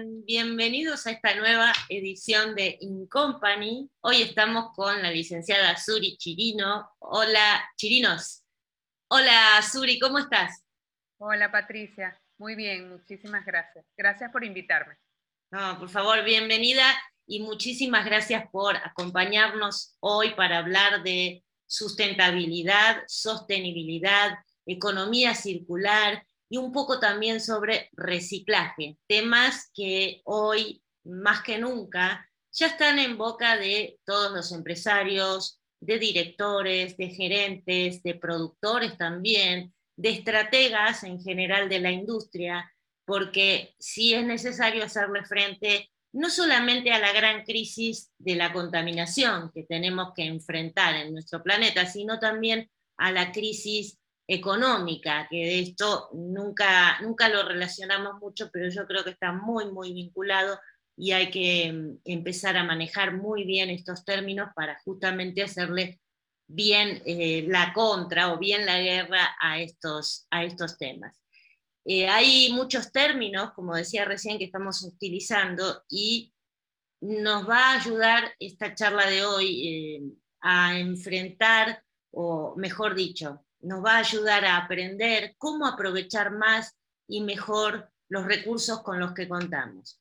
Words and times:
están? 0.00 0.24
Bienvenidos 0.24 1.06
a 1.06 1.12
esta 1.12 1.34
nueva 1.34 1.72
edición 1.88 2.54
de 2.54 2.76
In 2.80 3.06
Company. 3.06 3.90
Hoy 4.00 4.22
estamos 4.22 4.74
con 4.74 5.02
la 5.02 5.10
licenciada 5.10 5.76
Suri 5.76 6.16
Chirino. 6.16 6.90
Hola, 6.98 7.64
Chirinos. 7.76 8.42
Hola, 9.08 9.60
Suri, 9.62 9.98
¿cómo 9.98 10.18
estás? 10.18 10.64
Hola, 11.18 11.50
Patricia. 11.50 12.18
Muy 12.38 12.54
bien, 12.54 12.88
muchísimas 12.88 13.44
gracias. 13.44 13.84
Gracias 13.96 14.30
por 14.32 14.44
invitarme. 14.44 14.96
No, 15.50 15.78
por 15.78 15.88
favor, 15.88 16.24
bienvenida 16.24 16.84
y 17.26 17.40
muchísimas 17.40 18.04
gracias 18.04 18.48
por 18.50 18.76
acompañarnos 18.76 19.96
hoy 20.00 20.34
para 20.34 20.58
hablar 20.58 21.02
de 21.02 21.44
sustentabilidad, 21.66 23.02
sostenibilidad, 23.06 24.38
economía 24.66 25.34
circular 25.34 26.24
y 26.50 26.58
un 26.58 26.72
poco 26.72 26.98
también 26.98 27.40
sobre 27.40 27.88
reciclaje, 27.92 28.98
temas 29.06 29.70
que 29.72 30.20
hoy 30.24 30.82
más 31.04 31.42
que 31.42 31.58
nunca 31.58 32.28
ya 32.52 32.66
están 32.66 32.98
en 32.98 33.16
boca 33.16 33.56
de 33.56 34.00
todos 34.04 34.32
los 34.32 34.52
empresarios, 34.52 35.60
de 35.80 35.98
directores, 35.98 36.96
de 36.96 37.08
gerentes, 37.08 38.02
de 38.02 38.14
productores 38.16 38.98
también, 38.98 39.72
de 39.96 40.10
estrategas 40.10 41.04
en 41.04 41.22
general 41.22 41.68
de 41.68 41.80
la 41.80 41.92
industria, 41.92 42.70
porque 43.06 43.74
sí 43.78 44.12
es 44.12 44.26
necesario 44.26 44.84
hacerle 44.84 45.24
frente 45.24 45.88
no 46.12 46.28
solamente 46.28 46.90
a 46.90 46.98
la 46.98 47.12
gran 47.12 47.44
crisis 47.44 48.10
de 48.18 48.34
la 48.34 48.52
contaminación 48.52 49.52
que 49.54 49.62
tenemos 49.62 50.12
que 50.14 50.24
enfrentar 50.24 50.96
en 50.96 51.12
nuestro 51.12 51.42
planeta, 51.42 51.86
sino 51.86 52.18
también 52.18 52.68
a 52.96 53.12
la 53.12 53.30
crisis 53.30 53.99
económica, 54.32 55.26
que 55.28 55.38
de 55.38 55.60
esto 55.60 56.08
nunca, 56.12 57.00
nunca 57.00 57.28
lo 57.28 57.42
relacionamos 57.42 58.20
mucho, 58.20 58.48
pero 58.52 58.68
yo 58.70 58.86
creo 58.86 59.02
que 59.02 59.10
está 59.10 59.32
muy, 59.32 59.72
muy 59.72 59.92
vinculado 59.92 60.56
y 60.96 61.10
hay 61.10 61.32
que 61.32 61.72
mm, 61.72 61.98
empezar 62.04 62.56
a 62.56 62.62
manejar 62.62 63.16
muy 63.16 63.42
bien 63.42 63.70
estos 63.70 64.04
términos 64.04 64.50
para 64.54 64.78
justamente 64.84 65.42
hacerle 65.42 66.00
bien 66.46 67.02
eh, 67.06 67.44
la 67.48 67.72
contra 67.72 68.32
o 68.32 68.38
bien 68.38 68.66
la 68.66 68.78
guerra 68.78 69.36
a 69.40 69.60
estos, 69.60 70.28
a 70.30 70.44
estos 70.44 70.78
temas. 70.78 71.20
Eh, 71.84 72.06
hay 72.06 72.52
muchos 72.52 72.92
términos, 72.92 73.52
como 73.54 73.74
decía 73.74 74.04
recién, 74.04 74.38
que 74.38 74.44
estamos 74.44 74.82
utilizando 74.84 75.82
y 75.88 76.32
nos 77.00 77.48
va 77.48 77.70
a 77.70 77.80
ayudar 77.80 78.32
esta 78.38 78.76
charla 78.76 79.10
de 79.10 79.24
hoy 79.24 79.68
eh, 79.68 80.02
a 80.40 80.78
enfrentar, 80.78 81.82
o 82.12 82.54
mejor 82.56 82.94
dicho, 82.94 83.44
nos 83.62 83.84
va 83.84 83.96
a 83.96 83.98
ayudar 83.98 84.44
a 84.44 84.56
aprender 84.56 85.34
cómo 85.38 85.66
aprovechar 85.66 86.32
más 86.32 86.74
y 87.06 87.20
mejor 87.22 87.90
los 88.08 88.24
recursos 88.24 88.82
con 88.82 88.98
los 88.98 89.12
que 89.12 89.28
contamos. 89.28 90.00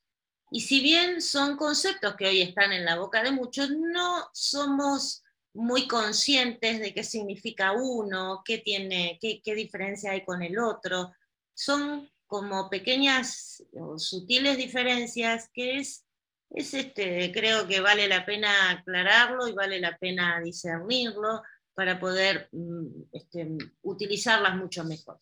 Y 0.52 0.62
si 0.62 0.82
bien 0.82 1.22
son 1.22 1.58
conceptos 1.58 2.16
que 2.16 2.28
hoy 2.28 2.42
están 2.42 2.72
en 2.72 2.86
la 2.86 2.98
boca 2.98 3.22
de 3.22 3.32
muchos, 3.32 3.70
no 3.70 4.30
somos 4.34 5.24
muy 5.54 5.88
conscientes 5.88 6.80
de 6.80 6.94
qué 6.94 7.04
significa 7.04 7.74
uno, 7.74 8.42
qué, 8.44 8.58
tiene, 8.60 9.18
qué, 9.22 9.42
qué 9.44 9.54
diferencia 9.54 10.12
hay 10.12 10.24
con 10.24 10.42
el 10.42 10.58
otro. 10.58 11.14
Son 11.54 12.10
como 12.26 12.70
pequeñas 12.70 13.64
o 13.74 13.98
sutiles 14.00 14.58
diferencias 14.58 15.50
que 15.54 15.78
es, 15.78 16.06
es 16.52 16.74
este, 16.74 17.32
creo 17.32 17.68
que 17.68 17.80
vale 17.80 18.08
la 18.08 18.26
pena 18.26 18.72
aclararlo 18.72 19.48
y 19.48 19.54
vale 19.54 19.80
la 19.80 19.98
pena 19.98 20.40
discernirlo 20.42 21.42
para 21.80 21.98
poder 21.98 22.50
mm, 22.52 23.04
este, 23.14 23.48
utilizarlas 23.84 24.58
mucho 24.58 24.84
mejor. 24.84 25.18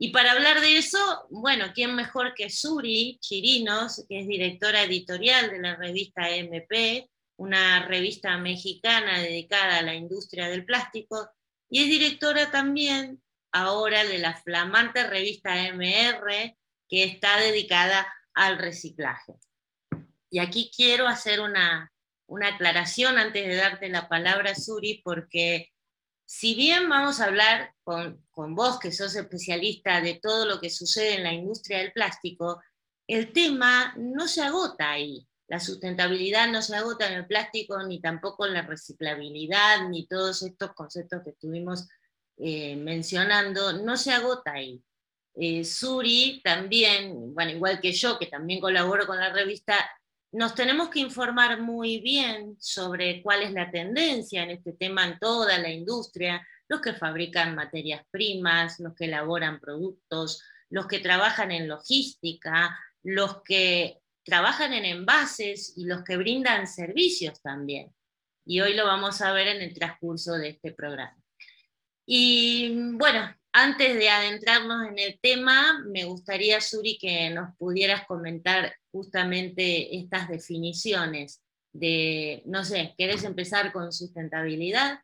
Y 0.00 0.10
para 0.10 0.32
hablar 0.32 0.60
de 0.60 0.78
eso, 0.78 0.98
bueno, 1.30 1.66
¿quién 1.72 1.94
mejor 1.94 2.34
que 2.34 2.50
Suri 2.50 3.18
Chirinos, 3.20 4.04
que 4.08 4.18
es 4.18 4.26
directora 4.26 4.82
editorial 4.82 5.48
de 5.48 5.60
la 5.60 5.76
revista 5.76 6.28
MP, 6.28 7.08
una 7.36 7.86
revista 7.86 8.36
mexicana 8.36 9.20
dedicada 9.20 9.78
a 9.78 9.82
la 9.82 9.94
industria 9.94 10.48
del 10.48 10.64
plástico, 10.64 11.30
y 11.70 11.84
es 11.84 11.86
directora 11.86 12.50
también 12.50 13.22
ahora 13.52 14.02
de 14.02 14.18
la 14.18 14.34
flamante 14.34 15.06
revista 15.06 15.54
MR, 15.72 16.56
que 16.88 17.04
está 17.04 17.38
dedicada 17.38 18.12
al 18.34 18.58
reciclaje. 18.58 19.34
Y 20.30 20.40
aquí 20.40 20.68
quiero 20.76 21.06
hacer 21.06 21.38
una, 21.38 21.92
una 22.26 22.48
aclaración 22.48 23.18
antes 23.18 23.46
de 23.46 23.54
darte 23.54 23.88
la 23.88 24.08
palabra, 24.08 24.56
Suri, 24.56 25.00
porque 25.04 25.70
si 26.26 26.56
bien 26.56 26.88
vamos 26.88 27.20
a 27.20 27.26
hablar 27.26 27.72
con, 27.84 28.20
vos, 28.54 28.80
que 28.80 28.90
sos 28.90 29.14
especialista 29.14 30.00
de 30.00 30.18
todo 30.20 30.44
lo 30.44 30.60
que 30.60 30.70
sucede 30.70 31.14
en 31.14 31.22
la 31.22 31.32
industria 31.32 31.78
del 31.78 31.92
plástico, 31.92 32.60
el 33.06 33.32
tema 33.32 33.94
no 33.96 34.26
se 34.26 34.42
agota 34.42 34.90
ahí. 34.90 35.26
La 35.46 35.60
sustentabilidad 35.60 36.48
no 36.50 36.60
se 36.60 36.74
agota 36.74 37.06
en 37.06 37.14
el 37.14 37.26
plástico, 37.26 37.80
ni 37.84 38.00
tampoco 38.00 38.44
en 38.44 38.54
la 38.54 38.62
reciclabilidad, 38.62 39.88
ni 39.88 40.08
todos 40.08 40.42
estos 40.42 40.74
conceptos 40.74 41.22
que 41.22 41.30
estuvimos 41.30 41.86
eh, 42.38 42.74
mencionando, 42.74 43.72
no 43.84 43.96
se 43.96 44.12
agota 44.12 44.52
ahí. 44.52 44.82
Eh, 45.34 45.64
Suri 45.64 46.40
también, 46.42 47.34
bueno, 47.34 47.52
igual 47.52 47.80
que 47.80 47.92
yo, 47.92 48.18
que 48.18 48.26
también 48.26 48.60
colaboro 48.60 49.06
con 49.06 49.18
la 49.18 49.32
revista, 49.32 49.74
nos 50.36 50.54
tenemos 50.54 50.90
que 50.90 51.00
informar 51.00 51.62
muy 51.62 51.98
bien 52.00 52.58
sobre 52.60 53.22
cuál 53.22 53.42
es 53.42 53.52
la 53.52 53.70
tendencia 53.70 54.42
en 54.42 54.50
este 54.50 54.74
tema 54.74 55.06
en 55.06 55.18
toda 55.18 55.56
la 55.58 55.70
industria, 55.70 56.46
los 56.68 56.82
que 56.82 56.92
fabrican 56.92 57.54
materias 57.54 58.04
primas, 58.10 58.78
los 58.78 58.94
que 58.94 59.06
elaboran 59.06 59.58
productos, 59.60 60.42
los 60.68 60.86
que 60.88 60.98
trabajan 60.98 61.52
en 61.52 61.68
logística, 61.68 62.78
los 63.02 63.42
que 63.44 64.02
trabajan 64.24 64.74
en 64.74 64.84
envases 64.84 65.72
y 65.74 65.86
los 65.86 66.04
que 66.04 66.18
brindan 66.18 66.66
servicios 66.66 67.40
también. 67.40 67.94
Y 68.44 68.60
hoy 68.60 68.74
lo 68.74 68.84
vamos 68.84 69.22
a 69.22 69.32
ver 69.32 69.48
en 69.48 69.62
el 69.62 69.72
transcurso 69.72 70.34
de 70.34 70.50
este 70.50 70.70
programa. 70.70 71.16
Y 72.04 72.92
bueno, 72.92 73.34
antes 73.58 73.96
de 73.96 74.10
adentrarnos 74.10 74.86
en 74.86 74.98
el 74.98 75.18
tema, 75.18 75.82
me 75.86 76.04
gustaría, 76.04 76.60
Suri, 76.60 76.98
que 76.98 77.30
nos 77.30 77.56
pudieras 77.56 78.04
comentar 78.04 78.74
justamente 78.92 79.96
estas 79.96 80.28
definiciones 80.28 81.42
de, 81.72 82.42
no 82.44 82.64
sé, 82.64 82.94
¿querés 82.98 83.24
empezar 83.24 83.72
con 83.72 83.92
sustentabilidad? 83.92 85.00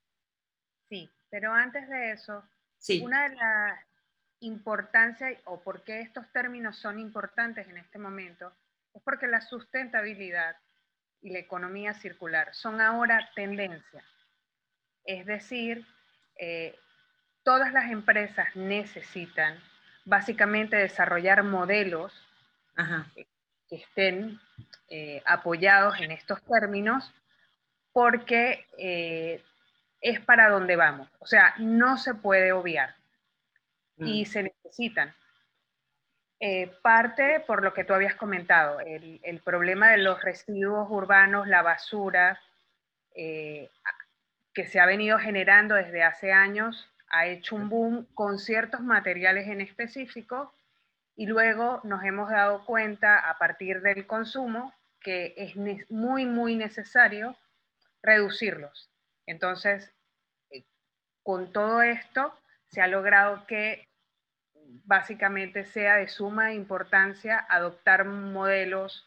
Sí, 0.91 1.09
pero 1.31 1.55
antes 1.55 1.89
de 1.89 2.13
eso, 2.13 2.45
una 3.01 3.27
de 3.27 3.37
las 3.37 3.81
importancias 4.41 5.39
o 5.47 5.63
por 5.63 5.83
qué 5.83 6.03
estos 6.03 6.31
términos 6.33 6.77
son 6.77 6.99
importantes 6.99 7.67
en 7.69 7.79
este 7.79 7.99
momento 7.99 8.53
es 8.93 9.01
porque 9.01 9.29
la 9.29 9.41
sustentabilidad 9.41 10.57
y 11.23 11.31
la 11.31 11.39
economía 11.39 11.95
circular 11.95 12.55
son 12.55 12.83
ahora 12.83 13.31
tendencia. 13.35 14.05
Es 15.05 15.25
decir, 15.25 15.87
eh, 16.37 16.79
todas 17.43 17.73
las 17.73 17.91
empresas 17.91 18.55
necesitan 18.55 19.59
básicamente 20.05 20.77
desarrollar 20.77 21.43
modelos 21.43 22.13
que 23.69 23.77
estén 23.77 24.41
eh, 24.89 25.23
apoyados 25.27 26.01
en 26.01 26.11
estos 26.11 26.43
términos 26.45 27.13
porque 27.93 28.67
eh, 28.79 29.43
es 30.01 30.21
para 30.21 30.49
donde 30.49 30.77
vamos. 30.77 31.09
O 31.19 31.27
sea, 31.27 31.55
no 31.59 31.99
se 31.99 32.15
puede 32.15 32.53
obviar 32.53 32.95
y 33.99 34.23
mm. 34.23 34.27
se 34.27 34.43
necesitan. 34.45 35.15
Eh, 36.41 36.73
parte 36.83 37.39
por 37.47 37.63
lo 37.63 37.73
que 37.73 37.85
tú 37.85 37.95
habías 37.95 38.17
comentado, 38.17 38.81
el, 38.81 39.21
el, 39.23 39.41
problema 39.43 39.91
de 39.91 39.99
los 39.99 40.21
residuos 40.23 40.89
urbanos, 40.91 41.47
la 41.47 41.63
basura, 41.63 42.41
que 43.15 44.67
se 44.67 44.81
ha 44.81 44.87
venido 44.87 45.19
generando 45.19 45.77
desde 45.77 46.03
hace 46.03 46.33
años, 46.33 46.92
ha 47.13 47.27
hecho 47.27 47.55
un 47.55 47.69
boom 47.69 48.07
con 48.15 48.39
ciertos 48.39 48.81
materiales 48.81 49.47
en 49.47 49.61
específico 49.61 50.53
y 51.15 51.27
luego 51.27 51.81
nos 51.85 52.03
hemos 52.05 52.31
dado 52.31 52.65
cuenta 52.65 53.19
a 53.19 53.39
partir 53.39 53.83
del 53.83 54.07
consumo 54.07 54.75
que 55.01 55.35
es 55.37 55.57
muy, 55.91 56.27
muy 56.27 56.57
necesario 56.57 57.37
reducirlos. 58.03 58.91
Entonces, 59.27 59.93
eh, 60.51 60.65
con 61.23 61.53
todo 61.53 61.83
esto, 61.83 62.35
se 62.67 62.81
ha 62.81 62.87
logrado 62.87 63.47
que 63.47 63.89
básicamente 64.85 65.65
sea 65.65 65.97
de 65.97 66.09
suma 66.09 66.55
importancia 66.55 67.39
adoptar 67.49 68.05
modelos 68.07 69.07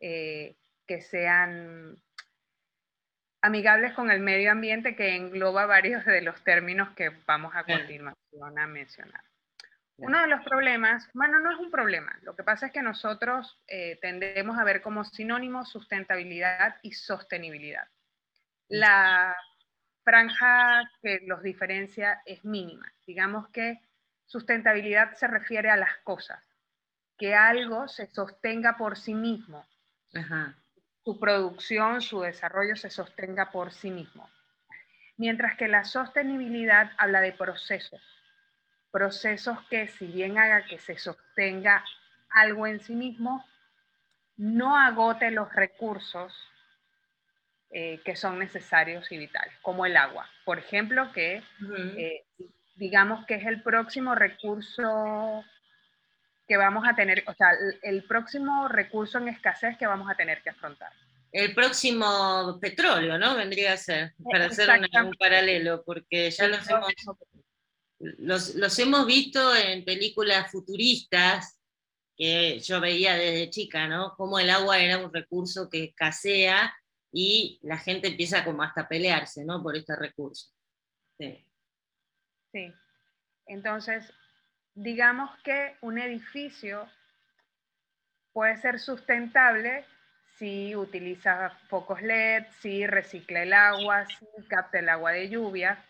eh, 0.00 0.56
que 0.86 1.00
sean 1.00 2.02
amigables 3.44 3.92
con 3.92 4.10
el 4.10 4.20
medio 4.20 4.50
ambiente 4.50 4.96
que 4.96 5.14
engloba 5.14 5.66
varios 5.66 6.02
de 6.06 6.22
los 6.22 6.42
términos 6.44 6.88
que 6.96 7.10
vamos 7.26 7.54
a 7.54 7.64
continuación 7.64 8.58
a 8.58 8.66
mencionar. 8.66 9.22
Uno 9.98 10.18
de 10.22 10.28
los 10.28 10.42
problemas, 10.44 11.10
bueno, 11.12 11.38
no 11.38 11.52
es 11.52 11.58
un 11.58 11.70
problema, 11.70 12.18
lo 12.22 12.34
que 12.34 12.42
pasa 12.42 12.66
es 12.66 12.72
que 12.72 12.80
nosotros 12.80 13.60
eh, 13.68 13.98
tendemos 14.00 14.58
a 14.58 14.64
ver 14.64 14.80
como 14.80 15.04
sinónimos 15.04 15.68
sustentabilidad 15.68 16.76
y 16.80 16.92
sostenibilidad. 16.92 17.86
La 18.68 19.36
franja 20.02 20.90
que 21.02 21.20
los 21.26 21.42
diferencia 21.42 22.22
es 22.24 22.44
mínima. 22.46 22.90
Digamos 23.06 23.50
que 23.50 23.78
sustentabilidad 24.24 25.12
se 25.12 25.28
refiere 25.28 25.68
a 25.68 25.76
las 25.76 25.98
cosas 25.98 26.42
que 27.18 27.34
algo 27.34 27.88
se 27.88 28.06
sostenga 28.06 28.78
por 28.78 28.96
sí 28.96 29.14
mismo. 29.14 29.66
Su 31.04 31.20
producción, 31.20 32.00
su 32.00 32.20
desarrollo 32.20 32.76
se 32.76 32.90
sostenga 32.90 33.50
por 33.50 33.72
sí 33.72 33.90
mismo. 33.90 34.28
Mientras 35.16 35.56
que 35.56 35.68
la 35.68 35.84
sostenibilidad 35.84 36.92
habla 36.96 37.20
de 37.20 37.32
procesos. 37.32 38.00
Procesos 38.90 39.58
que 39.68 39.88
si 39.88 40.06
bien 40.06 40.38
haga 40.38 40.64
que 40.64 40.78
se 40.78 40.96
sostenga 40.96 41.84
algo 42.30 42.66
en 42.66 42.80
sí 42.80 42.94
mismo, 42.94 43.44
no 44.36 44.76
agote 44.76 45.30
los 45.30 45.52
recursos 45.54 46.32
eh, 47.70 48.00
que 48.04 48.16
son 48.16 48.38
necesarios 48.38 49.10
y 49.10 49.18
vitales, 49.18 49.52
como 49.60 49.84
el 49.84 49.96
agua. 49.96 50.28
Por 50.44 50.58
ejemplo, 50.58 51.12
que 51.12 51.42
eh, 51.96 52.24
digamos 52.76 53.26
que 53.26 53.34
es 53.34 53.46
el 53.46 53.62
próximo 53.62 54.14
recurso 54.14 55.44
que 56.46 56.56
vamos 56.56 56.84
a 56.86 56.94
tener, 56.94 57.24
o 57.26 57.34
sea, 57.34 57.48
el, 57.82 58.04
próximo 58.04 58.68
recurso 58.68 59.18
en 59.18 59.28
escasez 59.28 59.76
que 59.78 59.86
vamos 59.86 60.10
a 60.10 60.14
tener 60.14 60.42
que 60.42 60.50
afrontar. 60.50 60.92
El 61.32 61.54
próximo 61.54 62.58
petróleo, 62.60 63.18
¿no? 63.18 63.34
Vendría 63.34 63.72
a 63.72 63.76
ser, 63.76 64.14
para 64.30 64.46
hacer 64.46 64.68
un, 64.70 65.12
paralelo, 65.14 65.82
porque 65.84 66.30
ya 66.30 66.46
los 66.46 66.68
hemos, 66.68 66.92
los, 67.98 68.54
los 68.54 68.78
hemos 68.78 69.06
visto 69.06 69.54
en 69.56 69.84
películas 69.84 70.50
futuristas 70.50 71.58
que 72.16 72.60
yo 72.60 72.80
veía 72.80 73.14
desde 73.14 73.50
chica, 73.50 73.88
¿no? 73.88 74.14
Como 74.16 74.38
el 74.38 74.50
agua 74.50 74.78
era 74.78 74.98
un 74.98 75.12
recurso 75.12 75.68
que 75.68 75.84
escasea 75.84 76.72
y 77.12 77.58
la 77.62 77.78
gente 77.78 78.08
empieza 78.08 78.44
como 78.44 78.62
hasta 78.62 78.82
a 78.82 78.88
pelearse, 78.88 79.44
¿no? 79.44 79.62
Por 79.62 79.76
este 79.76 79.96
recurso. 79.96 80.50
Sí. 81.18 81.44
Sí. 82.52 82.72
Entonces, 83.46 84.12
digamos 84.74 85.30
que 85.42 85.76
un 85.80 85.98
edificio 85.98 86.88
puede 88.32 88.56
ser 88.56 88.78
sustentable 88.78 89.84
si 90.36 90.74
utiliza 90.74 91.50
focos 91.68 92.02
LED, 92.02 92.44
si 92.60 92.86
recicla 92.86 93.42
el 93.42 93.52
agua, 93.52 94.04
si 94.06 94.26
capta 94.48 94.80
el 94.80 94.88
agua 94.88 95.12
de 95.12 95.28
lluvia, 95.28 95.84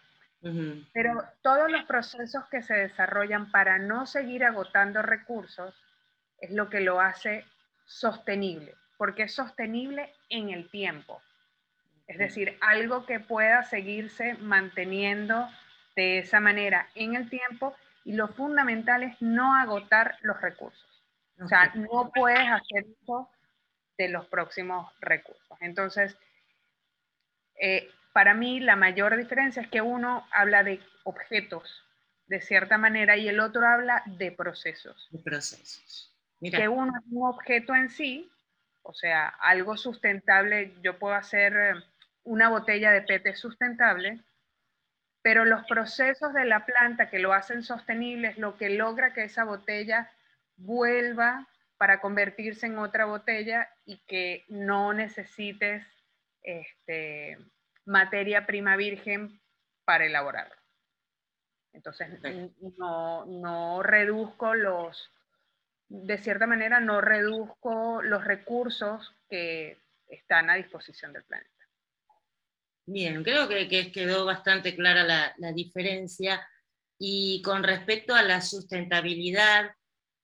pero 0.93 1.25
todos 1.41 1.71
los 1.71 1.85
procesos 1.85 2.45
que 2.51 2.61
se 2.61 2.75
desarrollan 2.75 3.51
para 3.51 3.79
no 3.79 4.05
seguir 4.05 4.45
agotando 4.45 5.01
recursos 5.01 5.75
es 6.39 6.51
lo 6.51 6.69
que 6.69 6.81
lo 6.81 7.01
hace 7.01 7.47
sostenible 7.87 8.75
porque 8.97 9.25
es 9.25 9.35
sostenible 9.35 10.13
en 10.29 10.51
el 10.51 10.71
tiempo. 10.71 11.21
Es 12.07 12.19
decir, 12.19 12.57
algo 12.61 13.07
que 13.07 13.21
pueda 13.21 13.63
seguirse 13.63 14.35
manteniendo 14.35 15.49
de 15.97 16.19
esa 16.19 16.41
manera 16.41 16.89
en 16.95 17.15
el 17.15 17.29
tiempo 17.31 17.75
y 18.05 18.13
lo 18.13 18.29
fundamental 18.29 19.03
es 19.03 19.21
no 19.21 19.55
agotar 19.55 20.19
los 20.23 20.41
recursos. 20.41 21.03
O 21.43 21.49
sea, 21.49 21.73
no 21.75 22.13
puedes 22.15 22.49
hacer 22.49 22.87
eso 23.03 23.29
de 23.99 24.09
los 24.09 24.27
próximos 24.27 24.93
recursos. 25.01 25.59
Entonces, 25.61 26.17
eh, 27.61 27.91
para 28.13 28.35
mí 28.35 28.61
la 28.61 28.77
mayor 28.77 29.17
diferencia 29.17 29.63
es 29.63 29.69
que 29.69 29.81
uno 29.81 30.27
habla 30.31 30.63
de 30.63 30.81
objetos 31.05 31.85
de 32.27 32.41
cierta 32.41 32.79
manera 32.79 33.17
y 33.17 33.29
el 33.29 33.41
otro 33.41 33.67
habla 33.67 34.03
de 34.07 34.33
procesos. 34.33 35.09
De 35.11 35.19
procesos. 35.19 36.13
Que 36.41 36.69
uno 36.69 36.93
es 36.99 37.13
un 37.13 37.27
objeto 37.27 37.75
en 37.75 37.91
sí, 37.91 38.31
o 38.83 38.93
sea, 38.93 39.29
algo 39.29 39.77
sustentable, 39.77 40.75
yo 40.83 40.99
puedo 40.99 41.15
hacer 41.15 41.57
eh, 41.57 41.75
una 42.23 42.51
botella 42.51 42.91
de 42.91 43.03
PET 43.03 43.35
sustentable, 43.35 44.23
pero 45.25 45.47
los 45.47 45.65
procesos 45.65 46.35
de 46.35 46.45
la 46.45 46.67
planta 46.67 47.09
que 47.09 47.19
lo 47.19 47.33
hacen 47.33 47.63
sostenible 47.63 48.29
es 48.29 48.37
lo 48.37 48.59
que 48.59 48.69
logra 48.69 49.15
que 49.15 49.25
esa 49.25 49.45
botella 49.45 50.13
vuelva 50.59 51.49
para 51.79 52.03
convertirse 52.03 52.67
en 52.67 52.77
otra 52.77 53.07
botella 53.07 53.71
y 53.87 54.05
que 54.07 54.45
no 54.49 54.93
necesites 54.93 55.83
este, 56.43 57.39
materia 57.87 58.45
prima 58.45 58.77
virgen 58.77 59.41
para 59.87 60.05
elaborarlo. 60.05 60.55
Entonces, 61.73 62.11
no, 62.77 63.25
no 63.25 63.83
reduzco 63.83 64.55
los, 64.55 65.11
de 65.89 66.19
cierta 66.19 66.47
manera 66.47 66.81
no 66.81 67.01
reduzco 67.01 68.03
los 68.03 68.25
recursos 68.25 69.15
que 69.31 69.79
están 70.09 70.51
a 70.51 70.57
disposición 70.57 71.15
del 71.15 71.25
planeta. 71.25 71.54
Bien, 72.87 73.23
creo 73.25 73.49
que, 73.49 73.93
quedó 73.93 74.25
bastante 74.25 74.75
clara 74.75 75.35
la, 75.39 75.53
diferencia. 75.53 76.47
Y 76.99 77.43
con 77.43 77.63
respecto 77.63 78.15
a 78.15 78.23
la 78.23 78.41
sustentabilidad, 78.41 79.71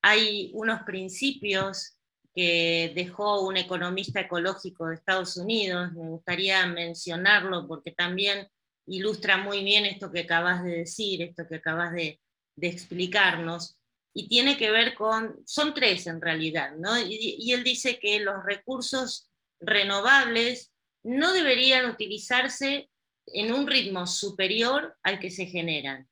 hay 0.01 0.51
unos 0.53 0.83
principios 0.83 1.97
que 2.33 2.93
dejó 2.95 3.41
un 3.41 3.57
economista 3.57 4.21
ecológico 4.21 4.87
de 4.87 4.95
Estados 4.95 5.35
Unidos, 5.37 5.91
me 5.91 6.09
gustaría 6.09 6.65
mencionarlo 6.65 7.67
porque 7.67 7.91
también 7.91 8.47
ilustra 8.87 9.37
muy 9.37 9.63
bien 9.63 9.85
esto 9.85 10.11
que 10.11 10.21
acabas 10.21 10.63
de 10.63 10.77
decir, 10.77 11.21
esto 11.21 11.45
que 11.47 11.55
acabas 11.55 11.91
de 11.91 12.19
explicarnos, 12.61 13.77
y 14.13 14.27
tiene 14.27 14.57
que 14.57 14.71
ver 14.71 14.93
con, 14.93 15.41
son 15.45 15.73
tres 15.73 16.07
en 16.07 16.21
realidad, 16.21 16.75
¿no? 16.77 16.99
Y, 16.99 17.51
él 17.51 17.63
dice 17.63 17.99
que 17.99 18.19
los 18.19 18.43
recursos 18.43 19.29
renovables 19.59 20.70
no 21.03 21.33
deberían 21.33 21.89
utilizarse 21.89 22.89
en 23.27 23.53
un 23.53 23.67
ritmo 23.67 24.07
superior 24.07 24.97
al 25.03 25.19
que 25.19 25.29
se 25.29 25.45
generan. 25.45 26.07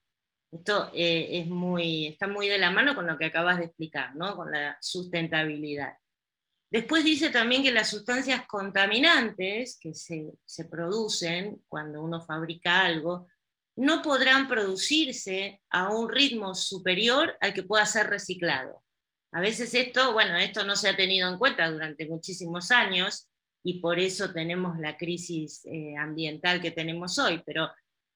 Esto 0.52 0.90
eh, 0.94 1.40
es 1.40 1.48
muy, 1.48 2.08
está 2.08 2.28
muy 2.28 2.48
de 2.48 2.58
la 2.58 2.72
mano 2.72 2.96
con 2.96 3.06
lo 3.06 3.18
que 3.18 3.26
acabas 3.26 3.60
de 3.60 3.66
explicar, 3.66 4.16
¿no? 4.16 4.36
con 4.36 4.52
la 4.52 4.78
sustentabilidad. 4.82 5.94
Después 6.72 7.04
dice 7.04 7.30
también 7.30 7.64
que 7.64 7.72
las 7.72 7.90
sustancias 7.90 8.46
contaminantes 8.48 9.78
que 9.80 9.94
se, 9.94 10.32
se 10.46 10.66
producen 10.66 11.62
cuando 11.68 12.02
uno 12.02 12.22
fabrica 12.22 12.82
algo 12.82 13.28
no 13.76 14.02
podrán 14.02 14.48
producirse 14.48 15.62
a 15.70 15.90
un 15.90 16.10
ritmo 16.10 16.54
superior 16.54 17.38
al 17.42 17.54
que 17.54 17.64
pueda 17.64 17.86
ser 17.86 18.08
reciclado. 18.08 18.84
A 19.32 19.42
veces 19.42 19.74
esto, 19.74 20.14
bueno, 20.14 20.36
esto 20.38 20.64
no 20.66 20.76
se 20.76 20.90
ha 20.90 20.96
tenido 20.96 21.30
en 21.30 21.38
cuenta 21.38 21.70
durante 21.72 22.08
muchísimos 22.08 22.72
años 22.72 23.29
y 23.64 23.80
por 23.80 24.00
eso 24.00 24.32
tenemos 24.32 24.80
la 24.80 24.98
crisis 24.98 25.66
eh, 25.66 25.96
ambiental 25.98 26.62
que 26.62 26.72
tenemos 26.72 27.18
hoy, 27.20 27.42
pero 27.46 27.70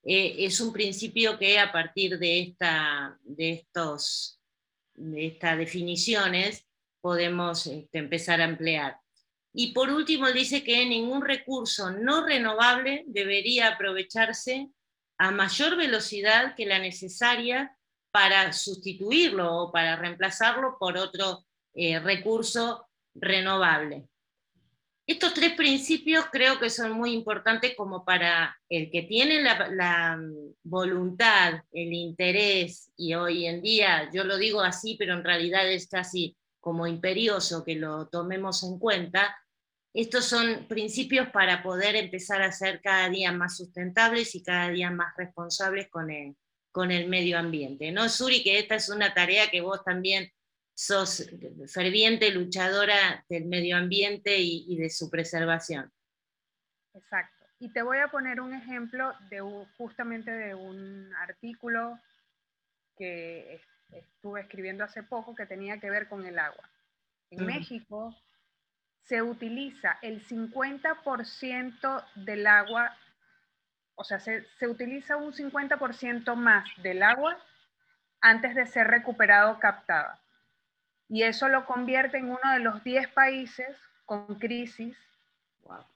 eh, 0.03 0.35
es 0.39 0.59
un 0.59 0.73
principio 0.73 1.37
que 1.37 1.59
a 1.59 1.71
partir 1.71 2.17
de, 2.19 2.41
esta, 2.41 3.17
de, 3.23 3.51
estos, 3.51 4.39
de 4.93 5.27
estas 5.27 5.57
definiciones 5.57 6.65
podemos 7.01 7.67
este, 7.67 7.99
empezar 7.99 8.41
a 8.41 8.45
emplear. 8.45 8.97
Y 9.53 9.71
por 9.71 9.89
último, 9.89 10.31
dice 10.31 10.63
que 10.63 10.85
ningún 10.85 11.21
recurso 11.21 11.91
no 11.91 12.25
renovable 12.25 13.03
debería 13.07 13.69
aprovecharse 13.69 14.69
a 15.19 15.31
mayor 15.31 15.77
velocidad 15.77 16.55
que 16.55 16.65
la 16.65 16.79
necesaria 16.79 17.77
para 18.11 18.51
sustituirlo 18.51 19.55
o 19.55 19.71
para 19.71 19.95
reemplazarlo 19.95 20.77
por 20.79 20.97
otro 20.97 21.45
eh, 21.75 21.99
recurso 21.99 22.87
renovable. 23.13 24.07
Estos 25.05 25.33
tres 25.33 25.53
principios 25.55 26.25
creo 26.31 26.59
que 26.59 26.69
son 26.69 26.93
muy 26.93 27.11
importantes 27.11 27.75
como 27.75 28.05
para 28.05 28.57
el 28.69 28.89
que 28.89 29.01
tiene 29.01 29.41
la, 29.41 29.67
la, 29.69 30.19
voluntad, 30.63 31.61
el 31.73 31.91
interés, 31.91 32.91
y 32.95 33.13
hoy 33.13 33.45
en 33.45 33.61
día 33.61 34.09
yo 34.13 34.23
lo 34.23 34.37
digo 34.37 34.61
así, 34.61 34.95
pero 34.97 35.13
en 35.13 35.23
realidad 35.23 35.69
es 35.69 35.87
casi 35.87 36.37
como 36.61 36.87
imperioso 36.87 37.65
que 37.65 37.75
lo 37.75 38.07
tomemos 38.07 38.63
en 38.63 38.79
cuenta, 38.79 39.35
estos 39.93 40.25
son 40.25 40.65
principios 40.67 41.29
para 41.29 41.61
poder 41.61 41.95
empezar 41.95 42.41
a 42.41 42.51
ser 42.51 42.81
cada 42.81 43.09
día 43.09 43.31
más 43.31 43.57
sustentables 43.57 44.33
y 44.33 44.41
cada 44.41 44.69
día 44.69 44.89
más 44.89 45.13
responsables 45.17 45.89
con 45.89 46.09
el, 46.09 46.35
con 46.71 46.91
el 46.91 47.07
medio 47.09 47.37
ambiente. 47.37 47.91
¿No, 47.91 48.09
Suri, 48.09 48.41
que 48.41 48.57
esta 48.57 48.75
es 48.75 48.89
una 48.89 49.13
tarea 49.13 49.51
que 49.51 49.61
vos 49.61 49.83
también 49.83 50.31
sos 50.73 51.29
ferviente 51.67 52.31
luchadora 52.31 53.23
del 53.29 53.45
medio 53.45 53.77
ambiente 53.77 54.37
y, 54.37 54.75
de 54.77 54.89
su 54.89 55.09
preservación? 55.09 55.91
Exacto. 56.93 57.45
Y 57.59 57.71
te 57.71 57.81
voy 57.81 57.99
a 57.99 58.09
poner 58.09 58.41
un 58.41 58.53
ejemplo 58.53 59.13
de 59.29 59.41
justamente 59.77 60.31
de 60.31 60.55
un 60.55 61.13
artículo 61.15 61.97
que 62.97 63.61
estuve 63.91 64.41
escribiendo 64.41 64.83
hace 64.83 65.03
poco 65.03 65.35
que 65.35 65.45
tenía 65.45 65.79
que 65.79 65.89
ver 65.89 66.07
con 66.07 66.25
el 66.25 66.39
agua. 66.39 66.69
En 67.29 67.45
México 67.45 68.15
se 69.03 69.21
utiliza 69.21 69.97
el 70.01 70.25
50% 70.25 72.05
del 72.15 72.47
agua, 72.47 72.95
o 73.95 74.03
sea, 74.03 74.19
se, 74.19 74.45
utiliza 74.67 75.17
un 75.17 75.33
50% 75.33 76.35
más 76.35 76.65
del 76.81 77.03
agua 77.03 77.37
antes 78.21 78.55
de 78.55 78.65
ser 78.65 78.87
recuperado 78.87 79.51
o 79.51 79.59
captada. 79.59 80.22
Y 81.13 81.21
eso 81.21 81.47
lo 81.47 81.67
convierte 81.67 82.17
en 82.17 82.25
uno 82.25 82.53
de 82.53 82.59
los 82.59 82.83
10 82.83 83.07
países 83.09 83.77
con 84.03 84.39
crisis. 84.39 84.97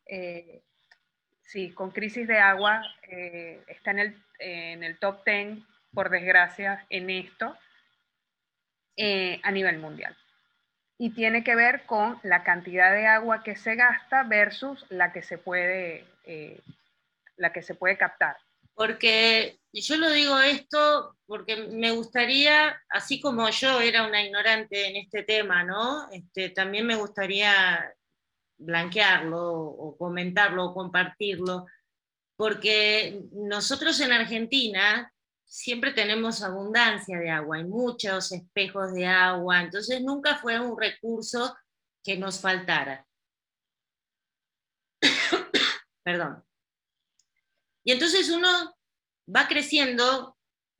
Eh, 0.05 0.61
sí, 1.41 1.71
con 1.71 1.89
crisis 1.89 2.27
de 2.27 2.37
agua. 2.37 2.83
Eh, 3.09 3.63
está 3.65 3.89
en 3.89 3.97
el, 3.97 4.23
en 4.37 4.83
el, 4.83 4.99
top 4.99 5.25
10, 5.25 5.57
por 5.91 6.11
desgracia, 6.11 6.85
en 6.91 7.09
esto, 7.09 7.57
eh, 8.95 9.41
a 9.41 9.49
nivel 9.49 9.79
mundial. 9.79 10.15
y 10.99 11.09
tiene 11.09 11.43
que 11.43 11.55
ver 11.55 11.87
con 11.87 12.19
la 12.21 12.43
cantidad 12.43 12.91
de 12.93 13.07
agua 13.07 13.41
que 13.41 13.55
se 13.55 13.73
gasta 13.73 14.21
versus 14.21 14.85
la 14.89 15.11
que 15.13 15.23
se 15.23 15.39
puede, 15.39 16.05
la 17.37 17.51
que 17.53 17.63
se 17.63 17.73
puede 17.73 17.97
captar. 17.97 18.37
Porque 18.77 19.59
yo 19.73 19.97
lo 19.97 20.11
digo 20.11 20.37
esto 20.37 21.17
porque 21.25 21.67
me 21.67 21.89
gustaría, 21.91 22.79
así 22.89 23.19
como 23.19 23.49
yo 23.49 23.81
era 23.81 24.07
una 24.07 24.23
ignorante 24.23 24.87
en 24.87 24.97
este 24.97 25.23
tema, 25.23 25.63
¿no? 25.63 26.07
Este, 26.11 26.51
también 26.51 26.85
me 26.85 26.95
gustaría 26.95 27.91
blanquearlo 28.59 29.41
o 29.41 29.97
comentarlo 29.97 30.65
o 30.65 30.73
compartirlo, 30.75 31.65
porque 32.35 33.23
nosotros 33.31 33.99
en 33.99 34.13
Argentina 34.13 35.11
siempre 35.43 35.91
tenemos 35.91 36.43
abundancia 36.43 37.17
de 37.17 37.31
agua, 37.31 37.57
hay 37.57 37.63
muchos 37.63 38.31
espejos 38.31 38.93
de 38.93 39.07
agua, 39.07 39.61
entonces 39.61 40.03
nunca 40.03 40.35
fue 40.35 40.59
un 40.59 40.79
recurso 40.79 41.57
que 42.03 42.15
nos 42.15 42.39
faltara. 42.39 43.07
Perdón. 46.03 46.46
Y 47.87 47.93
entonces 47.93 48.29
uno 48.29 48.49
va 49.33 49.47
creciendo 49.47 50.35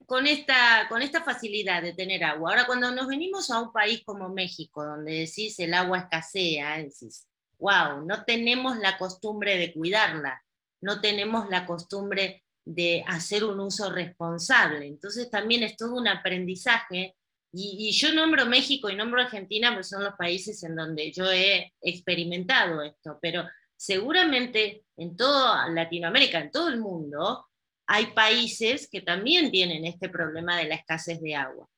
con 0.06 0.28
esta, 0.28 0.88
con 0.90 1.02
esta 1.02 1.24
facilidad 1.24 1.82
de 1.82 1.94
tener 1.94 2.22
agua. 2.26 2.50
Ahora, 2.50 2.66
cuando 2.66 2.92
nos 2.92 3.08
venimos 3.08 3.50
a 3.50 3.62
un 3.62 3.72
país 3.72 4.02
como 4.04 4.28
México, 4.28 4.84
donde 4.84 5.20
decís 5.20 5.58
el 5.60 5.74
agua 5.74 6.00
escasea, 6.00 6.80
decís, 6.80 7.26
wow, 7.60 8.06
no 8.06 8.26
tenemos 8.26 8.78
la 8.80 8.98
costumbre 8.98 9.58
de 9.58 9.72
cuidarla, 9.72 10.44
no 10.82 11.00
tenemos 11.00 11.50
la 11.50 11.66
costumbre 11.66 12.44
de 12.66 13.06
hacer 13.08 13.46
un 13.46 13.62
uso 13.62 13.90
responsable. 13.90 14.86
Entonces 14.86 15.30
también 15.30 15.64
es 15.64 15.78
todo 15.78 15.96
un 15.96 16.10
aprendizaje. 16.10 17.16
Y, 17.54 17.90
yo 17.94 18.12
nombro 18.12 18.48
México 18.48 18.90
y 18.90 18.98
nombro 18.98 19.22
Argentina, 19.22 19.70
porque 19.70 19.86
son 19.86 20.04
los 20.04 20.16
países 20.16 20.62
en 20.64 20.76
donde 20.76 21.14
yo 21.14 21.32
he 21.32 21.72
experimentado 21.80 22.82
esto, 22.82 23.18
pero 23.22 23.48
seguramente 23.77 24.84
en 24.98 25.15
toda 25.15 25.69
Latinoamérica, 25.69 26.39
en 26.39 26.51
todo 26.51 26.67
el 26.69 26.79
mundo, 26.79 27.48
hay 27.86 28.07
países 28.07 28.89
que 28.91 29.01
también 29.01 29.50
tienen 29.51 29.86
este 29.86 30.10
problema 30.10 30.57
de 30.57 30.65
la 30.65 30.75
escasez 30.75 31.22
de 31.22 31.36
agua. 31.36 31.69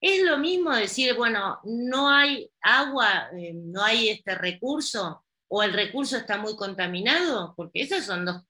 Es 0.00 0.22
lo 0.24 0.38
mismo 0.38 0.74
decir, 0.74 1.14
bueno, 1.14 1.60
no 1.64 2.08
hay 2.08 2.50
agua, 2.62 3.28
eh, 3.36 3.52
no 3.54 3.84
hay 3.84 4.08
este 4.08 4.34
recurso, 4.34 5.24
o 5.48 5.62
el 5.62 5.72
recurso 5.72 6.16
está 6.16 6.38
muy 6.38 6.56
contaminado, 6.56 7.54
porque 7.56 7.82
esas 7.82 8.06
son 8.06 8.24
dos 8.24 8.42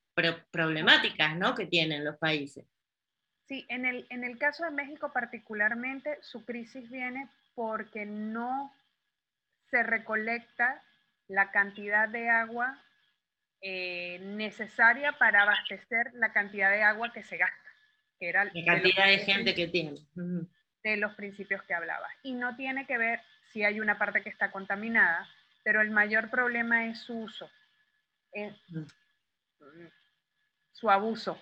problemáticas 0.51 1.37
¿no? 1.37 1.55
que 1.55 1.67
tienen 1.67 2.05
los 2.05 2.17
países. 2.19 2.65
Sí, 3.49 3.67
en 3.69 3.85
el, 3.85 4.07
en 4.11 4.25
el 4.25 4.39
caso 4.39 4.65
de 4.65 4.71
México 4.71 5.13
particularmente, 5.13 6.19
su 6.23 6.45
crisis 6.45 6.89
viene 6.91 7.29
porque 7.55 8.07
no 8.07 8.73
se 9.71 9.83
recolecta 9.83 10.83
la 11.33 11.51
cantidad 11.51 12.09
de 12.09 12.29
agua 12.29 12.83
eh, 13.61 14.19
necesaria 14.21 15.13
para 15.19 15.43
abastecer 15.43 16.13
la 16.15 16.33
cantidad 16.33 16.71
de 16.71 16.83
agua 16.83 17.13
que 17.13 17.23
se 17.23 17.37
gasta, 17.37 17.71
que 18.19 18.29
era 18.29 18.45
la 18.45 18.53
cantidad 18.65 19.07
de, 19.07 19.19
gente 19.19 19.55
que 19.55 19.69
tiene. 19.69 19.99
De 20.83 20.97
los 20.97 21.15
principios 21.15 21.63
que 21.63 21.75
hablaba. 21.75 22.09
Y 22.23 22.35
no 22.35 22.57
tiene 22.57 22.87
que 22.87 22.99
ver 22.99 23.21
si 23.53 23.65
hay 23.65 23.81
una 23.81 23.99
parte 23.99 24.23
que 24.23 24.31
está 24.31 24.51
contaminada, 24.51 25.29
pero 25.63 25.81
el 25.81 25.91
mayor 25.91 26.31
problema 26.31 26.87
es 26.87 26.99
su 26.99 27.19
uso 27.19 27.51
su 30.73 30.91
abuso, 30.91 31.41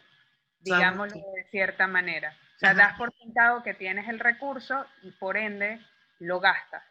digámoslo 0.60 1.20
de 1.34 1.44
cierta 1.50 1.86
manera. 1.86 2.36
O 2.56 2.58
sea, 2.58 2.74
das 2.74 2.96
por 2.98 3.10
sentado 3.16 3.62
que 3.62 3.74
tienes 3.74 4.08
el 4.08 4.18
recurso 4.18 4.86
y 5.02 5.10
por 5.12 5.36
ende 5.36 5.80
lo 6.18 6.40
gastas 6.40 6.84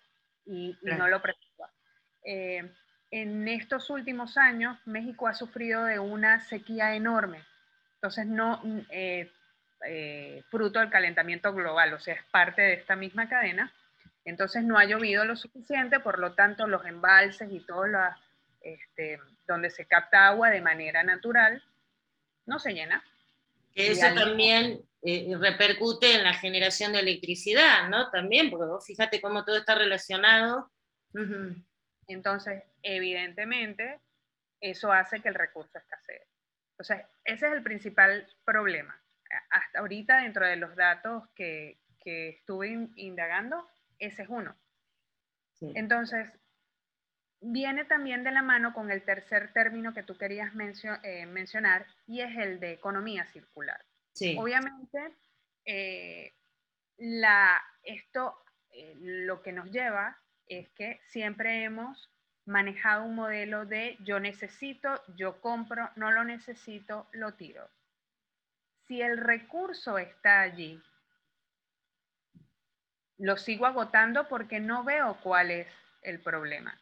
y, 0.46 0.76
no 0.82 1.08
lo 1.08 1.22
preservas. 1.22 1.72
Eh, 2.24 2.74
en 3.12 3.48
estos 3.48 3.90
últimos 3.90 4.38
años, 4.38 4.78
México 4.86 5.28
ha 5.28 5.34
sufrido 5.34 5.86
de 5.86 6.00
una 6.00 6.42
sequía 6.42 6.96
enorme. 6.96 7.44
Entonces, 7.96 8.26
no 8.28 8.62
eh, 8.90 9.32
eh, 9.86 10.44
fruto 10.50 10.80
del 10.80 10.90
calentamiento 10.90 11.54
global, 11.54 11.94
o 11.94 12.00
sea, 12.00 12.16
es 12.16 12.24
parte 12.32 12.62
de 12.62 12.74
esta 12.74 12.96
misma 12.96 13.28
cadena. 13.28 13.74
Entonces, 14.26 14.64
no 14.64 14.78
ha 14.78 14.86
llovido 14.86 15.26
lo 15.26 15.36
suficiente, 15.36 16.00
por 16.00 16.20
lo 16.20 16.34
tanto, 16.34 16.68
los 16.68 16.86
embalses 16.86 17.52
y 17.52 17.60
todo 17.62 17.88
lo, 17.88 18.00
este, 18.62 19.20
donde 19.48 19.70
se 19.70 19.86
capta 19.86 20.28
agua 20.28 20.50
de 20.50 20.62
manera 20.62 21.04
natural 21.04 21.64
no 22.46 22.60
se 22.60 22.74
llena. 22.74 23.04
eso 23.76 24.14
también 24.14 24.82
eh, 25.02 25.34
repercute 25.40 26.16
en 26.16 26.24
la 26.24 26.34
generación 26.34 26.92
de 26.92 27.00
electricidad, 27.00 27.90
¿no? 27.90 28.10
También, 28.10 28.50
porque 28.50 28.66
vos 28.66 28.86
fíjate 28.86 29.22
cómo 29.22 29.46
todo 29.46 29.58
está 29.58 29.76
relacionado. 29.76 30.70
Entonces, 32.10 32.64
evidentemente, 32.82 34.00
eso 34.60 34.92
hace 34.92 35.22
que 35.22 35.30
el 35.30 35.36
recurso 35.36 35.78
escasee. 35.78 36.28
Entonces, 36.72 37.06
ese 37.24 37.48
es 37.48 37.54
el 37.54 37.64
principal 37.64 38.28
problema. 38.44 39.00
Hasta 39.52 39.80
ahorita, 39.80 40.22
dentro 40.22 40.46
de 40.46 40.56
los 40.56 40.76
datos 40.76 41.30
que, 41.36 41.78
estuve 42.04 42.90
indagando, 42.96 43.70
ese 44.00 44.24
es 44.24 44.30
uno. 44.30 44.56
Entonces, 45.62 46.28
viene 47.40 47.86
también 47.86 48.24
de 48.24 48.32
la 48.32 48.42
mano 48.42 48.74
con 48.74 48.90
el 48.90 49.04
tercer 49.04 49.54
término 49.54 49.94
que 49.94 50.02
tú 50.02 50.18
querías 50.18 50.52
eh, 51.04 51.26
mencionar 51.28 51.86
y 52.08 52.22
es 52.22 52.36
el 52.36 52.60
de 52.60 52.72
economía 52.72 53.28
circular. 53.28 53.80
Obviamente, 54.38 55.14
eh, 55.66 56.34
la, 56.98 57.62
esto 57.84 58.36
eh, 58.72 58.96
lo 58.98 59.44
que 59.44 59.52
nos 59.52 59.70
lleva 59.70 60.18
es 60.50 60.70
que 60.70 61.00
siempre 61.08 61.64
hemos 61.64 62.10
manejado 62.46 63.06
un 63.06 63.16
modelo 63.16 63.66
de 63.66 63.98
yo 64.02 64.20
necesito, 64.20 65.02
yo 65.16 65.40
compro, 65.40 65.90
no 65.96 66.12
lo 66.12 66.24
necesito, 66.24 67.08
lo 67.14 67.36
tiro. 67.36 67.70
Si 68.88 69.02
el 69.02 69.18
recurso 69.18 69.98
está 69.98 70.42
allí, 70.42 70.82
lo 73.18 73.38
sigo 73.38 73.66
agotando 73.66 74.28
porque 74.28 74.60
no 74.60 74.84
veo 74.84 75.18
cuál 75.22 75.52
es 75.52 75.68
el 76.02 76.20
problema 76.20 76.78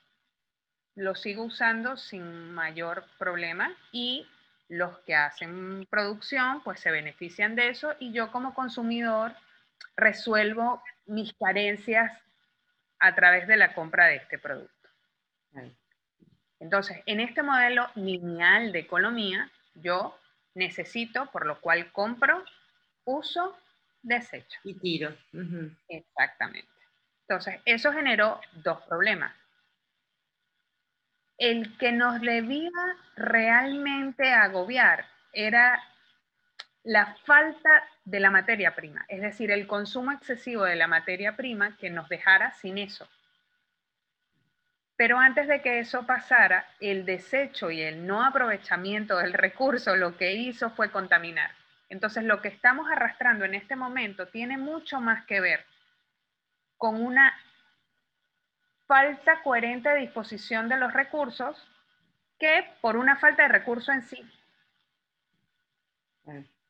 lo 0.98 1.14
sigo 1.14 1.44
usando 1.44 1.96
sin 1.96 2.54
mayor 2.54 3.06
problema 3.20 3.72
y 3.92 4.28
los 4.68 4.98
que 5.00 5.14
hacen 5.14 5.86
producción 5.92 6.62
pues 6.64 6.80
se 6.80 6.90
benefician 6.90 7.56
de 7.56 7.70
eso 7.70 7.94
y 8.00 8.12
yo 8.12 8.32
como 8.32 8.56
consumidor 8.56 9.34
resuelvo 9.96 10.82
mis 11.06 11.34
carencias 11.34 12.12
a 13.00 13.16
través 13.16 13.48
de 13.48 13.58
la 13.58 13.74
compra 13.74 14.08
de 14.08 14.16
este 14.16 14.40
producto. 14.40 14.90
Entonces, 16.60 17.02
en 17.06 17.20
este 17.20 17.44
modelo 17.44 17.90
lineal 17.96 18.72
de 18.72 18.80
economía, 18.80 19.52
yo 19.76 20.18
necesito, 20.56 21.30
por 21.32 21.46
lo 21.46 21.62
cual 21.62 21.92
compro, 21.92 22.44
uso, 23.06 23.58
desecho. 24.02 24.60
Y 24.64 24.74
tiro. 24.76 25.16
Exactamente. 25.88 26.70
Entonces, 27.28 27.62
eso 27.66 27.92
generó 27.92 28.42
dos 28.54 28.82
problemas 28.84 29.34
el 31.38 31.78
que 31.78 31.92
nos 31.92 32.20
debía 32.22 32.72
realmente 33.16 34.34
agobiar 34.34 35.06
era 35.34 35.82
la 36.88 37.18
falta 37.26 37.84
de 38.06 38.22
la 38.22 38.32
materia 38.32 38.74
prima, 38.74 39.06
es 39.10 39.20
decir, 39.20 39.52
el 39.52 39.68
consumo 39.68 40.14
excesivo 40.14 40.64
de 40.64 40.78
la 40.78 40.88
materia 40.88 41.36
prima 41.36 41.76
que 41.76 41.90
nos 41.90 42.08
dejara 42.08 42.54
sin 42.54 42.78
eso. 42.78 43.06
Pero 44.96 45.20
antes 45.20 45.50
de 45.50 45.62
que 45.62 45.80
eso 45.80 46.06
pasara, 46.06 46.66
el 46.80 47.04
desecho 47.06 47.72
y 47.72 47.82
el 47.82 48.08
no 48.08 48.24
aprovechamiento 48.24 49.18
del 49.18 49.34
recurso 49.34 49.98
lo 49.98 50.16
que 50.16 50.32
hizo 50.32 50.70
fue 50.70 50.90
contaminar. 50.90 51.52
Entonces 51.90 52.24
lo 52.24 52.42
que 52.42 52.48
estamos 52.48 52.90
arrastrando 52.90 53.44
en 53.44 53.56
este 53.56 53.76
momento 53.76 54.30
tiene 54.30 54.58
mucho 54.58 55.02
más 55.02 55.26
que 55.26 55.42
ver 55.42 55.66
con 56.78 57.04
una 57.04 57.34
falta 58.88 59.44
coherente 59.44 59.94
disposición 59.96 60.70
de 60.70 60.78
los 60.78 60.94
recursos 60.94 61.70
que 62.40 62.66
por 62.80 62.96
una 62.96 63.18
falta 63.18 63.44
de 63.44 63.50
recurso 63.50 63.92
en 63.92 64.04
sí. 64.04 64.26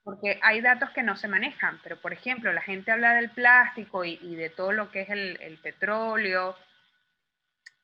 Porque 0.07 0.39
hay 0.41 0.61
datos 0.61 0.91
que 0.91 1.03
no 1.03 1.17
se 1.17 1.27
manejan, 1.27 1.81
pero 1.83 1.99
por 1.99 2.13
ejemplo, 2.13 2.53
la 2.53 2.61
gente 2.61 2.93
habla 2.93 3.15
del 3.15 3.29
plástico 3.29 4.05
y, 4.05 4.35
de 4.37 4.49
todo 4.49 4.71
lo 4.71 4.89
que 4.89 5.01
es 5.01 5.09
el, 5.09 5.59
petróleo 5.61 6.55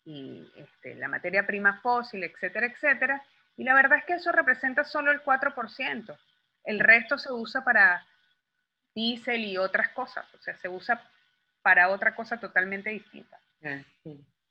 y 0.05 0.49
este, 0.55 0.95
la 0.95 1.09
materia 1.09 1.45
prima 1.45 1.81
fósil, 1.81 2.23
etcétera, 2.23 2.67
etcétera. 2.67 3.21
Y 3.57 3.65
la 3.65 3.73
verdad 3.73 3.97
es 3.97 4.05
que 4.05 4.13
eso 4.13 4.31
representa 4.31 4.85
solo 4.85 5.11
el 5.11 5.21
4%. 5.21 6.17
El 6.63 6.79
resto 6.79 7.17
se 7.17 7.29
usa 7.29 7.65
para 7.65 8.07
diésel 8.95 9.43
y 9.43 9.57
otras 9.57 9.89
cosas, 9.89 10.25
o 10.33 10.37
sea, 10.37 10.55
se 10.55 10.69
usa 10.69 11.05
para 11.61 11.89
otra 11.89 12.15
cosa 12.15 12.39
totalmente 12.39 12.89
distinta. 12.89 13.37
Ah, 13.65 13.81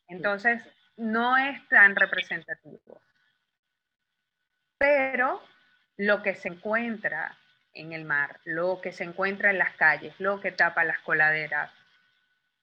Entonces, 0.08 0.62
no 0.98 1.38
es 1.38 1.66
tan 1.68 1.96
representativo. 1.96 3.00
Pero 4.76 5.42
lo 5.96 6.22
que 6.22 6.34
se 6.34 6.48
encuentra 6.48 7.38
en 7.74 7.92
el 7.92 8.04
mar, 8.04 8.40
lo 8.44 8.80
que 8.80 8.92
se 8.92 9.04
encuentra 9.04 9.50
en 9.50 9.58
las 9.58 9.74
calles, 9.76 10.14
lo 10.18 10.40
que 10.40 10.52
tapa 10.52 10.84
las 10.84 11.00
coladeras, 11.00 11.70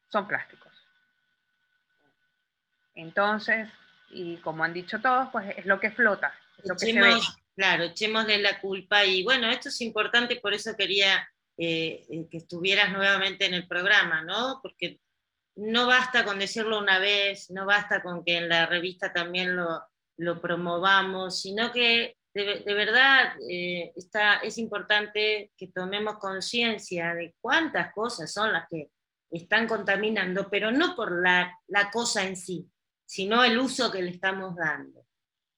son 0.10 0.28
plásticos. 0.28 0.72
Entonces, 2.96 3.70
y 4.12 4.38
como 4.38 4.64
han 4.64 4.74
dicho 4.74 5.00
todos, 5.00 5.30
pues 5.32 5.58
es 5.58 5.66
lo 5.66 5.80
que 5.80 5.92
flota, 5.92 6.34
es 6.58 6.68
lo 6.68 6.76
que 6.76 6.86
se 6.88 7.02
ve. 7.02 7.14
Claro, 7.56 7.84
echémosle 7.84 8.38
la 8.38 8.60
culpa 8.60 9.04
y 9.04 9.24
bueno, 9.24 9.50
esto 9.50 9.70
es 9.70 9.82
importante, 9.82 10.38
por 10.38 10.54
eso 10.54 10.76
quería 10.78 11.30
eh, 11.58 12.06
eh, 12.10 12.28
que 12.32 12.38
estuvieras 12.38 12.92
nuevamente 12.92 13.46
en 13.46 13.54
el 13.54 13.68
programa, 13.68 14.22
¿no? 14.22 14.60
Porque 14.62 15.00
no 15.56 15.88
basta 15.88 16.24
con 16.24 16.40
decirlo 16.40 16.80
una 16.80 17.00
vez, 17.00 17.52
no 17.52 17.66
basta 17.66 18.02
con 18.02 18.24
que 18.24 18.38
en 18.38 18.48
la 18.48 18.66
revista 18.66 19.12
también 19.12 19.58
lo, 19.58 19.84
lo 20.18 20.40
promovamos, 20.40 21.42
sino 21.42 21.72
que 21.74 22.16
de, 22.34 22.74
verdad 22.74 23.34
eh, 23.50 23.92
está, 23.96 24.36
es 24.38 24.58
importante 24.58 25.52
que 25.58 25.68
tomemos 25.68 26.18
conciencia 26.20 27.14
de 27.14 27.36
cuántas 27.42 27.92
cosas 27.94 28.32
son 28.32 28.54
las 28.54 28.68
que 28.70 28.92
están 29.32 29.68
contaminando, 29.68 30.50
pero 30.50 30.72
no 30.72 30.96
por 30.96 31.22
la, 31.22 31.58
la 31.68 31.92
cosa 31.92 32.26
en 32.26 32.36
sí, 32.36 32.70
sino 33.06 33.44
el 33.44 33.58
uso 33.58 33.92
que 33.92 34.02
le 34.02 34.12
estamos 34.12 34.56
dando. 34.56 35.06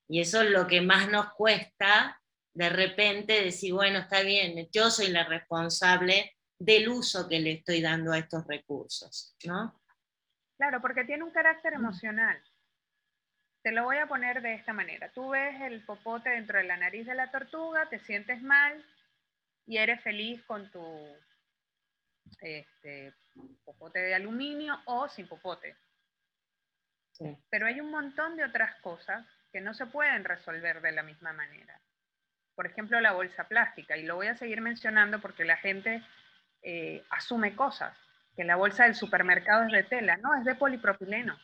Y 0.08 0.20
eso 0.20 0.42
es 0.42 0.50
lo 0.50 0.68
que 0.68 0.82
más 0.82 1.10
nos 1.10 1.34
cuesta 1.34 2.22
de 2.54 2.70
repente 2.70 3.44
decir, 3.44 3.74
bueno, 3.74 4.00
está 4.00 4.22
bien, 4.22 4.68
yo 4.72 4.90
soy 4.90 5.08
la 5.08 5.24
responsable 5.24 6.38
del 6.60 6.90
uso 6.90 7.28
que 7.28 7.40
le 7.40 7.54
estoy 7.54 7.82
dando 7.82 8.12
a 8.12 8.18
estos 8.18 8.46
recursos, 8.46 9.36
¿no? 9.46 9.82
Claro, 10.58 10.82
porque 10.82 11.06
tiene 11.06 11.24
un 11.24 11.32
carácter 11.32 11.74
mm. 11.74 11.76
emocional. 11.76 12.44
Te 13.62 13.72
lo 13.72 13.84
voy 13.84 13.98
a 13.98 14.08
poner 14.08 14.42
de 14.42 14.56
esta 14.56 14.74
manera. 14.74 15.10
Tú 15.10 15.30
ves 15.30 15.62
el 15.62 15.84
popote 15.86 16.32
dentro 16.32 16.58
de 16.58 16.64
la 16.64 16.78
nariz 16.78 17.06
de 17.06 17.16
la 17.16 17.30
tortuga, 17.30 17.88
te 17.90 18.00
sientes 18.00 18.42
mal 18.42 18.84
y 19.68 19.78
eres 19.78 20.02
feliz 20.02 20.42
con 20.44 20.72
tu 20.72 20.82
este, 22.40 23.14
popote 23.64 24.00
de 24.00 24.16
aluminio 24.16 24.80
o 24.86 25.08
sin 25.08 25.28
popote. 25.28 25.76
Pero 27.52 27.68
hay 27.68 27.80
un 27.80 27.92
montón 27.92 28.36
de 28.36 28.44
otras 28.44 28.76
cosas 28.82 29.24
que 29.52 29.62
no 29.62 29.76
se 29.76 29.86
pueden 29.86 30.24
resolver 30.24 30.82
de 30.82 30.92
la 30.92 31.04
misma 31.04 31.34
manera. 31.34 31.80
Por 32.56 32.66
ejemplo, 32.66 33.00
la 33.00 33.12
bolsa 33.12 33.48
plástica, 33.48 33.96
y 33.96 34.04
lo 34.04 34.16
voy 34.16 34.28
a 34.28 34.38
seguir 34.38 34.60
mencionando 34.60 35.20
porque 35.22 35.46
la 35.46 35.58
gente 35.58 36.04
eh, 36.64 37.04
asume 37.12 37.56
cosas, 37.56 37.96
que 38.36 38.44
la 38.44 38.56
bolsa 38.56 38.86
del 38.86 38.96
supermercado 38.96 39.66
es 39.66 39.72
de 39.72 39.84
tela, 39.84 40.18
no, 40.18 40.36
es 40.36 40.46
de 40.46 40.56
polipropileno. 40.56 41.38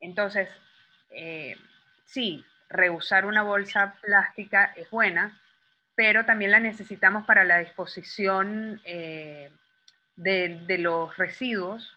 Entonces, 0.00 0.48
eh, 1.10 1.56
sí, 2.04 2.44
reusar 2.68 3.26
una 3.26 3.42
bolsa 3.42 3.96
plástica 4.00 4.72
es 4.76 4.90
buena, 4.90 5.40
pero 5.94 6.24
también 6.24 6.52
la 6.52 6.60
necesitamos 6.60 7.24
para 7.24 7.44
la 7.44 7.58
disposición 7.58 8.80
eh, 8.84 9.50
de, 10.16 10.78
los 10.78 11.16
residuos, 11.16 11.96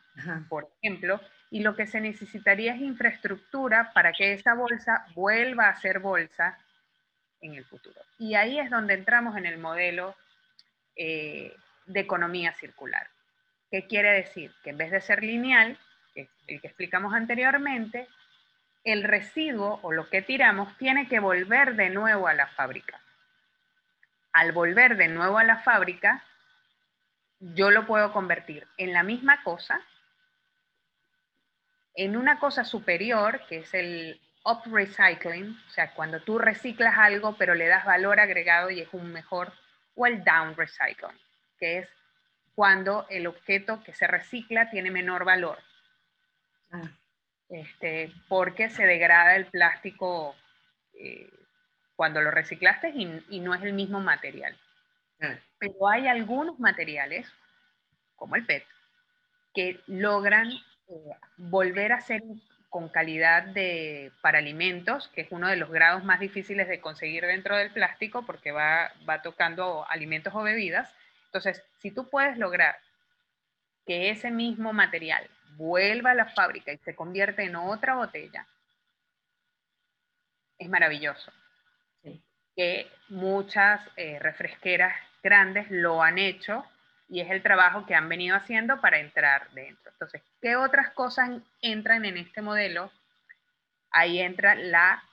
por 0.50 0.70
ejemplo, 0.82 1.22
y 1.50 1.62
lo 1.62 1.76
que 1.76 1.86
se 1.86 2.00
necesitaría 2.00 2.74
es 2.74 2.82
infraestructura 2.82 3.92
para 3.94 4.14
que 4.14 4.34
esa 4.34 4.54
bolsa 4.54 5.06
vuelva 5.14 5.68
a 5.68 5.80
ser 5.80 6.00
bolsa 6.00 6.58
en 7.42 7.56
el 7.56 7.66
futuro. 7.66 8.00
Y 8.18 8.36
ahí 8.36 8.60
es 8.60 8.70
donde 8.70 8.94
entramos 8.94 9.36
en 9.38 9.46
el 9.46 9.58
modelo 9.58 10.16
eh, 10.96 11.54
de 11.86 12.00
economía 12.00 12.54
circular. 12.54 13.08
¿Qué 13.70 13.88
quiere 13.88 14.12
decir? 14.14 14.52
Que 14.64 14.70
en 14.70 14.78
vez 14.78 14.92
de 14.92 15.02
ser 15.02 15.24
lineal, 15.24 15.78
el 16.16 16.62
que 16.62 16.68
explicamos 16.68 17.14
anteriormente, 17.14 18.08
el 18.84 19.04
residuo 19.04 19.80
o 19.84 19.92
lo 19.92 20.10
que 20.10 20.22
tiramos 20.22 20.76
tiene 20.78 21.08
que 21.08 21.20
volver 21.20 21.76
de 21.76 21.90
nuevo 21.90 22.28
a 22.28 22.34
la 22.34 22.48
fábrica. 22.48 23.00
Al 24.34 24.52
volver 24.52 24.98
de 24.98 25.08
nuevo 25.08 25.38
a 25.38 25.44
la 25.44 25.58
fábrica, 25.58 26.24
yo 27.40 27.72
lo 27.72 27.86
puedo 27.86 28.12
convertir 28.14 28.68
en 28.78 28.94
la 28.94 29.04
misma 29.04 29.44
cosa 29.44 29.82
en 31.96 32.16
una 32.16 32.40
cosa 32.40 32.64
superior, 32.64 33.42
que 33.48 33.60
es 33.60 33.74
el 33.74 34.20
up 34.46 34.62
recycling, 34.66 35.58
o 35.68 35.70
sea, 35.72 35.94
cuando 35.94 36.22
tú 36.22 36.40
reciclas 36.40 36.98
algo 36.98 37.36
pero 37.38 37.54
le 37.54 37.68
das 37.68 37.86
valor 37.86 38.20
agregado 38.20 38.70
y 38.70 38.82
es 38.82 38.90
un 38.94 39.12
mejor, 39.12 39.54
o 39.96 40.06
el 40.06 40.24
down 40.24 40.56
recycling, 40.56 41.18
que 41.60 41.80
es 41.80 41.90
cuando 42.56 43.06
el 43.10 43.28
objeto 43.28 43.84
que 43.84 43.94
se 43.94 44.08
recicla 44.08 44.70
tiene 44.70 44.92
menor 44.92 45.26
valor. 45.26 45.58
Ah. 46.72 46.92
Este, 47.50 48.14
porque 48.30 48.70
se 48.70 48.86
degrada 48.86 49.36
el 49.36 49.46
plástico 49.48 50.36
eh, 50.94 51.30
cuando 51.96 52.22
lo 52.22 52.32
reciclaste 52.32 52.94
y, 52.96 53.40
no 53.42 53.54
es 53.54 53.62
el 53.62 53.74
mismo 53.74 54.00
material. 54.00 54.58
Ah. 55.22 55.36
Pero 55.60 55.88
hay 55.88 56.08
algunos 56.08 56.60
materiales, 56.60 57.32
como 58.16 58.36
el 58.36 58.46
PET, 58.46 58.66
que 59.54 59.82
logran 59.88 60.50
volver 61.38 61.92
a 61.92 62.02
ser 62.02 62.22
con 62.70 62.88
calidad 62.88 63.44
de, 63.44 64.14
para 64.22 64.40
alimentos, 64.40 65.10
que 65.10 65.22
es 65.22 65.28
uno 65.32 65.50
de 65.50 65.58
los 65.58 65.70
grados 65.70 66.06
más 66.06 66.22
difíciles 66.22 66.70
de 66.70 66.80
conseguir 66.80 67.26
dentro 67.26 67.58
del 67.58 67.72
plástico 67.72 68.26
porque 68.26 68.54
va, 68.54 68.94
va 69.08 69.22
tocando 69.22 69.86
alimentos 69.90 70.34
o 70.34 70.42
bebidas. 70.42 70.96
Entonces, 71.26 71.62
si 71.80 71.92
tú 71.92 72.10
puedes 72.10 72.38
lograr 72.38 72.78
que 73.86 74.10
ese 74.10 74.32
mismo 74.32 74.72
material 74.72 75.30
vuelva 75.56 76.12
a 76.12 76.16
la 76.16 76.30
fábrica 76.30 76.72
y 76.72 76.78
se 76.80 76.96
convierta 76.96 77.44
en 77.44 77.56
otra 77.56 77.96
botella, 77.96 78.48
es 80.58 80.70
maravilloso. 80.70 81.32
Que 82.56 82.92
muchas 83.10 83.82
eh, 83.96 84.20
refresqueras 84.20 84.94
grandes 85.24 85.72
lo 85.72 86.02
han 86.02 86.18
hecho 86.18 86.66
y 87.10 87.22
es 87.22 87.30
el 87.32 87.42
trabajo 87.42 87.86
que 87.86 87.96
han 87.96 88.10
venido 88.10 88.36
haciendo 88.36 88.80
para 88.80 89.00
entrar 89.00 89.50
dentro. 89.52 89.92
Entonces, 89.92 90.22
¿qué 90.42 90.56
otras 90.56 90.92
cosas 90.92 91.30
entran 91.62 92.06
en 92.06 92.18
este 92.18 92.42
modelo? 92.42 92.92
Ahí 93.92 94.20
entra 94.20 94.56
la 94.56 95.04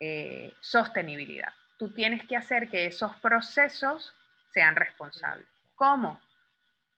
eh, 0.00 0.52
sostenibilidad. 0.60 1.52
Tú 1.78 1.92
tienes 1.92 2.26
que 2.26 2.36
hacer 2.36 2.68
que 2.68 2.86
esos 2.86 3.14
procesos 3.16 4.14
sean 4.52 4.74
responsables. 4.74 5.46
¿Cómo? 5.74 6.20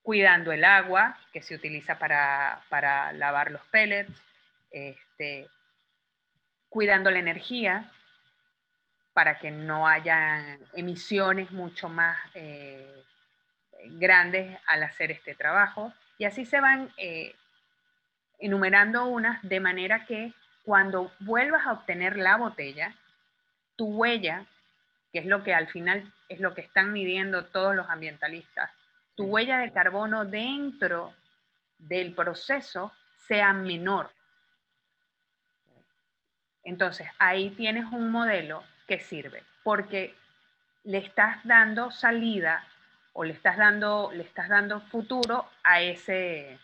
Cuidando 0.02 0.52
el 0.52 0.64
agua 0.64 1.16
que 1.32 1.42
se 1.42 1.54
utiliza 1.54 1.98
para, 1.98 3.12
lavar 3.12 3.50
los 3.50 3.62
pellets, 3.66 4.12
este, 4.70 5.48
cuidando 6.68 7.10
la 7.10 7.18
energía 7.18 7.90
para 9.12 9.38
que 9.38 9.50
no 9.50 9.86
haya 9.86 10.58
emisiones 10.72 11.50
mucho 11.50 11.88
más 11.88 12.18
eh, 12.34 13.04
grandes 13.98 14.58
al 14.66 14.82
hacer 14.82 15.10
este 15.10 15.34
trabajo. 15.34 15.92
Y 16.18 16.24
así 16.24 16.44
se 16.44 16.60
van 16.60 16.90
eh, 16.96 17.34
enumerando 18.38 19.06
unas 19.06 19.42
de 19.42 19.60
manera 19.60 20.04
que 20.06 20.32
cuando 20.64 21.12
vuelvas 21.20 21.66
a 21.66 21.72
obtener 21.72 22.16
la 22.16 22.36
botella, 22.36 22.94
tu 23.76 23.86
huella, 23.86 24.46
que 25.12 25.20
es 25.20 25.26
lo 25.26 25.42
que 25.42 25.54
al 25.54 25.68
final 25.68 26.12
es 26.28 26.40
lo 26.40 26.54
que 26.54 26.60
están 26.62 26.92
midiendo 26.92 27.44
todos 27.46 27.74
los 27.74 27.88
ambientalistas, 27.88 28.70
tu 29.14 29.24
huella 29.24 29.58
de 29.58 29.72
carbono 29.72 30.24
dentro 30.24 31.14
del 31.78 32.14
proceso 32.14 32.92
sea 33.26 33.52
menor. 33.52 34.10
Entonces, 36.64 37.08
ahí 37.18 37.50
tienes 37.50 37.86
un 37.92 38.10
modelo 38.10 38.62
que 38.86 39.00
sirve, 39.00 39.42
porque 39.64 40.14
le 40.84 40.98
estás 40.98 41.38
dando 41.44 41.90
salida 41.90 42.64
o 43.12 43.24
le 43.24 43.32
estás 43.32 43.56
dando, 43.56 44.10
le 44.12 44.22
estás 44.22 44.48
dando 44.48 44.80
futuro 44.80 45.48
a 45.64 45.80
ese 45.80 46.58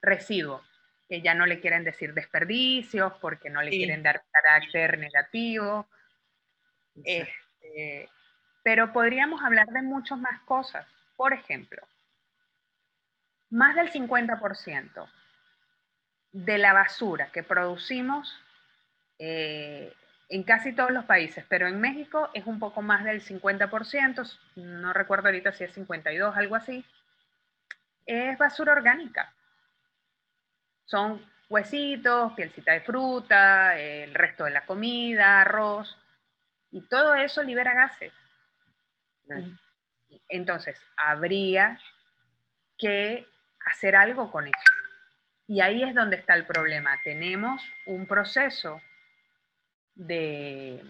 residuo, 0.00 0.62
que 1.08 1.20
ya 1.20 1.34
no 1.34 1.46
le 1.46 1.60
quieren 1.60 1.84
decir 1.84 2.14
desperdicios 2.14 3.12
porque 3.20 3.50
no 3.50 3.62
le 3.62 3.70
quieren 3.70 4.02
dar 4.02 4.24
carácter 4.30 4.98
negativo. 4.98 5.86
Este, 7.04 8.08
pero 8.62 8.92
podríamos 8.92 9.42
hablar 9.42 9.68
de 9.68 9.82
muchas 9.82 10.18
más 10.18 10.40
cosas. 10.42 10.86
Por 11.16 11.32
ejemplo, 11.32 11.82
más 13.52 13.76
del 13.76 13.92
50% 13.92 15.08
de 16.32 16.58
la 16.58 16.72
basura 16.72 17.30
que 17.30 17.42
producimos 17.42 18.34
eh, 19.18 19.94
en 20.30 20.42
casi 20.42 20.72
todos 20.72 20.90
los 20.90 21.04
países, 21.04 21.44
pero 21.48 21.68
en 21.68 21.78
México 21.78 22.30
es 22.32 22.46
un 22.46 22.58
poco 22.58 22.80
más 22.80 23.04
del 23.04 23.22
50%, 23.22 24.38
no 24.56 24.92
recuerdo 24.94 25.28
ahorita 25.28 25.52
si 25.52 25.64
es 25.64 25.74
52, 25.74 26.34
algo 26.34 26.56
así, 26.56 26.82
es 28.06 28.38
basura 28.38 28.72
orgánica. 28.72 29.34
Son 30.86 31.22
huesitos, 31.50 32.32
pielcita 32.32 32.72
de 32.72 32.80
fruta, 32.80 33.78
el 33.78 34.14
resto 34.14 34.44
de 34.44 34.52
la 34.52 34.64
comida, 34.64 35.42
arroz, 35.42 35.98
y 36.70 36.80
todo 36.80 37.14
eso 37.14 37.42
libera 37.42 37.74
gases. 37.74 38.12
Entonces, 40.28 40.80
habría 40.96 41.78
que 42.78 43.26
hacer 43.66 43.96
algo 43.96 44.30
con 44.30 44.46
eso. 44.46 44.72
Y 45.46 45.60
ahí 45.60 45.82
es 45.82 45.94
donde 45.94 46.16
está 46.16 46.34
el 46.34 46.46
problema. 46.46 46.98
Tenemos 47.04 47.62
un 47.86 48.06
proceso 48.06 48.80
de... 49.94 50.82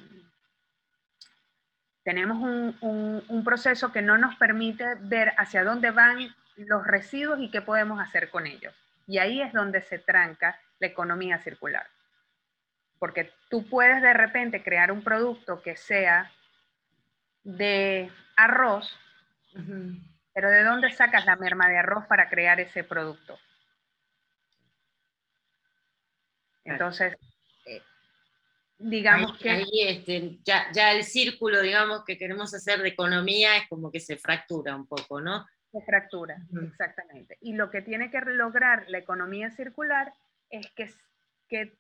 Tenemos 2.05 2.39
un, 2.81 3.43
proceso 3.45 3.93
que 3.93 4.03
no 4.03 4.19
nos 4.19 4.35
permite 4.37 4.97
ver 5.01 5.33
hacia 5.37 5.63
dónde 5.63 5.93
van 5.93 6.35
los 6.57 6.85
residuos 6.85 7.39
y 7.41 7.51
qué 7.51 7.63
podemos 7.63 8.01
hacer 8.01 8.29
con 8.31 8.47
ellos. 8.47 8.75
Y 9.07 9.19
ahí 9.19 9.41
es 9.41 9.53
donde 9.53 9.83
se 9.83 9.99
tranca 9.99 10.59
la 10.81 10.89
economía 10.89 11.39
circular. 11.39 11.87
Porque 12.99 13.33
tú 13.51 13.69
puedes 13.69 14.03
de 14.03 14.15
repente 14.15 14.63
crear 14.63 14.91
un 14.91 15.03
producto 15.03 15.63
que 15.63 15.77
sea 15.77 16.31
de 17.45 18.11
arroz, 18.37 18.97
pero 20.33 20.51
¿de 20.51 20.65
dónde 20.65 20.91
sacas 20.91 21.27
la 21.27 21.37
merma 21.37 21.69
de 21.69 21.79
arroz 21.79 22.07
para 22.07 22.29
crear 22.29 22.61
ese 22.61 22.85
producto? 22.85 23.39
Entonces, 26.65 27.17
eh, 27.67 27.83
digamos 28.79 29.37
que... 29.39 29.51
Ahí 29.51 29.83
este, 29.87 30.39
ya, 30.45 30.71
ya, 30.73 30.93
el 30.93 31.05
círculo, 31.05 31.61
digamos, 31.61 32.05
que 32.05 32.17
queremos 32.17 32.55
hacer 32.55 32.81
de 32.81 32.89
economía 32.89 33.57
es 33.57 33.69
como 33.69 33.91
que 33.91 34.01
se 34.01 34.17
fractura 34.17 34.77
un 34.77 34.87
poco, 34.87 35.21
¿no? 35.21 35.47
Se 35.71 35.81
fractura, 35.83 36.37
exactamente. 36.63 37.39
Y 37.41 37.55
lo 37.55 37.71
que 37.71 37.81
tiene 37.83 38.11
que 38.11 38.21
lograr 38.21 38.85
la 38.89 38.99
economía 38.99 39.51
circular 39.51 40.13
es 40.51 40.71
que, 40.73 40.91
que 41.49 41.79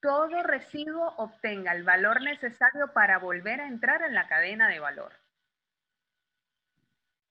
todo 0.00 0.42
residuo 0.42 1.14
obtenga 1.16 1.72
el 1.72 1.82
valor 1.82 2.22
necesario 2.22 2.92
para 2.92 3.18
volver 3.18 3.60
a 3.60 3.66
entrar 3.66 4.02
en 4.02 4.14
la 4.14 4.28
cadena 4.28 4.68
de 4.68 4.78
valor. 4.78 5.21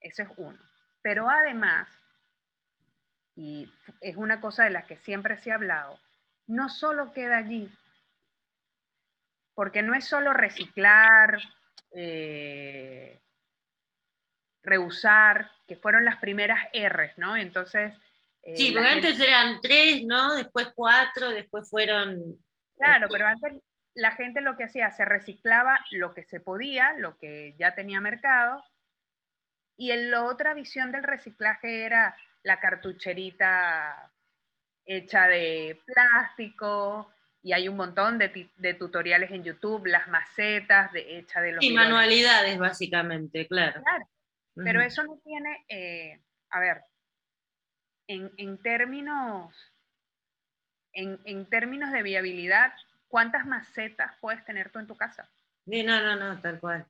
Eso 0.02 0.22
es 0.22 0.28
uno. 0.36 0.58
Pero 1.02 1.28
además, 1.28 1.88
y 3.34 3.72
es 4.00 4.16
una 4.16 4.40
cosa 4.40 4.64
de 4.64 4.70
la 4.70 4.82
que 4.82 4.96
siempre 4.98 5.38
se 5.38 5.52
ha 5.52 5.56
hablado, 5.56 5.98
no 6.46 6.68
solo 6.68 7.12
queda 7.12 7.38
allí, 7.38 7.70
porque 9.54 9.82
no 9.82 9.94
es 9.94 10.04
solo 10.04 10.32
reciclar, 10.32 11.40
eh, 11.92 13.20
reusar, 14.62 15.50
que 15.66 15.76
fueron 15.76 16.04
las 16.04 16.16
primeras 16.16 16.68
R's, 16.72 17.16
¿no? 17.18 17.36
Entonces... 17.36 17.94
Eh, 18.42 18.56
sí, 18.56 18.72
porque 18.72 18.88
antes 18.88 19.20
eran 19.20 19.60
tres, 19.60 20.04
¿no? 20.04 20.34
Después 20.34 20.72
cuatro, 20.74 21.30
después 21.30 21.68
fueron... 21.70 22.20
Claro, 22.76 23.06
pero 23.10 23.26
antes 23.26 23.62
la 23.94 24.12
gente 24.12 24.40
lo 24.40 24.56
que 24.56 24.64
hacía, 24.64 24.90
se 24.90 25.04
reciclaba 25.04 25.78
lo 25.90 26.14
que 26.14 26.24
se 26.24 26.40
podía, 26.40 26.94
lo 26.94 27.18
que 27.18 27.54
ya 27.58 27.74
tenía 27.74 28.00
mercado, 28.00 28.64
y 29.82 29.96
la 29.96 30.22
otra 30.26 30.54
visión 30.54 30.92
del 30.92 31.02
reciclaje 31.02 31.84
era 31.84 32.16
la 32.44 32.60
cartucherita 32.60 34.12
hecha 34.84 35.26
de 35.26 35.82
plástico, 35.84 37.12
y 37.42 37.52
hay 37.52 37.66
un 37.66 37.76
montón 37.76 38.16
de, 38.16 38.76
tutoriales 38.78 39.32
en 39.32 39.42
YouTube, 39.42 39.86
las 39.86 40.06
macetas 40.06 40.92
de, 40.92 41.18
hecha 41.18 41.40
de 41.40 41.52
los... 41.52 41.64
Y 41.64 41.72
manualidades, 41.72 42.56
básicamente, 42.58 43.48
claro. 43.48 43.82
Claro, 43.82 44.08
pero 44.54 44.80
eso 44.82 45.02
no 45.02 45.20
tiene, 45.24 45.64
eh, 45.68 46.22
a 46.50 46.60
ver, 46.60 46.82
en, 48.06 48.62
términos, 48.62 49.52
en, 50.92 51.50
términos 51.50 51.90
de 51.90 52.04
viabilidad, 52.04 52.72
¿cuántas 53.08 53.46
macetas 53.46 54.14
puedes 54.20 54.44
tener 54.44 54.70
tú 54.70 54.78
en 54.78 54.86
tu 54.86 54.96
casa? 54.96 55.28
Sí, 55.64 55.82
no, 55.82 56.00
no, 56.00 56.14
no, 56.14 56.40
tal 56.40 56.60
cual. 56.60 56.86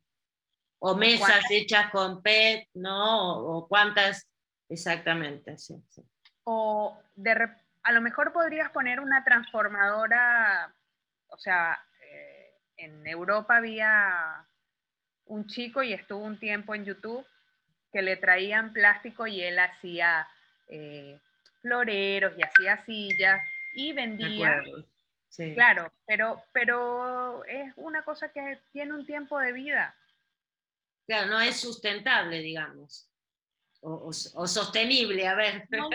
O 0.85 0.97
mesas 0.97 1.45
hechas 1.49 1.92
con 1.92 2.23
PET, 2.23 2.68
¿no? 2.75 3.38
O, 3.38 3.68
cuántas, 3.68 4.29
exactamente, 4.68 5.57
sí, 5.57 5.81
sí. 5.88 6.03
O 6.42 6.99
de, 7.14 7.49
a 7.85 7.92
lo 7.92 8.01
mejor 8.01 8.33
podrías 8.33 8.68
poner 8.73 8.99
una 8.99 9.23
transformadora, 9.23 10.75
o 11.29 11.38
sea, 11.38 11.81
eh, 12.01 12.55
en 12.79 13.07
Europa 13.07 13.59
había 13.59 14.45
un 15.27 15.47
chico 15.47 15.85
y 15.85 15.92
estuvo 15.92 16.25
un 16.25 16.40
tiempo 16.40 16.75
en 16.75 16.85
YouTube 16.85 17.25
que 17.92 18.03
le 18.03 18.16
traían 18.16 18.73
plástico 18.73 19.29
y 19.29 19.40
él 19.40 19.61
hacía 19.61 20.27
eh, 20.66 21.16
floreros 21.61 22.33
y 22.37 22.42
hacía 22.42 22.85
sillas 22.85 23.40
y 23.77 23.92
vendía. 23.92 24.61
Sí. 25.29 25.55
Claro, 25.55 25.92
pero, 26.07 26.42
pero 26.53 27.45
es 27.45 27.73
una 27.77 28.03
cosa 28.03 28.31
que 28.31 28.59
tiene 28.73 28.95
un 28.95 29.07
tiempo 29.07 29.38
de 29.38 29.53
vida. 29.53 29.95
Claro, 31.07 31.31
no 31.31 31.41
es 31.41 31.61
sustentable, 31.61 32.41
digamos 32.41 33.12
o, 33.83 34.47
sostenible, 34.47 35.27
a 35.27 35.35
ver. 35.35 35.69
No, 35.71 35.91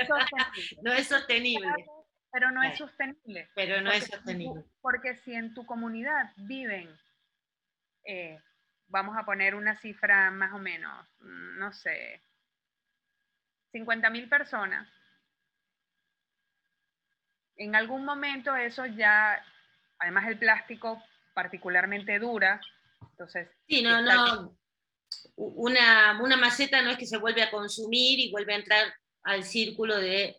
es 0.94 1.08
sostenible. 1.08 1.86
Pero 2.32 2.52
no 2.52 2.62
es 2.62 2.78
sostenible. 2.78 3.50
Pero 3.56 3.82
no 3.82 3.92
es 3.92 4.06
sostenible. 4.06 4.64
porque 4.82 5.16
si 5.16 5.34
en 5.34 5.54
tu 5.54 5.66
comunidad 5.66 6.32
viven, 6.36 6.90
eh, 8.04 8.40
vamos 8.88 9.18
a 9.18 9.24
poner 9.24 9.56
una 9.56 9.78
cifra 9.78 10.30
más 10.32 10.54
o 10.54 10.60
menos, 10.60 11.08
mm, 11.20 11.58
no 11.58 11.72
sé, 11.72 12.22
50 13.72 14.10
mil 14.10 14.28
personas, 14.28 14.88
en 17.56 17.76
algún 17.76 18.06
momento 18.06 18.56
eso 18.56 18.86
ya, 18.86 19.44
además 20.00 20.28
el 20.28 20.38
plástico 20.38 21.02
particularmente 21.34 22.20
dura, 22.20 22.62
entonces... 23.12 23.50
Sí, 23.68 23.82
no, 23.82 24.02
no, 24.02 24.58
una, 25.36 26.14
maceta 26.40 26.82
no 26.82 26.92
es 26.92 26.98
que 26.98 27.06
se 27.06 27.18
vuelve 27.18 27.42
a 27.44 27.52
consumir 27.52 28.20
y 28.20 28.32
vuelve 28.32 28.54
a 28.54 28.58
entrar 28.58 28.94
al 29.24 29.44
círculo 29.44 29.98
de 29.98 30.38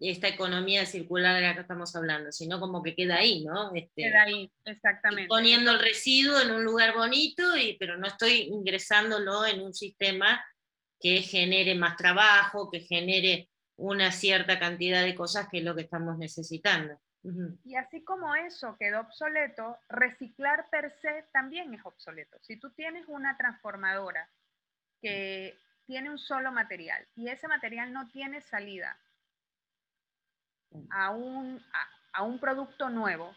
esta 0.00 0.28
economía 0.28 0.86
circular 0.86 1.36
de 1.36 1.42
la 1.42 1.54
que 1.54 1.60
estamos 1.60 1.94
hablando, 1.94 2.32
sino 2.32 2.58
como 2.58 2.82
que 2.82 2.94
queda 2.94 3.16
ahí, 3.16 3.44
¿no? 3.44 3.74
Este, 3.74 4.02
queda 4.02 4.22
ahí, 4.22 4.50
exactamente. 4.64 5.28
Poniendo 5.28 5.72
el 5.72 5.78
residuo 5.78 6.40
en 6.40 6.50
un 6.52 6.64
lugar 6.64 6.94
bonito, 6.94 7.56
y, 7.56 7.76
pero 7.78 7.98
no 7.98 8.06
estoy 8.06 8.48
ingresándolo 8.50 9.44
en 9.44 9.60
un 9.60 9.74
sistema 9.74 10.42
que 10.98 11.22
genere 11.22 11.74
más 11.74 11.96
trabajo, 11.96 12.70
que 12.70 12.80
genere 12.80 13.48
una 13.76 14.10
cierta 14.10 14.58
cantidad 14.58 15.04
de 15.04 15.14
cosas 15.14 15.48
que 15.50 15.58
es 15.58 15.64
lo 15.64 15.74
que 15.74 15.82
estamos 15.82 16.18
necesitando. 16.18 16.98
Y 17.64 17.76
así 17.76 18.02
como 18.02 18.34
eso 18.34 18.76
quedó 18.78 19.00
obsoleto, 19.00 19.78
reciclar 19.88 20.68
per 20.70 20.90
se 20.90 21.24
también 21.32 21.74
es 21.74 21.84
obsoleto. 21.84 22.38
Si 22.40 22.56
tú 22.56 22.70
tienes 22.70 23.04
una 23.08 23.36
transformadora 23.36 24.28
que 25.02 25.58
tiene 25.86 26.10
un 26.10 26.18
solo 26.18 26.50
material 26.50 27.06
y 27.16 27.28
ese 27.28 27.46
material 27.46 27.92
no 27.92 28.08
tiene 28.10 28.40
salida 28.40 28.96
a 30.90 31.10
un, 31.10 31.62
a, 32.12 32.22
un 32.22 32.38
producto 32.38 32.88
nuevo, 32.88 33.34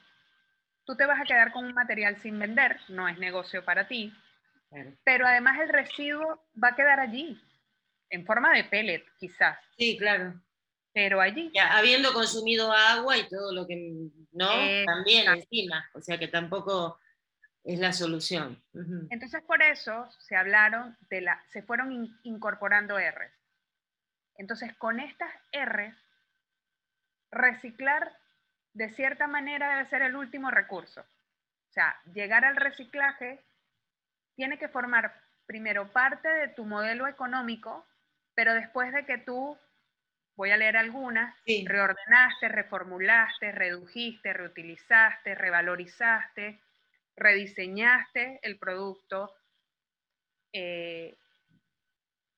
tú 0.86 0.96
te 0.96 1.06
vas 1.06 1.20
a 1.20 1.26
quedar 1.26 1.52
con 1.52 1.66
un 1.66 1.74
material 1.74 2.16
sin 2.18 2.40
vender, 2.40 2.80
no 2.90 3.10
es 3.10 3.18
negocio 3.18 3.66
para 3.66 3.88
ti, 3.88 4.14
pero 5.04 5.28
además 5.28 5.60
el 5.60 5.70
residuo 5.70 6.46
va 6.62 6.70
a 6.70 6.76
quedar 6.76 7.00
allí, 7.00 7.42
en 8.10 8.26
forma 8.26 8.54
de 8.54 8.64
pellet 8.64 9.04
quizás. 9.18 9.58
Sí, 9.78 9.98
claro 9.98 10.40
pero 10.94 11.20
allí. 11.20 11.52
Ya, 11.54 11.76
habiendo 11.76 12.14
consumido 12.14 12.72
agua 12.72 13.18
y 13.18 13.28
todo 13.28 13.52
lo 13.52 13.68
que 13.68 14.10
no, 14.32 14.48
también 14.86 15.28
encima, 15.28 15.90
o 15.94 16.02
sea 16.02 16.18
que 16.18 16.28
tampoco 16.28 17.00
es 17.64 17.80
la 17.80 17.94
solución. 17.94 18.62
Entonces 19.10 19.42
por 19.44 19.62
eso 19.62 20.10
se 20.20 20.36
hablaron 20.36 20.96
de 21.10 21.22
la, 21.22 21.44
se 21.52 21.64
fueron 21.64 22.18
incorporando 22.24 23.00
R. 23.00 23.32
Entonces 24.38 24.74
con 24.78 25.00
estas 25.00 25.32
R, 25.52 25.96
reciclar 27.32 28.16
de 28.74 28.90
cierta 28.90 29.28
manera 29.28 29.78
debe 29.78 29.90
ser 29.90 30.02
el 30.04 30.16
último 30.16 30.52
recurso. 30.52 31.02
O 31.02 31.74
sea, 31.74 31.96
llegar 32.14 32.46
al 32.46 32.56
reciclaje 32.56 33.44
tiene 34.36 34.58
que 34.60 34.68
formar 34.68 35.14
primero 35.46 35.92
parte 35.92 36.28
de 36.28 36.48
tu 36.50 36.66
modelo 36.66 37.08
económico, 37.08 37.86
pero 38.36 38.54
después 38.54 38.94
de 38.94 39.06
que 39.06 39.18
tú 39.20 39.58
voy 40.36 40.52
a 40.52 40.58
leer 40.58 40.78
algunas, 40.78 41.36
reordenaste, 41.46 42.50
reformulaste, 42.50 43.52
redujiste, 43.52 44.34
reutilizaste, 44.34 45.36
revalorizaste, 45.36 46.60
rediseñaste 47.16 48.40
el 48.42 48.58
producto, 48.58 49.34
eh, 50.52 51.18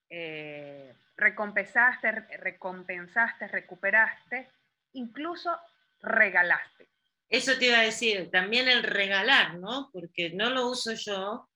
eh, 0.09 0.93
recompensaste, 1.17 2.11
recompensaste, 2.37 3.47
recuperaste, 3.47 4.49
incluso 4.93 5.57
regalaste. 6.01 6.89
Eso 7.27 7.57
te 7.57 7.67
iba 7.67 7.79
a 7.79 7.83
decir, 7.83 8.29
también 8.29 8.67
el 8.67 8.83
regalar, 8.83 9.55
¿no? 9.55 9.89
Porque 9.91 10.29
no 10.31 10.49
lo 10.49 10.69
uso 10.69 10.93
yo, 10.93 11.49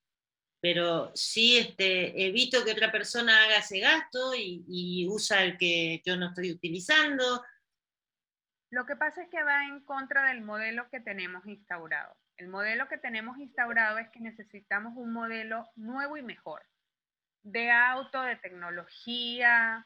pero 0.61 1.11
sí 1.15 1.57
este, 1.57 2.27
evito 2.27 2.63
que 2.65 2.71
otra 2.71 2.91
persona 2.91 3.43
haga 3.43 3.57
ese 3.57 3.79
gasto 3.79 4.33
y, 4.35 5.07
usa 5.09 5.43
el 5.43 5.57
que 5.57 6.01
yo 6.05 6.17
no 6.17 6.29
estoy 6.29 6.51
utilizando. 6.51 7.43
Lo 8.71 8.85
que 8.85 8.95
pasa 8.95 9.23
es 9.23 9.29
que 9.29 9.43
va 9.43 9.65
en 9.65 9.83
contra 9.83 10.27
del 10.27 10.41
modelo 10.41 10.89
que 10.89 10.99
tenemos 10.99 11.45
instaurado. 11.47 12.15
El 12.37 12.49
modelo 12.49 12.87
que 12.87 12.97
tenemos 12.97 13.37
instaurado 13.37 13.97
es 13.97 14.09
que 14.09 14.19
necesitamos 14.19 14.93
un 14.95 15.11
modelo 15.11 15.67
nuevo 15.75 16.17
y 16.17 16.21
mejor, 16.21 16.61
de 17.41 17.71
auto, 17.71 18.21
de 18.21 18.35
tecnología. 18.35 19.85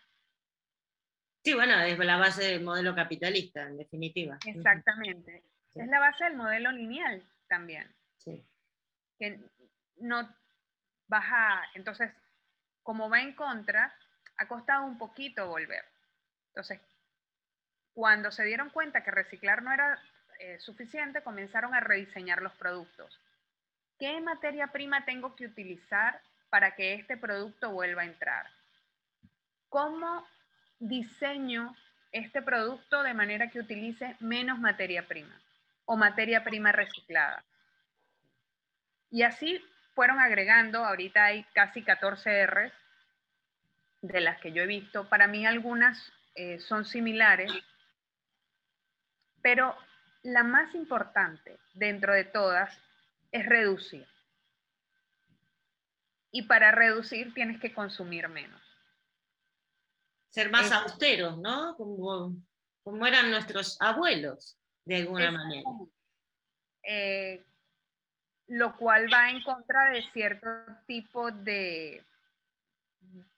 Sí, 1.44 1.54
bueno, 1.54 1.80
es 1.82 1.98
la 1.98 2.18
base 2.18 2.44
del 2.44 2.64
modelo 2.64 2.96
capitalista, 2.96 3.64
en 3.64 3.78
definitiva. 3.78 4.38
Exactamente. 4.46 5.44
Es 5.74 5.88
la 5.88 6.00
base 6.00 6.26
del 6.26 6.36
modelo 6.36 6.72
lineal 6.72 7.24
también. 7.48 7.94
Sí. 8.18 8.46
Que 9.18 9.40
no, 9.98 10.30
baja, 11.14 11.64
entonces, 11.76 12.12
como 12.82 13.08
va 13.08 13.22
en 13.22 13.34
contra, 13.34 13.96
ha 14.38 14.48
costado 14.48 14.84
un 14.84 14.98
poquito 14.98 15.48
volver. 15.48 15.86
Entonces, 16.48 16.82
cuando 17.94 18.32
se 18.32 18.44
dieron 18.44 18.72
cuenta 18.72 19.04
que 19.04 19.12
reciclar 19.12 19.62
no 19.62 19.72
era 19.72 20.02
eh, 20.40 20.60
suficiente, 20.60 21.22
comenzaron 21.22 21.76
a 21.76 21.80
rediseñar 21.80 22.42
los 22.42 22.54
productos. 22.54 23.20
¿Qué 24.00 24.20
materia 24.22 24.68
prima 24.68 25.06
tengo 25.06 25.36
que 25.36 25.46
utilizar 25.46 26.20
para 26.50 26.76
que 26.76 26.96
este 26.96 27.16
producto 27.16 27.70
vuelva 27.70 28.02
a 28.02 28.06
entrar? 28.06 28.48
¿Cómo 29.70 30.28
diseño 30.80 31.76
este 32.12 32.42
producto 32.42 33.04
de 33.04 33.14
manera 33.14 33.50
que 33.52 33.60
utilice 33.60 34.16
menos 34.20 34.58
materia 34.58 35.08
prima 35.08 35.40
o 35.86 35.96
materia 35.96 36.44
prima 36.44 36.72
reciclada? 36.72 37.44
Y 39.12 39.22
así 39.22 39.64
fueron 39.96 40.20
agregando, 40.20 40.84
ahorita 40.84 41.26
hay 41.26 41.44
casi 41.54 41.84
14 41.84 42.48
Rs 42.48 42.74
de 44.02 44.22
las 44.22 44.40
que 44.42 44.52
yo 44.52 44.64
he 44.64 44.68
visto. 44.68 45.08
Para 45.10 45.28
mí 45.28 45.46
algunas 45.46 46.12
eh, 46.36 46.60
son 46.60 46.86
similares, 46.86 47.52
pero 49.42 49.76
la 50.24 50.44
más 50.44 50.74
importante 50.76 51.60
dentro 51.74 52.14
de 52.14 52.26
todas 52.26 52.78
es 53.32 53.46
reducir. 53.46 54.08
Y 56.32 56.44
para 56.44 56.72
reducir 56.72 57.34
tienes 57.34 57.60
que 57.60 57.74
consumir 57.74 58.28
menos. 58.28 58.62
Ser 60.30 60.50
más 60.50 60.72
austeros, 60.72 61.38
¿no? 61.38 61.76
Como, 61.78 62.36
como, 62.84 63.06
eran 63.06 63.30
nuestros 63.30 63.80
abuelos, 63.80 64.58
de 64.84 64.96
alguna 64.98 65.32
manera. 65.32 65.70
Eh, 66.82 67.46
lo 68.48 68.76
cual 68.78 69.12
va 69.12 69.30
en 69.30 69.42
contra 69.44 69.92
de 69.92 70.04
cierto 70.12 70.48
tipo 70.86 71.32
de, 71.32 72.04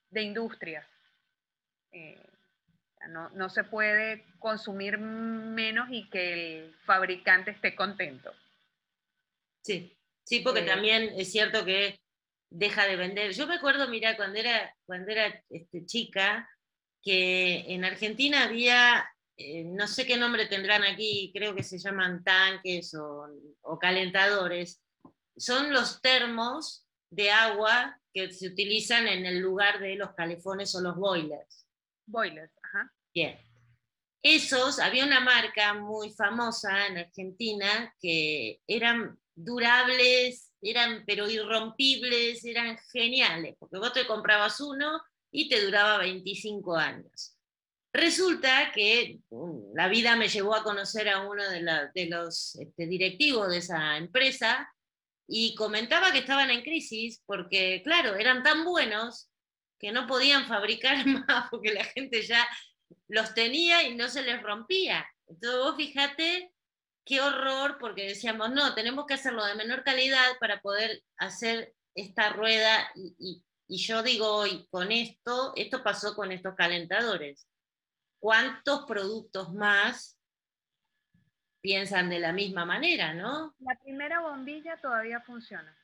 de 0.10 0.22
industrias. 0.22 0.86
Eh, 1.92 2.22
no, 3.10 3.50
se 3.50 3.64
puede 3.64 4.26
consumir 4.40 4.98
menos 4.98 5.88
y 5.92 6.10
que 6.10 6.34
el 6.34 6.76
fabricante 6.86 7.52
esté 7.52 7.76
contento. 7.76 8.34
Sí, 9.62 9.96
sí, 10.24 10.40
porque 10.40 10.62
eh, 10.62 10.66
también 10.66 11.14
es 11.16 11.32
cierto 11.32 11.64
que 11.64 12.00
deja 12.50 12.88
de 12.88 12.96
vender. 12.96 13.32
Yo 13.34 13.48
me 13.48 13.56
acuerdo, 13.56 13.88
mira, 13.88 14.16
cuando 14.16 14.40
era, 14.40 14.74
cuando 14.86 15.12
era 15.12 15.42
este, 15.50 15.86
chica, 15.86 16.50
que 17.02 17.66
en 17.74 17.86
Argentina 17.86 18.44
había, 18.44 19.08
eh, 19.38 19.64
no 19.66 19.88
sé 19.88 20.08
qué 20.08 20.18
nombre 20.18 20.48
tendrán 20.48 20.84
aquí, 20.84 21.32
creo 21.34 21.54
que 21.54 21.64
se 21.64 21.78
llaman 21.78 22.24
tanques 22.24 22.96
o, 22.96 23.28
o 23.62 23.78
calentadores, 23.78 24.82
son 25.38 25.74
los 25.74 26.02
termos 26.02 26.86
de 27.10 27.32
agua 27.32 28.00
que 28.14 28.32
se 28.32 28.48
utilizan 28.48 29.08
en 29.08 29.26
el 29.26 29.40
lugar 29.40 29.80
de 29.80 29.96
los 29.96 30.14
calefones 30.14 30.74
o 30.76 30.82
los 30.82 30.96
boilers. 30.96 31.68
Boilers, 32.06 32.52
ajá. 32.64 32.94
Bien. 33.14 33.38
Esos, 34.22 34.80
había 34.80 35.06
una 35.06 35.20
marca 35.20 35.74
muy 35.74 36.10
famosa 36.12 36.88
en 36.88 36.98
Argentina 36.98 37.94
que 38.02 38.60
eran 38.68 39.20
durables, 39.36 40.52
eran 40.62 41.04
pero 41.06 41.30
irrompibles, 41.30 42.44
eran 42.44 42.78
geniales, 42.92 43.56
porque 43.60 43.78
vos 43.78 43.94
te 43.94 44.08
comprabas 44.08 44.60
uno 44.62 45.00
y 45.32 45.50
te 45.50 45.64
duraba 45.64 46.00
25 46.00 46.76
años. 46.76 47.38
Resulta 47.94 48.72
que 48.74 49.20
um, 49.30 49.74
la 49.74 49.88
vida 49.88 50.16
me 50.16 50.28
llevó 50.28 50.56
a 50.56 50.64
conocer 50.64 51.08
a 51.08 51.28
uno 51.28 51.44
de, 51.50 52.08
los 52.10 52.56
este, 52.56 52.88
directivos 52.88 53.50
de 53.50 53.58
esa 53.58 53.98
empresa 53.98 54.70
y 55.28 55.56
comentaba 55.56 56.12
que 56.12 56.20
estaban 56.20 56.52
en 56.52 56.62
crisis 56.62 57.24
porque, 57.26 57.82
claro, 57.84 58.16
eran 58.16 58.44
tan 58.44 58.64
buenos 58.64 59.30
que 59.80 59.92
no 59.92 60.08
podían 60.08 60.48
fabricar 60.48 61.06
más 61.28 61.50
porque 61.50 61.74
la 61.74 61.84
gente 61.84 62.22
ya 62.22 62.48
los 63.08 63.34
tenía 63.34 63.84
y 63.84 63.96
no 63.96 64.08
se 64.10 64.24
les 64.24 64.42
rompía. 64.42 65.08
Entonces 65.28 65.60
vos 65.60 65.76
fíjate 65.76 66.52
qué 67.06 67.22
horror, 67.22 67.78
porque 67.80 68.08
decíamos, 68.08 68.52
no, 68.52 68.74
tenemos 68.74 69.06
que 69.06 69.14
hacerlo 69.14 69.46
de 69.46 69.56
menor 69.56 69.84
calidad 69.84 70.38
para 70.40 70.60
poder 70.60 71.04
hacer 71.18 71.74
esta 71.94 72.30
rueda. 72.30 72.92
Y, 72.96 73.44
yo 73.68 74.04
digo 74.04 74.28
hoy, 74.28 74.68
con 74.70 74.92
esto, 74.92 75.54
esto 75.56 75.84
pasó 75.84 76.16
con 76.16 76.32
estos 76.32 76.56
calentadores. 76.56 77.48
¿Cuántos 78.20 78.86
productos 78.86 79.54
más 79.54 80.15
piensan 81.66 82.10
de 82.10 82.20
la 82.20 82.32
misma 82.32 82.64
manera, 82.64 83.14
no? 83.14 83.56
La 83.60 83.76
primera 83.84 84.20
bombilla 84.20 84.78
todavía 84.78 85.20
funciona. 85.22 85.76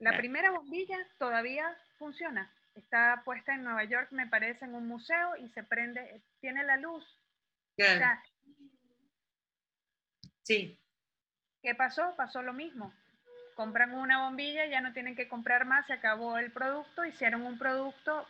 La 0.00 0.16
primera 0.16 0.50
bombilla 0.50 0.98
todavía 1.18 1.64
funciona 1.98 2.52
está 2.74 3.22
puesta 3.24 3.54
en 3.54 3.64
Nueva 3.64 3.84
York, 3.84 4.08
me 4.10 4.26
parece, 4.26 4.64
en 4.64 4.74
un 4.74 4.86
museo 4.86 5.36
y 5.36 5.48
se 5.50 5.62
prende, 5.62 6.22
tiene 6.40 6.64
la 6.64 6.76
luz. 6.76 7.04
sí. 10.42 10.78
¿Qué 11.62 11.74
pasó? 11.74 12.14
Pasó 12.16 12.42
lo 12.42 12.52
mismo. 12.52 12.92
Compran 13.54 13.94
una 13.94 14.24
bombilla, 14.24 14.66
ya 14.66 14.80
no 14.80 14.92
tienen 14.92 15.16
que 15.16 15.28
comprar 15.28 15.64
más, 15.64 15.86
se 15.86 15.94
acabó 15.94 16.36
el 16.38 16.52
producto, 16.52 17.04
hicieron 17.04 17.42
un 17.42 17.58
producto 17.58 18.26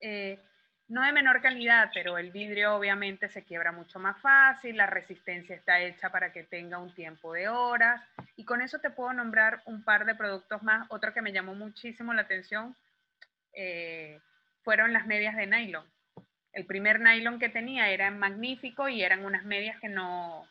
eh, 0.00 0.40
no 0.88 1.02
de 1.02 1.12
menor 1.12 1.40
calidad, 1.40 1.90
pero 1.94 2.18
el 2.18 2.30
vidrio 2.30 2.76
obviamente 2.76 3.28
se 3.28 3.44
quiebra 3.44 3.72
mucho 3.72 3.98
más 3.98 4.20
fácil, 4.20 4.76
la 4.76 4.86
resistencia 4.86 5.56
está 5.56 5.80
hecha 5.80 6.10
para 6.10 6.32
que 6.32 6.44
tenga 6.44 6.78
un 6.78 6.94
tiempo 6.94 7.32
de 7.32 7.48
horas, 7.48 8.02
y 8.36 8.44
con 8.44 8.60
eso 8.60 8.78
te 8.78 8.90
puedo 8.90 9.12
nombrar 9.12 9.62
un 9.64 9.82
par 9.82 10.04
de 10.04 10.14
productos 10.14 10.62
más. 10.62 10.86
Otro 10.90 11.14
que 11.14 11.22
me 11.22 11.32
llamó 11.32 11.54
muchísimo 11.54 12.12
la 12.12 12.22
atención 12.22 12.76
eh, 13.54 14.20
fueron 14.62 14.92
las 14.92 15.06
medias 15.06 15.36
de 15.36 15.46
nylon. 15.46 15.86
El 16.52 16.66
primer 16.66 17.00
nylon 17.00 17.38
que 17.38 17.48
tenía 17.48 17.90
era 17.90 18.10
magnífico 18.10 18.88
y 18.88 19.02
eran 19.02 19.24
unas 19.24 19.44
medias 19.44 19.80
que 19.80 19.88
no, 19.88 20.46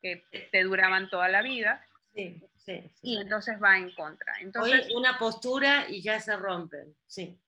que 0.00 0.24
te 0.52 0.62
duraban 0.62 1.08
toda 1.08 1.28
la 1.28 1.42
vida. 1.42 1.84
Sí, 2.14 2.42
sí, 2.56 2.90
Y 3.00 3.16
entonces 3.18 3.60
va 3.60 3.78
en 3.78 3.90
contra. 3.94 4.34
Entonces, 4.40 4.86
Hoy 4.86 4.94
una 4.94 5.18
postura 5.18 5.86
y 5.88 6.02
ya 6.02 6.20
se 6.20 6.36
rompen, 6.36 6.94
sí. 7.06 7.38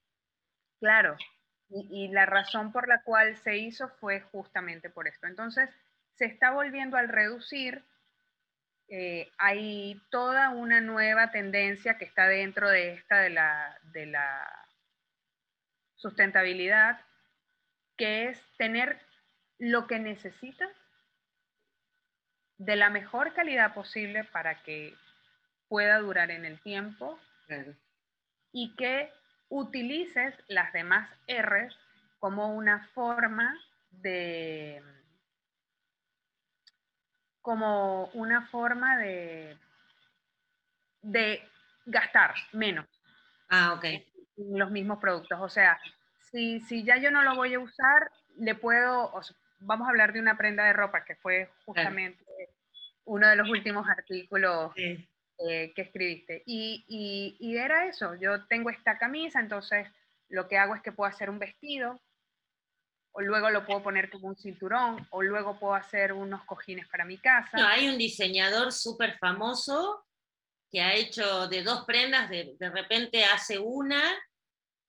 Claro, 0.79 1.15
y, 1.69 2.07
la 2.09 2.25
razón 2.25 2.71
por 2.71 2.87
la 2.87 3.01
cual 3.01 3.35
se 3.37 3.57
hizo 3.57 3.89
fue 3.99 4.21
justamente 4.21 4.89
por 4.89 5.07
esto. 5.07 5.27
Entonces, 5.27 5.69
se 6.15 6.25
está 6.25 6.51
volviendo 6.51 6.97
al 6.97 7.09
reducir. 7.09 7.83
Eh, 8.87 9.31
hay 9.37 9.99
toda 10.11 10.49
una 10.49 10.79
nueva 10.79 11.31
tendencia 11.31 11.97
que 11.97 12.05
está 12.05 12.27
dentro 12.27 12.69
de 12.69 12.93
esta 12.93 13.19
de 13.19 13.31
la, 13.31 13.79
de 13.93 14.05
la 14.05 14.67
sustentabilidad, 15.95 17.01
que 17.97 18.29
es 18.29 18.41
tener 18.57 19.01
lo 19.57 19.87
que 19.87 19.97
necesitas 19.99 20.69
de 22.57 22.75
la 22.75 22.89
mejor 22.89 23.33
calidad 23.33 23.73
posible 23.73 24.23
para 24.25 24.61
que 24.63 24.93
pueda 25.67 25.97
durar 25.99 26.31
en 26.31 26.45
el 26.45 26.61
tiempo 26.61 27.19
y 28.51 28.75
que 28.75 29.11
utilices 29.57 30.33
las 30.47 30.71
demás 30.73 31.09
R's 31.27 31.77
como 32.19 32.55
una 32.55 32.87
forma 32.93 33.53
de 33.91 34.81
como 37.41 38.05
una 38.13 38.47
forma 38.47 38.97
de 38.97 39.57
de 41.01 41.47
gastar 41.85 42.33
menos. 42.51 42.87
Ah, 43.49 43.73
ok 43.73 43.85
los 44.37 44.71
mismos 44.71 44.99
productos. 44.99 45.39
O 45.41 45.49
sea, 45.49 45.79
si, 46.31 46.59
si 46.61 46.83
ya 46.83 46.97
yo 46.97 47.11
no 47.11 47.23
lo 47.23 47.35
voy 47.35 47.53
a 47.53 47.59
usar, 47.59 48.11
le 48.37 48.55
puedo, 48.55 49.11
vamos 49.59 49.87
a 49.87 49.89
hablar 49.89 50.13
de 50.13 50.19
una 50.19 50.37
prenda 50.37 50.65
de 50.65 50.73
ropa, 50.73 51.03
que 51.05 51.15
fue 51.15 51.49
justamente 51.65 52.23
uno 53.05 53.27
de 53.27 53.35
los 53.35 53.49
últimos 53.49 53.87
artículos 53.87 54.73
eh, 55.37 55.73
que 55.75 55.81
escribiste. 55.81 56.43
Y, 56.45 57.55
era 57.57 57.87
eso, 57.87 58.15
yo 58.15 58.45
tengo 58.47 58.69
esta 58.69 58.97
camisa, 58.97 59.39
entonces 59.39 59.87
lo 60.29 60.47
que 60.47 60.57
hago 60.57 60.75
es 60.75 60.81
que 60.81 60.93
puedo 60.93 61.09
hacer 61.09 61.29
un 61.29 61.39
vestido, 61.39 62.01
o 63.11 63.21
luego 63.21 63.49
lo 63.49 63.65
puedo 63.65 63.83
poner 63.83 64.09
como 64.09 64.29
un 64.29 64.37
cinturón, 64.37 65.05
o 65.11 65.21
luego 65.21 65.59
puedo 65.59 65.73
hacer 65.73 66.13
unos 66.13 66.43
cojines 66.45 66.87
para 66.87 67.05
mi 67.05 67.17
casa. 67.17 67.49
Hay 67.69 67.89
un 67.89 67.97
diseñador 67.97 68.71
súper 68.71 69.17
famoso 69.17 70.05
que 70.71 70.81
ha 70.81 70.93
hecho 70.93 71.47
de 71.47 71.63
dos 71.63 71.85
prendas, 71.85 72.29
de, 72.29 72.55
de 72.57 72.69
repente 72.69 73.25
hace 73.25 73.59
una, 73.59 74.01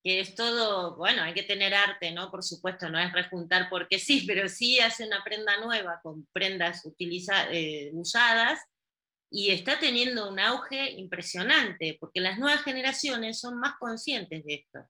que 0.02 0.20
es 0.20 0.36
todo, 0.36 0.96
bueno, 0.96 1.22
hay 1.22 1.34
que 1.34 1.42
tener 1.42 1.74
arte, 1.74 2.12
¿no? 2.12 2.30
Por 2.30 2.44
supuesto, 2.44 2.88
no 2.88 3.00
es 3.00 3.12
rejuntar 3.12 3.68
porque 3.68 3.98
sí, 3.98 4.24
pero 4.26 4.48
sí 4.48 4.78
hace 4.78 5.04
una 5.04 5.24
prenda 5.24 5.58
nueva 5.60 6.00
con 6.02 6.26
prendas 6.32 6.84
utiliza, 6.84 7.52
eh, 7.52 7.90
usadas 7.92 8.60
y 9.30 9.50
está 9.50 9.78
teniendo 9.78 10.30
un 10.30 10.38
auge 10.38 10.92
impresionante, 10.92 11.96
porque 12.00 12.20
las 12.20 12.38
nuevas 12.38 12.62
generaciones 12.62 13.40
son 13.40 13.58
más 13.58 13.76
conscientes 13.78 14.44
de 14.44 14.54
esto. 14.54 14.88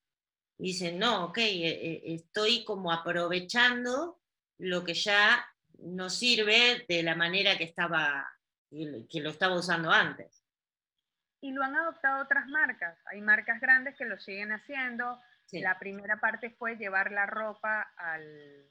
dicen, 0.59 0.99
no, 0.99 1.27
ok, 1.27 1.38
eh, 1.38 1.68
eh, 1.68 2.03
estoy 2.07 2.64
como 2.64 2.92
aprovechando 2.92 4.20
lo 4.59 4.85
que 4.85 4.94
ya 4.94 5.46
no 5.79 6.09
sirve 6.09 6.85
de 6.88 7.03
la 7.03 7.14
manera 7.14 7.59
que 7.59 7.64
estaba 7.64 8.27
que 8.68 9.20
lo 9.20 9.31
estaba 9.31 9.57
usando 9.57 9.90
antes 9.90 10.46
y 11.46 11.53
lo 11.53 11.62
han 11.62 11.77
adoptado 11.77 12.22
otras 12.22 12.46
marcas. 12.49 12.99
Hay 13.07 13.20
marcas 13.20 13.61
grandes 13.61 13.96
que 13.96 14.05
lo 14.05 14.18
siguen 14.18 14.53
haciendo. 14.53 15.20
La 15.53 15.79
primera 15.79 16.16
parte 16.18 16.51
fue 16.51 16.77
llevar 16.77 17.12
la 17.12 17.27
ropa 17.27 17.83
al, 17.96 18.68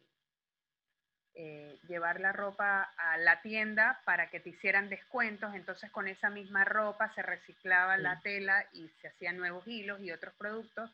eh, 1.38 1.78
llevar 1.90 2.22
la 2.22 2.32
ropa 2.32 2.94
a 2.98 3.18
la 3.18 3.42
tienda 3.42 4.02
para 4.06 4.30
que 4.30 4.40
te 4.40 4.52
hicieran 4.52 4.88
descuentos, 4.88 5.54
entonces 5.54 5.92
con 5.92 6.08
esa 6.08 6.30
misma 6.30 6.64
ropa 6.64 7.14
se 7.14 7.22
reciclaba 7.22 7.98
la 7.98 8.22
tela 8.22 8.66
y 8.72 8.88
se 9.02 9.10
hacían 9.10 9.36
nuevos 9.36 9.68
hilos 9.68 10.00
y 10.02 10.12
otros 10.12 10.34
productos. 10.36 10.90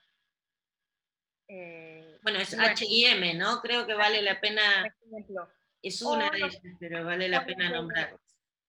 Eh, 1.48 2.18
bueno, 2.24 2.40
es 2.40 2.58
H&M, 2.58 3.36
¿no? 3.36 3.62
Creo 3.62 3.86
que 3.86 3.94
vale 3.94 4.24
la 4.24 4.42
pena, 4.42 4.92
es 5.84 6.02
una 6.02 6.32
de 6.32 6.38
ellas, 6.40 6.60
pero 6.80 7.06
vale 7.06 7.30
la 7.30 7.46
pena 7.46 7.70
nombrarlas. 7.70 8.20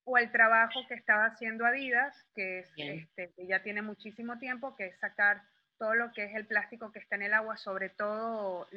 O 0.04 0.18
el 0.18 0.30
trabajo 0.30 0.80
que 0.88 0.94
estaba 0.94 1.24
haciendo 1.24 1.64
Adidas, 1.64 2.14
que, 2.34 2.66
este, 2.76 3.32
que 3.34 3.46
ya 3.46 3.62
tiene 3.62 3.80
muchísimo 3.80 4.38
tiempo, 4.38 4.76
que 4.76 4.88
es 4.88 4.98
sacar 4.98 5.42
todo 5.78 5.94
lo 5.94 6.12
que 6.12 6.24
es 6.24 6.34
el 6.34 6.46
plástico 6.46 6.92
que 6.92 6.98
está 6.98 7.16
en 7.16 7.22
el 7.22 7.32
agua, 7.32 7.56
sobre 7.56 7.88
todo 7.88 8.68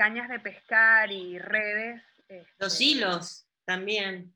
cañas 0.00 0.30
de 0.30 0.40
pescar 0.40 1.12
y 1.12 1.38
redes. 1.38 2.02
Los 2.58 2.72
este, 2.72 2.84
hilos 2.84 3.46
también. 3.66 4.32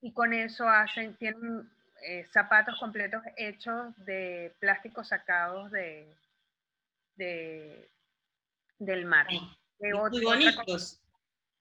Y 0.00 0.14
con 0.14 0.32
eso 0.32 0.66
hacen, 0.66 1.14
tienen 1.16 1.70
eh, 2.02 2.24
zapatos 2.32 2.78
completos 2.80 3.22
hechos 3.36 3.94
de 4.06 4.54
plástico 4.58 5.04
sacados 5.04 5.70
de, 5.70 6.16
del 8.78 9.04
mar. 9.04 9.26
muy 9.78 10.24
bonitos. 10.24 11.02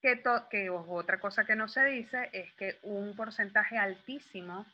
que, 0.02 0.24
que 0.50 0.70
otra 0.70 1.20
cosa 1.20 1.44
que 1.44 1.58
no 1.58 1.68
se 1.68 1.84
dice 1.84 2.30
es 2.32 2.54
que 2.54 2.80
un 2.84 3.18
porcentaje 3.18 3.78
altísimo 3.78 4.66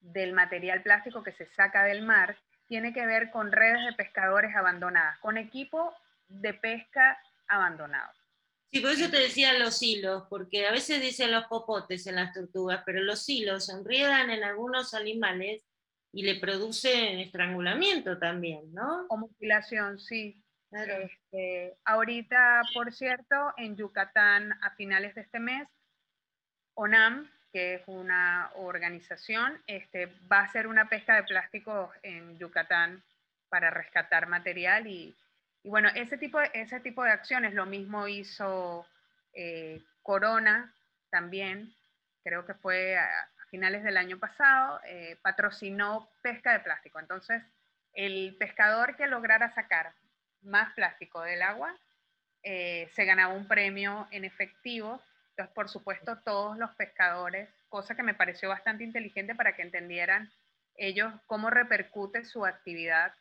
del 0.00 0.32
material 0.32 0.82
plástico 0.82 1.22
que 1.22 1.30
se 1.30 1.46
saca 1.54 1.84
del 1.84 2.02
mar 2.02 2.36
tiene 2.66 2.92
que 2.92 3.06
ver 3.06 3.30
con 3.30 3.52
redes 3.52 3.86
de 3.86 3.92
pescadores 3.92 4.56
abandonadas, 4.56 5.16
con 5.20 5.36
equipo 5.36 5.94
de 6.26 6.54
pesca 6.54 7.16
abandonado. 7.50 8.12
Sí, 8.72 8.80
por 8.80 8.92
eso 8.92 9.10
te 9.10 9.18
decía 9.18 9.58
los 9.58 9.82
hilos, 9.82 10.24
porque 10.30 10.66
a 10.66 10.70
veces 10.70 11.00
dicen 11.00 11.32
los 11.32 11.46
popotes 11.46 12.06
en 12.06 12.14
las 12.14 12.32
tortugas, 12.32 12.82
pero 12.86 13.02
los 13.02 13.28
hilos 13.28 13.66
se 13.66 13.72
enriedan 13.72 14.30
en 14.30 14.44
algunos 14.44 14.94
animales 14.94 15.66
y 16.12 16.22
le 16.22 16.38
producen 16.38 17.18
estrangulamiento 17.18 18.18
también, 18.18 18.72
¿no? 18.72 19.06
O 19.08 19.16
mutilación, 19.16 19.98
sí. 19.98 20.40
Este, 20.70 21.76
ahorita, 21.84 22.62
por 22.72 22.92
cierto, 22.92 23.52
en 23.56 23.76
Yucatán, 23.76 24.52
a 24.62 24.70
finales 24.76 25.16
de 25.16 25.22
este 25.22 25.40
mes, 25.40 25.66
ONAM, 26.74 27.28
que 27.52 27.74
es 27.74 27.82
una 27.86 28.52
organización, 28.54 29.60
este, 29.66 30.06
va 30.30 30.38
a 30.38 30.44
hacer 30.44 30.68
una 30.68 30.88
pesca 30.88 31.16
de 31.16 31.24
plásticos 31.24 31.90
en 32.04 32.38
Yucatán 32.38 33.02
para 33.48 33.70
rescatar 33.70 34.28
material 34.28 34.86
y 34.86 35.16
y 35.62 35.68
bueno, 35.68 35.88
ese 35.94 36.16
tipo 36.16 36.38
de, 36.38 36.50
ese 36.54 36.80
tipo 36.80 37.04
de 37.04 37.10
acciones 37.10 37.54
lo 37.54 37.66
mismo 37.66 38.08
hizo 38.08 38.86
eh, 39.34 39.82
Corona 40.02 40.74
también, 41.10 41.74
creo 42.22 42.46
que 42.46 42.54
fue 42.54 42.96
a, 42.96 43.08
finales 43.50 43.82
del 43.82 43.96
año 43.96 44.18
pasado, 44.18 44.80
eh, 44.86 45.18
patrocinó 45.22 46.08
pesca 46.22 46.52
de 46.52 46.60
plástico. 46.60 47.00
Entonces, 47.00 47.42
el 47.92 48.36
pescador 48.38 48.96
que 48.96 49.08
lograra 49.08 49.52
sacar 49.54 49.92
más 50.42 50.72
plástico 50.74 51.20
del 51.22 51.42
agua 51.42 51.76
eh, 52.44 52.88
se 52.94 53.04
ganaba 53.04 53.34
un 53.34 53.48
premio 53.48 54.06
en 54.12 54.24
efectivo. 54.24 55.02
Entonces, 55.30 55.52
por 55.54 55.68
supuesto, 55.68 56.18
todos 56.24 56.56
los 56.58 56.70
pescadores, 56.76 57.48
cosa 57.68 57.96
que 57.96 58.04
me 58.04 58.14
pareció 58.14 58.48
bastante 58.48 58.84
inteligente 58.84 59.34
para 59.34 59.56
que 59.56 59.62
entendieran 59.62 60.30
ellos 60.76 61.12
cómo 61.26 61.50
repercute 61.50 62.24
su 62.24 62.46
actividad 62.46 63.12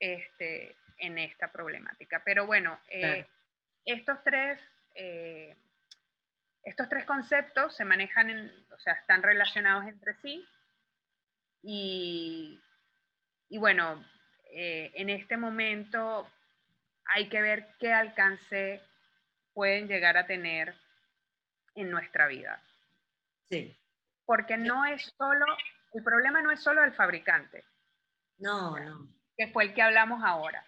este, 0.00 0.76
en 1.00 1.18
esta 1.18 1.50
problemática. 1.50 2.22
Pero 2.24 2.46
bueno, 2.46 2.78
eh, 2.88 3.26
estos, 3.84 4.22
tres, 4.22 4.60
eh, 4.94 5.56
estos 6.62 6.88
tres 6.88 7.04
conceptos 7.04 7.74
se 7.76 7.84
manejan, 7.84 8.30
en, 8.30 8.66
o 8.72 8.78
sea, 8.78 8.94
están 8.94 9.22
relacionados 9.22 9.86
entre 9.86 10.14
sí 10.20 10.46
y, 11.62 12.60
bueno, 13.50 14.04
eh, 14.52 14.92
en 14.94 15.10
este 15.10 15.36
momento 15.36 16.30
hay 17.06 17.28
que 17.28 17.42
ver 17.42 17.74
qué 17.78 17.92
alcance 17.92 18.80
pueden 19.52 19.88
llegar 19.88 20.16
a 20.16 20.26
tener 20.26 20.74
en 21.74 21.90
nuestra 21.90 22.26
vida. 22.28 22.62
Sí. 23.48 23.76
Porque 24.24 24.56
no 24.56 24.84
es 24.86 25.02
solo, 25.18 25.44
el 25.92 26.04
problema 26.04 26.40
no 26.40 26.50
es 26.50 26.62
solo 26.62 26.84
el 26.84 26.92
fabricante. 26.92 27.64
No, 28.38 28.78
no. 28.78 29.08
Que 29.36 29.48
fue 29.48 29.64
el 29.64 29.74
que 29.74 29.82
hablamos 29.82 30.22
ahora. 30.24 30.64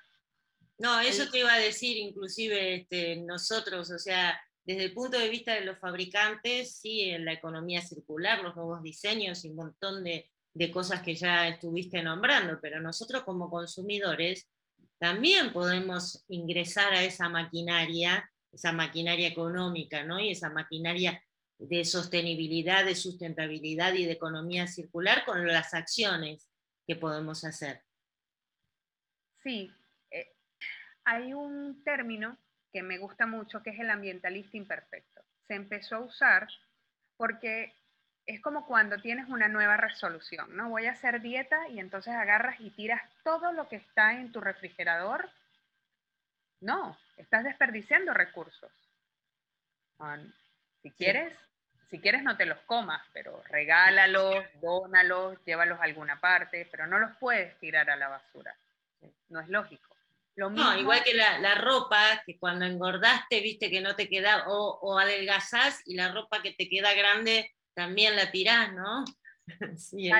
No, 0.79 1.01
eso 1.01 1.31
te 1.31 1.39
iba 1.41 1.53
a 1.53 1.59
decir, 1.59 1.97
inclusive 1.97 2.75
este, 2.75 3.17
nosotros, 3.17 3.91
o 3.91 3.99
sea, 3.99 4.41
desde 4.65 4.85
el 4.85 4.95
punto 4.95 5.19
de 5.19 5.29
vista 5.29 5.55
de 5.55 5.65
los 5.65 5.79
fabricantes, 5.79 6.77
sí, 6.77 7.03
en 7.03 7.25
la 7.25 7.33
economía 7.33 7.83
circular, 7.83 8.43
los 8.43 8.55
nuevos 8.55 8.83
diseños 8.83 9.45
y 9.45 9.51
un 9.51 9.57
montón 9.57 10.05
de, 10.05 10.29
cosas 10.73 11.03
que 11.03 11.15
ya 11.15 11.49
estuviste 11.49 12.03
nombrando, 12.03 12.61
pero 12.61 12.79
nosotros 12.81 13.25
como 13.25 13.51
consumidores 13.51 14.49
también 14.99 15.53
podemos 15.53 16.25
ingresar 16.29 16.93
a 16.93 17.03
esa 17.03 17.29
maquinaria, 17.29 18.31
esa 18.53 18.71
maquinaria 18.71 19.29
económica, 19.29 20.05
¿no? 20.05 20.21
Y 20.21 20.31
esa 20.31 20.51
maquinaria 20.51 21.23
de 21.59 21.85
sostenibilidad, 21.85 22.85
de 22.85 22.95
sustentabilidad 22.95 23.95
y 23.95 24.05
de 24.05 24.13
economía 24.13 24.67
circular 24.67 25.25
con 25.25 25.47
las 25.47 25.75
acciones 25.75 26.49
que 26.87 26.97
podemos 26.97 27.45
hacer. 27.45 27.83
Sí, 29.43 29.71
hay 31.05 31.33
un 31.35 31.83
término 31.85 32.37
que 32.73 32.83
me 32.83 32.99
gusta 32.99 33.27
mucho 33.27 33.63
que 33.63 33.71
es 33.71 33.81
el 33.81 33.91
ambientalista 33.91 34.57
imperfecto. 34.57 35.23
Se 35.47 35.55
empezó 35.55 35.97
a 35.97 36.01
usar 36.01 36.49
porque 37.17 37.75
es 38.27 38.41
como 38.41 38.67
cuando 38.67 38.99
tienes 38.99 39.29
una 39.29 39.49
nueva 39.49 39.77
resolución, 39.77 40.57
¿no? 40.57 40.71
Voy 40.71 40.87
a 40.87 40.93
hacer 40.93 41.21
dieta 41.21 41.69
y 41.69 41.81
entonces 41.81 42.15
agarras 42.15 42.61
y 42.61 42.71
tiras 42.71 43.03
todo 43.25 43.53
lo 43.53 43.69
que 43.69 43.77
está 43.77 44.15
en 44.15 44.33
tu 44.33 44.41
refrigerador. 44.41 45.29
No, 46.61 46.97
estás 47.17 47.45
desperdiciando 47.45 48.15
recursos. 48.15 48.71
Si 50.83 50.91
quieres, 50.93 51.33
si 51.91 52.01
quieres 52.01 52.23
no 52.23 52.37
te 52.37 52.47
los 52.47 52.59
comas, 52.61 53.03
pero 53.13 53.43
regálalos, 53.49 54.45
dónalos, 54.61 55.39
llévalos 55.45 55.79
a 55.81 55.85
alguna 55.85 56.21
parte, 56.21 56.67
pero 56.71 56.87
no 56.87 56.99
los 56.99 57.17
puedes 57.19 57.57
tirar 57.59 57.91
a 57.91 57.97
la 57.97 58.09
basura. 58.09 58.57
No 59.29 59.41
es 59.41 59.49
lógico. 59.49 59.92
No, 60.37 60.79
igual 60.79 61.03
que 61.05 61.15
la, 61.15 61.55
ropa, 61.57 62.23
que 62.25 62.39
cuando 62.39 62.65
engordaste, 62.65 63.41
viste 63.41 63.71
que 63.71 63.83
no 63.83 63.95
te 63.97 64.09
queda, 64.09 64.49
o, 64.49 64.79
o, 64.81 64.99
adelgazás 64.99 65.83
y 65.85 65.95
la 65.95 66.13
ropa 66.13 66.43
que 66.43 66.53
te 66.53 66.69
queda 66.69 66.95
grande 66.95 67.51
también 67.75 68.17
la 68.17 68.31
tirás, 68.31 68.73
¿no? 68.73 69.05
sí, 69.77 70.11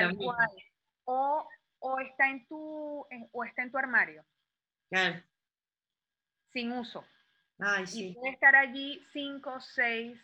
O, 1.05 1.47
o, 1.79 1.99
está 1.99 2.29
en 2.29 2.45
tu, 2.47 3.05
o 3.31 3.43
está 3.43 3.63
en 3.63 3.71
tu 3.71 3.77
armario. 3.77 4.23
Claro. 4.89 5.23
Sin 6.51 6.71
uso. 6.71 7.03
Ay, 7.57 7.87
sí. 7.87 8.09
Y 8.09 8.13
puede 8.13 8.33
estar 8.33 8.55
allí 8.55 9.03
5, 9.13 9.59
6, 9.59 10.19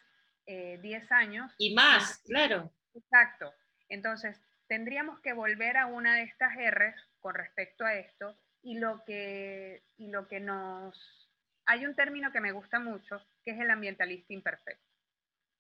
10 0.45 1.12
años. 1.12 1.52
Y 1.58 1.73
más, 1.73 2.19
claro. 2.25 2.71
Exacto. 2.93 3.54
Entonces, 3.88 4.39
tendríamos 4.67 5.19
que 5.21 5.34
volver 5.34 5.78
a 5.78 5.88
una 5.88 6.15
de 6.15 6.23
estas 6.23 6.54
R's 6.56 6.95
con 7.19 7.34
respecto 7.34 7.86
a 7.86 7.95
esto 7.95 8.38
y 8.62 8.78
lo 8.78 9.04
que, 9.06 9.84
y 9.98 10.08
lo 10.08 10.28
que 10.28 10.39
nos... 10.39 11.30
Hay 11.65 11.86
un 11.86 11.95
término 11.95 12.32
que 12.32 12.41
me 12.41 12.52
gusta 12.52 12.80
mucho, 12.80 13.22
que 13.43 13.52
es 13.52 13.60
el 13.60 13.69
ambientalista 13.69 14.34
imperfecto. 14.34 14.84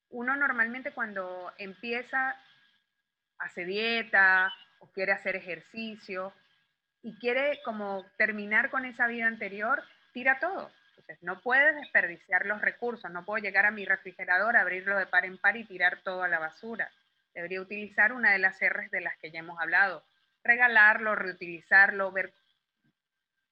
Uno 0.09 0.35
normalmente 0.35 0.91
cuando 0.91 1.53
empieza, 1.57 2.35
hace 3.37 3.65
dieta 3.65 4.51
o 4.79 4.87
quiere 4.87 5.11
hacer 5.11 5.35
ejercicio 5.35 6.33
y 7.03 7.15
quiere 7.19 7.61
como 7.63 8.05
terminar 8.17 8.69
con 8.69 8.85
esa 8.85 9.07
vida 9.07 9.27
anterior, 9.27 9.83
tira 10.13 10.39
todo. 10.39 10.71
Entonces, 10.89 11.23
no 11.23 11.39
puedes 11.41 11.75
desperdiciar 11.75 12.45
los 12.45 12.61
recursos, 12.61 13.09
no 13.11 13.23
puedo 13.23 13.41
llegar 13.41 13.65
a 13.65 13.71
mi 13.71 13.85
refrigerador, 13.85 14.57
abrirlo 14.57 14.97
de 14.97 15.05
par 15.05 15.25
en 15.25 15.37
par 15.37 15.55
y 15.57 15.63
tirar 15.63 16.01
todo 16.03 16.23
a 16.23 16.27
la 16.27 16.39
basura. 16.39 16.91
Debería 17.33 17.61
utilizar 17.61 18.11
una 18.11 18.31
de 18.31 18.39
las 18.39 18.59
R's 18.59 18.91
de 18.91 19.01
las 19.01 19.17
que 19.17 19.31
ya 19.31 19.39
hemos 19.39 19.59
hablado. 19.59 20.03
Regalarlo, 20.43 21.15
reutilizarlo, 21.15 22.11
ver 22.11 22.33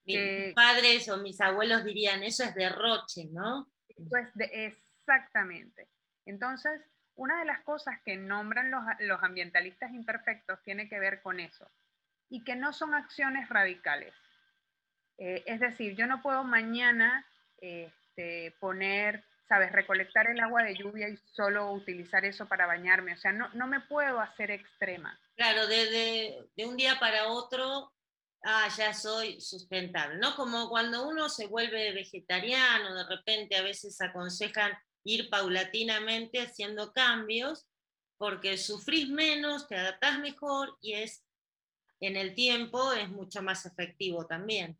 mis 0.08 0.54
padres 0.54 1.10
o 1.10 1.18
mis 1.18 1.40
abuelos 1.42 1.84
dirían, 1.84 2.24
eso 2.24 2.44
es 2.44 2.56
derroche, 2.56 3.26
¿no? 3.32 3.68
Pues 4.10 4.30
exactamente. 4.52 5.88
Entonces, 6.26 6.82
una 7.16 7.40
de 7.40 7.46
las 7.46 7.62
cosas 7.64 7.96
que 8.06 8.16
nombran 8.16 8.72
los, 8.72 9.24
ambientalistas 9.24 9.92
imperfectos 9.92 10.62
tiene 10.64 10.88
que 10.88 11.00
ver 11.00 11.22
con 11.22 11.40
eso, 11.40 11.70
y 12.30 12.44
que 12.44 12.56
no 12.56 12.74
son 12.74 12.94
acciones 12.94 13.50
radicales. 13.50 14.14
Eh, 15.18 15.44
es 15.48 15.60
decir, 15.60 15.96
yo 15.96 16.06
no 16.06 16.22
puedo 16.22 16.44
mañana 16.44 17.26
este, 17.58 18.56
poner, 18.60 19.24
sabes, 19.48 19.72
recolectar 19.72 20.30
el 20.30 20.40
agua 20.40 20.64
de 20.64 20.76
lluvia 20.76 21.10
y 21.10 21.18
solo 21.34 21.72
utilizar 21.72 22.24
eso 22.24 22.48
para 22.48 22.68
bañarme. 22.68 23.14
O 23.14 23.18
sea, 23.18 23.32
no, 23.32 23.50
no 23.54 23.66
me 23.66 23.80
puedo 23.80 24.20
hacer 24.20 24.52
extrema. 24.52 25.20
Claro, 25.36 25.66
de, 25.66 26.50
de 26.56 26.66
un 26.66 26.78
día 26.78 27.00
para 27.00 27.30
otro 27.30 27.97
ah, 28.44 28.68
ya 28.78 28.94
soy 28.94 29.40
sustentable, 29.42 30.18
¿no? 30.18 30.36
Como 30.36 30.70
cuando 30.70 31.08
uno 31.08 31.30
se 31.30 31.48
vuelve 31.48 31.94
vegetariano, 31.94 32.96
de 32.96 33.06
repente 33.06 33.56
a 33.56 33.62
veces 33.62 34.00
aconsejan 34.02 34.72
ir 35.04 35.30
paulatinamente 35.30 36.42
haciendo 36.42 36.92
cambios, 36.94 37.68
porque 38.18 38.58
sufrís 38.58 39.10
menos, 39.10 39.68
te 39.68 39.76
adaptás 39.76 40.20
mejor 40.20 40.78
y 40.82 40.94
es 40.94 41.24
en 42.00 42.16
el 42.16 42.36
tiempo 42.36 42.94
es 42.94 43.10
mucho 43.10 43.42
más 43.42 43.66
efectivo 43.66 44.26
también. 44.26 44.78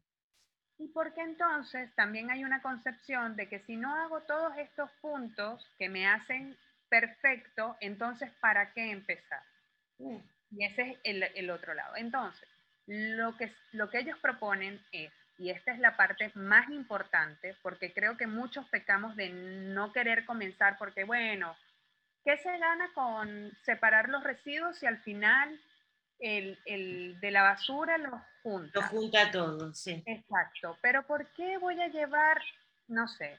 Y 0.80 0.88
porque 0.90 1.22
entonces 1.22 1.94
también 1.96 2.30
hay 2.30 2.44
una 2.44 2.62
concepción 2.62 3.36
de 3.36 3.50
que 3.50 3.60
si 3.62 3.76
no 3.76 3.96
hago 3.96 4.22
todos 4.22 4.56
estos 4.58 4.92
puntos 5.02 5.66
que 5.80 5.90
me 5.90 6.08
hacen 6.08 6.56
perfecto, 6.90 7.76
entonces 7.82 8.32
¿para 8.40 8.74
qué 8.74 8.92
empezar? 8.92 9.42
Mm. 9.98 10.18
Y 10.52 10.66
ese 10.66 10.92
es 10.92 10.98
el, 11.04 11.24
el, 11.24 11.50
otro 11.50 11.74
lado. 11.74 11.96
Entonces, 11.96 12.48
lo 12.88 13.38
que, 13.38 13.54
lo 13.74 13.90
que 13.90 14.00
ellos 14.00 14.18
proponen 14.20 14.82
es, 14.92 15.12
y 15.38 15.52
esta 15.52 15.72
es 15.72 15.80
la 15.80 15.96
parte 15.96 16.32
más 16.34 16.70
importante, 16.70 17.56
porque 17.62 17.94
creo 17.94 18.18
que 18.18 18.28
muchos 18.28 18.66
pecamos 18.70 19.16
de 19.16 19.30
no 19.30 19.94
querer 19.94 20.26
comenzar, 20.26 20.78
porque 20.78 21.04
bueno, 21.04 21.56
¿qué 22.24 22.38
se 22.38 22.58
gana 22.58 22.90
con 22.94 23.52
separar 23.64 24.10
los 24.10 24.24
residuos 24.24 24.78
si 24.78 24.86
al 24.86 24.98
final 25.00 25.60
el, 26.20 26.58
el, 26.66 27.20
de 27.20 27.32
la 27.32 27.44
basura 27.44 27.98
lo 27.98 28.22
junta. 28.44 28.82
Lo 28.82 28.88
junta 28.88 29.32
todo, 29.32 29.74
sí. 29.74 30.04
Exacto. 30.06 30.78
Pero 30.82 31.04
¿por 31.04 31.28
qué 31.34 31.58
voy 31.58 31.80
a 31.82 31.88
llevar, 31.88 32.42
no 32.88 33.08
sé, 33.08 33.38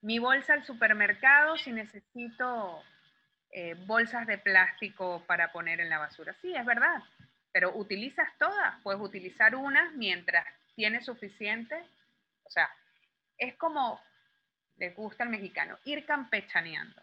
mi 0.00 0.18
bolsa 0.18 0.54
al 0.54 0.64
supermercado 0.64 1.56
si 1.56 1.70
necesito 1.72 2.82
eh, 3.50 3.74
bolsas 3.86 4.26
de 4.26 4.38
plástico 4.38 5.22
para 5.26 5.52
poner 5.52 5.80
en 5.80 5.90
la 5.90 5.98
basura? 5.98 6.34
Sí, 6.40 6.54
es 6.54 6.64
verdad. 6.64 7.02
Pero 7.52 7.76
utilizas 7.76 8.28
todas. 8.38 8.80
Puedes 8.82 9.00
utilizar 9.00 9.54
una 9.54 9.90
mientras 9.92 10.46
tienes 10.74 11.04
suficiente. 11.04 11.76
O 12.44 12.50
sea, 12.50 12.70
es 13.38 13.54
como, 13.56 14.00
le 14.76 14.90
gusta 14.90 15.24
al 15.24 15.30
mexicano, 15.30 15.78
ir 15.84 16.04
campechaneando 16.06 17.00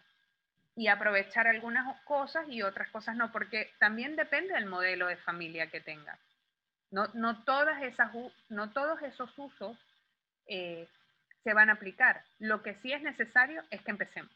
y 0.76 0.88
aprovechar 0.88 1.46
algunas 1.46 2.00
cosas 2.02 2.48
y 2.48 2.62
otras 2.62 2.88
cosas 2.90 3.16
no, 3.16 3.30
porque 3.32 3.70
también 3.78 4.16
depende 4.16 4.54
del 4.54 4.66
modelo 4.66 5.06
de 5.06 5.16
familia 5.18 5.70
que 5.70 5.80
tengas. 5.80 6.18
No, 6.90 7.08
no, 7.14 7.44
todas 7.44 7.82
esas, 7.82 8.10
no 8.48 8.72
todos 8.72 9.00
esos 9.02 9.30
usos 9.38 9.76
eh, 10.46 10.88
se 11.44 11.54
van 11.54 11.70
a 11.70 11.74
aplicar. 11.74 12.24
Lo 12.38 12.62
que 12.62 12.74
sí 12.76 12.92
es 12.92 13.02
necesario 13.02 13.62
es 13.70 13.80
que 13.82 13.90
empecemos. 13.90 14.32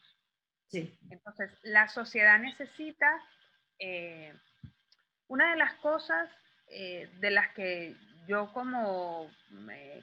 Sí. 0.67 0.97
Entonces, 1.09 1.51
la 1.63 1.87
sociedad 1.87 2.39
necesita, 2.39 3.21
eh, 3.79 4.33
una 5.27 5.51
de 5.51 5.57
las 5.57 5.73
cosas 5.75 6.29
eh, 6.67 7.09
de 7.19 7.31
las 7.31 7.53
que 7.53 7.95
yo 8.27 8.51
como 8.53 9.29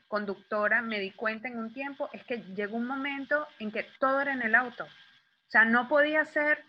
conductora 0.08 0.80
me 0.82 1.00
di 1.00 1.10
cuenta 1.12 1.48
en 1.48 1.58
un 1.58 1.72
tiempo 1.72 2.08
es 2.12 2.24
que 2.24 2.38
llegó 2.54 2.76
un 2.76 2.86
momento 2.86 3.46
en 3.58 3.72
que 3.72 3.84
todo 3.98 4.20
era 4.20 4.32
en 4.32 4.42
el 4.42 4.54
auto. 4.54 4.84
O 4.84 5.50
sea, 5.50 5.64
no 5.64 5.88
podía 5.88 6.22
hacer 6.22 6.64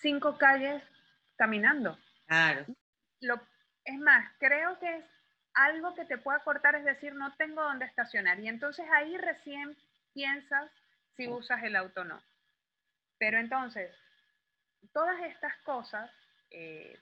cinco 0.00 0.38
calles 0.38 0.82
caminando. 1.36 1.98
Claro. 2.26 2.66
Lo, 3.20 3.40
es 3.84 3.98
más, 3.98 4.32
creo 4.38 4.78
que 4.78 4.96
es 4.98 5.04
algo 5.54 5.94
que 5.94 6.04
te 6.04 6.18
pueda 6.18 6.38
cortar, 6.40 6.76
es 6.76 6.84
decir, 6.84 7.14
no 7.14 7.34
tengo 7.36 7.62
dónde 7.62 7.84
estacionar. 7.84 8.38
Y 8.40 8.48
entonces 8.48 8.86
ahí 8.92 9.16
recién 9.18 9.76
piensas 10.14 10.70
si 11.16 11.28
usas 11.28 11.62
el 11.62 11.76
auto 11.76 12.02
o 12.02 12.04
no. 12.04 12.22
Pero 13.18 13.38
entonces, 13.38 13.94
todas 14.92 15.20
estas 15.22 15.56
cosas 15.58 16.10
eh, 16.50 16.98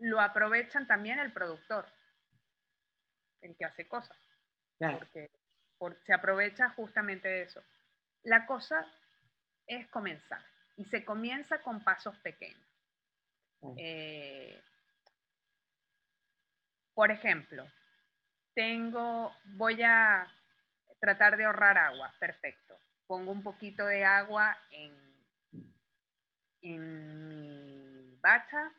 lo 0.00 0.20
aprovechan 0.20 0.86
también 0.86 1.18
el 1.18 1.32
productor, 1.32 1.86
el 3.42 3.56
que 3.56 3.64
hace 3.64 3.86
cosas. 3.86 4.16
Claro. 4.78 4.98
Porque 5.78 6.02
se 6.04 6.12
aprovecha 6.12 6.70
justamente 6.70 7.28
de 7.28 7.42
eso. 7.42 7.62
La 8.22 8.46
cosa 8.46 8.86
es 9.66 9.86
comenzar 9.88 10.42
y 10.76 10.84
se 10.86 11.04
comienza 11.04 11.62
con 11.62 11.82
pasos 11.84 12.16
pequeños. 12.18 12.66
Eh, 13.76 14.62
por 16.94 17.10
ejemplo, 17.10 17.66
tengo, 18.54 19.34
voy 19.44 19.82
a 19.82 20.26
tratar 20.98 21.36
de 21.36 21.44
ahorrar 21.44 21.76
agua, 21.78 22.14
perfecto. 22.18 22.78
Pongo 23.06 23.32
un 23.32 23.42
poquito 23.42 23.86
de 23.86 24.04
agua 24.04 24.56
en, 24.70 24.94
en 26.62 27.28
mi 27.28 28.16
bacha, 28.20 28.72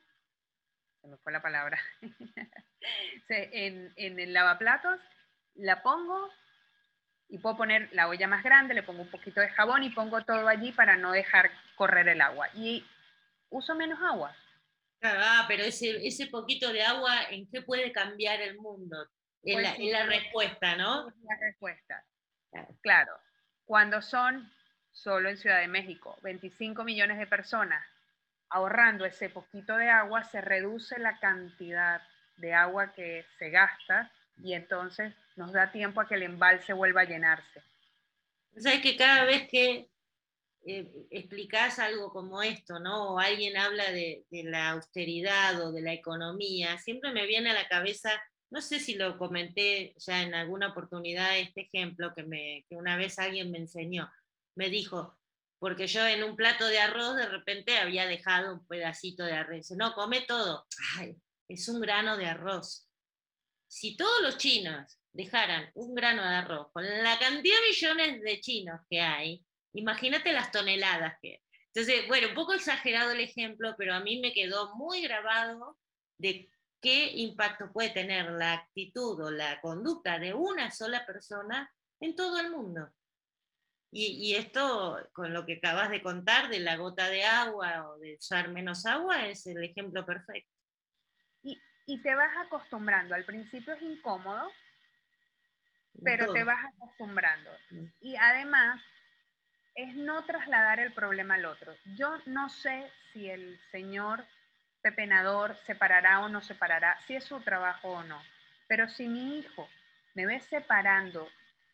se 1.01 1.07
me 1.07 1.17
fue 1.17 1.31
la 1.31 1.41
palabra, 1.41 1.79
en, 3.29 3.91
en 3.95 4.19
el 4.19 4.33
lavaplatos, 4.33 4.99
la 5.55 5.81
pongo, 5.81 6.29
y 7.27 7.37
puedo 7.37 7.57
poner 7.57 7.89
la 7.93 8.07
olla 8.07 8.27
más 8.27 8.43
grande, 8.43 8.73
le 8.73 8.83
pongo 8.83 9.01
un 9.01 9.09
poquito 9.09 9.39
de 9.39 9.49
jabón 9.49 9.83
y 9.83 9.89
pongo 9.89 10.23
todo 10.23 10.47
allí 10.47 10.71
para 10.73 10.97
no 10.97 11.11
dejar 11.11 11.49
correr 11.75 12.09
el 12.09 12.21
agua. 12.21 12.49
Y 12.55 12.85
uso 13.49 13.73
menos 13.73 13.99
agua. 14.01 14.35
Ah, 15.01 15.45
pero 15.47 15.63
ese, 15.63 16.05
ese 16.05 16.27
poquito 16.27 16.71
de 16.71 16.83
agua, 16.83 17.23
¿en 17.29 17.49
qué 17.49 17.61
puede 17.61 17.91
cambiar 17.91 18.41
el 18.41 18.57
mundo? 18.57 19.07
En, 19.43 19.55
pues 19.55 19.91
la, 19.91 20.05
respuesta, 20.05 20.75
¿no? 20.75 21.05
la 21.23 21.37
respuesta. 21.39 22.05
Claro. 22.81 23.13
Cuando 23.65 24.01
son, 24.01 24.51
solo 24.91 25.29
en 25.29 25.37
Ciudad 25.37 25.61
de 25.61 25.67
México, 25.67 26.17
25 26.21 26.83
millones 26.83 27.17
de 27.17 27.27
personas 27.27 27.83
ahorrando 28.51 29.05
ese 29.05 29.29
poquito 29.29 29.75
de 29.77 29.89
agua, 29.89 30.23
se 30.23 30.41
reduce 30.41 30.99
la 30.99 31.19
cantidad 31.19 32.01
de 32.37 32.53
agua 32.53 32.91
que 32.93 33.25
se 33.39 33.49
gasta 33.49 34.11
y 34.43 34.53
entonces 34.53 35.13
nos 35.35 35.53
da 35.53 35.71
tiempo 35.71 36.01
a 36.01 36.07
que 36.07 36.15
el 36.15 36.23
embalse 36.23 36.73
vuelva 36.73 37.01
a 37.01 37.05
llenarse. 37.05 37.63
Sabes 38.57 38.81
que 38.81 38.97
cada 38.97 39.23
vez 39.25 39.47
que 39.47 39.89
eh, 40.65 40.91
algo 41.77 42.11
como 42.11 42.41
esto, 42.43 42.79
¿no? 42.79 43.13
O 43.13 43.19
alguien 43.19 43.57
habla 43.57 43.91
de, 43.91 44.25
la 44.29 44.71
austeridad 44.71 45.61
o 45.61 45.71
de 45.71 45.81
la 45.81 45.93
economía, 45.93 46.77
siempre 46.77 47.11
me 47.11 47.25
viene 47.25 47.51
a 47.51 47.53
la 47.53 47.67
cabeza, 47.67 48.11
no 48.49 48.61
sé 48.61 48.79
si 48.79 48.95
lo 48.95 49.17
comenté 49.17 49.93
ya 49.97 50.21
en 50.23 50.33
alguna 50.33 50.69
oportunidad, 50.69 51.37
este 51.37 51.61
ejemplo 51.61 52.13
que, 52.13 52.23
me, 52.23 52.65
que 52.67 52.75
una 52.75 52.97
vez 52.97 53.17
alguien 53.17 53.49
me 53.49 53.59
enseñó. 53.59 54.11
Me 54.55 54.69
dijo, 54.69 55.17
porque 55.61 55.85
yo 55.85 56.07
en 56.07 56.23
un 56.23 56.35
plato 56.35 56.65
de 56.65 56.79
arroz 56.79 57.15
de 57.15 57.27
repente 57.27 57.77
había 57.77 58.07
dejado 58.07 58.51
un 58.55 58.65
pedacito 58.65 59.23
de 59.23 59.33
arroz. 59.33 59.69
No, 59.77 59.93
come 59.93 60.21
todo. 60.21 60.65
Ay, 60.97 61.15
es 61.47 61.69
un 61.69 61.79
grano 61.79 62.17
de 62.17 62.25
arroz. 62.25 62.89
Si 63.67 63.95
todos 63.95 64.23
los 64.23 64.39
chinos 64.39 64.99
dejaran 65.13 65.69
un 65.75 65.93
grano 65.93 66.23
de 66.23 66.35
arroz 66.35 66.71
con 66.73 66.83
la 66.83 67.19
cantidad 67.19 67.55
de 67.61 67.67
millones 67.67 68.21
de 68.23 68.41
chinos 68.41 68.81
que 68.89 69.01
hay, 69.01 69.45
imagínate 69.73 70.33
las 70.33 70.51
toneladas 70.51 71.19
que... 71.21 71.43
Entonces, 71.71 72.07
bueno, 72.07 72.29
un 72.29 72.33
poco 72.33 72.53
exagerado 72.53 73.11
el 73.11 73.19
ejemplo, 73.19 73.75
pero 73.77 73.93
a 73.93 73.99
mí 73.99 74.19
me 74.19 74.33
quedó 74.33 74.75
muy 74.75 75.03
grabado 75.03 75.77
de 76.17 76.49
qué 76.81 77.11
impacto 77.17 77.71
puede 77.71 77.91
tener 77.91 78.31
la 78.31 78.53
actitud 78.53 79.23
o 79.23 79.29
la 79.29 79.61
conducta 79.61 80.17
de 80.17 80.33
una 80.33 80.71
sola 80.71 81.05
persona 81.05 81.71
en 81.99 82.15
todo 82.15 82.39
el 82.39 82.49
mundo. 82.49 82.89
Y, 83.93 84.35
esto, 84.35 84.97
con 85.11 85.33
lo 85.33 85.45
que 85.45 85.57
acabas 85.57 85.89
de 85.89 86.01
contar 86.01 86.47
de 86.47 86.61
la 86.61 86.77
gota 86.77 87.09
de 87.09 87.25
agua 87.25 87.89
o 87.89 87.97
de 87.97 88.15
usar 88.15 88.47
menos 88.47 88.85
agua, 88.85 89.27
es 89.27 89.45
el 89.47 89.61
ejemplo 89.61 90.05
perfecto. 90.05 90.49
Y, 91.43 91.61
y 91.87 92.01
te 92.01 92.15
vas 92.15 92.31
acostumbrando. 92.37 93.15
Al 93.15 93.25
principio 93.25 93.73
es 93.73 93.81
incómodo, 93.81 94.49
pero 96.01 96.31
te 96.31 96.45
vas 96.45 96.63
acostumbrando. 96.73 97.49
Mm. 97.71 97.85
Y 97.99 98.15
además, 98.15 98.81
es 99.75 99.95
no 99.95 100.23
trasladar 100.23 100.79
el 100.79 100.93
problema 100.93 101.35
al 101.35 101.45
otro. 101.45 101.75
Yo 101.97 102.17
no 102.25 102.49
sé 102.49 102.89
si 103.11 103.29
el 103.29 103.59
señor 103.71 104.25
pepenador 104.81 105.57
separará 105.65 106.21
o 106.21 106.29
no 106.29 106.41
separará, 106.41 106.97
si 107.05 107.15
es 107.15 107.23
su 107.23 107.39
trabajo 107.41 107.89
o 107.89 108.03
no, 108.03 108.21
pero 108.67 108.89
si 108.89 109.07
mi 109.07 109.39
hijo 109.39 109.69
me 110.15 110.25
ve 110.25 110.39
separando 110.39 111.29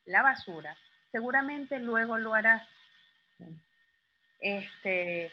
la 0.05 0.22
basura, 0.22 0.76
seguramente 1.18 1.80
luego 1.80 2.20
lo 2.20 2.36
hará. 2.36 2.68
Este, 4.39 5.32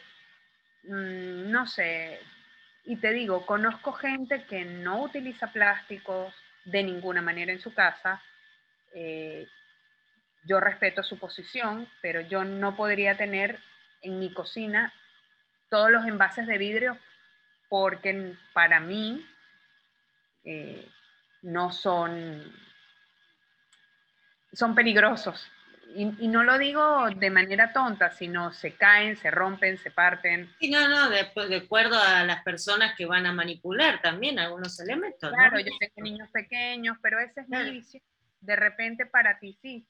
mm, 0.85 1.51
no 1.51 1.67
sé, 1.67 2.19
y 2.85 2.95
te 2.95 3.11
digo, 3.11 3.45
conozco 3.45 3.93
gente 3.93 4.45
que 4.45 4.65
no 4.65 5.03
utiliza 5.03 5.51
plásticos 5.51 6.33
de 6.65 6.81
ninguna 6.81 7.21
manera 7.21 7.51
en 7.51 7.59
su 7.59 7.71
casa, 7.71 8.19
eh, 8.95 9.47
yo 10.45 10.59
respeto 10.59 11.03
su 11.03 11.19
posición, 11.19 11.87
pero 12.01 12.21
yo 12.21 12.43
no 12.43 12.75
podría 12.75 13.15
tener 13.15 13.59
en 14.01 14.17
mi 14.17 14.33
cocina 14.33 14.91
todos 15.69 15.91
los 15.91 16.03
envases 16.07 16.47
de 16.47 16.57
vidrio 16.57 16.97
porque 17.69 18.33
para 18.53 18.79
mí 18.79 19.23
eh, 20.45 20.89
no 21.43 21.71
son, 21.71 22.41
son 24.51 24.73
peligrosos. 24.73 25.51
Y, 25.95 26.27
no 26.27 26.43
lo 26.43 26.57
digo 26.57 27.09
de 27.09 27.29
manera 27.29 27.71
tonta, 27.71 28.11
sino 28.11 28.51
se 28.51 28.73
caen, 28.73 29.15
se 29.15 29.31
rompen, 29.31 29.77
se 29.77 29.91
parten. 29.91 30.53
Sí, 30.59 30.69
no, 30.69 30.87
no, 30.89 31.09
de, 31.09 31.25
de 31.47 31.55
acuerdo 31.57 31.97
a 31.97 32.23
las 32.23 32.43
personas 32.43 32.95
que 32.95 33.05
van 33.05 33.25
a 33.25 33.31
manipular 33.31 34.01
también 34.01 34.37
algunos 34.37 34.79
elementos. 34.79 35.31
Claro, 35.31 35.59
yo 35.59 35.71
tengo 35.79 35.93
niños 36.03 36.29
pequeños, 36.31 36.97
pero 37.01 37.19
ese 37.19 37.41
es 37.41 37.49
mi 37.49 37.71
visión. 37.71 38.03
De 38.41 38.55
repente 38.55 39.05
para 39.05 39.39
ti 39.39 39.57
sí. 39.61 39.87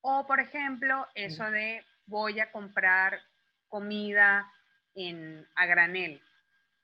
O, 0.00 0.26
por 0.26 0.40
ejemplo, 0.40 1.06
eso 1.14 1.50
de 1.50 1.84
voy 2.06 2.40
a 2.40 2.52
comprar 2.52 3.20
comida 3.66 4.50
en, 4.94 5.46
a 5.56 5.66
granel. 5.66 6.22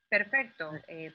Perfecto. 0.09 0.72
Eh, 0.89 1.12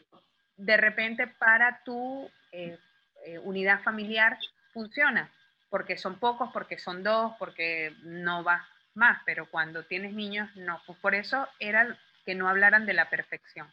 de 0.55 0.77
repente 0.77 1.27
para 1.27 1.81
tu 1.83 2.29
eh, 2.51 2.77
eh, 3.25 3.39
unidad 3.39 3.81
familiar 3.81 4.37
funciona 4.73 5.29
porque 5.69 5.97
son 5.97 6.19
pocos, 6.19 6.49
porque 6.51 6.77
son 6.77 7.03
dos, 7.03 7.33
porque 7.37 7.95
no 8.03 8.43
va 8.43 8.67
más, 8.95 9.21
pero 9.25 9.49
cuando 9.49 9.85
tienes 9.85 10.13
niños, 10.13 10.49
no. 10.55 10.81
Pues 10.85 10.97
por 10.99 11.15
eso 11.15 11.47
era 11.59 11.97
que 12.25 12.35
no 12.35 12.49
hablaran 12.49 12.85
de 12.85 12.93
la 12.93 13.09
perfección. 13.09 13.71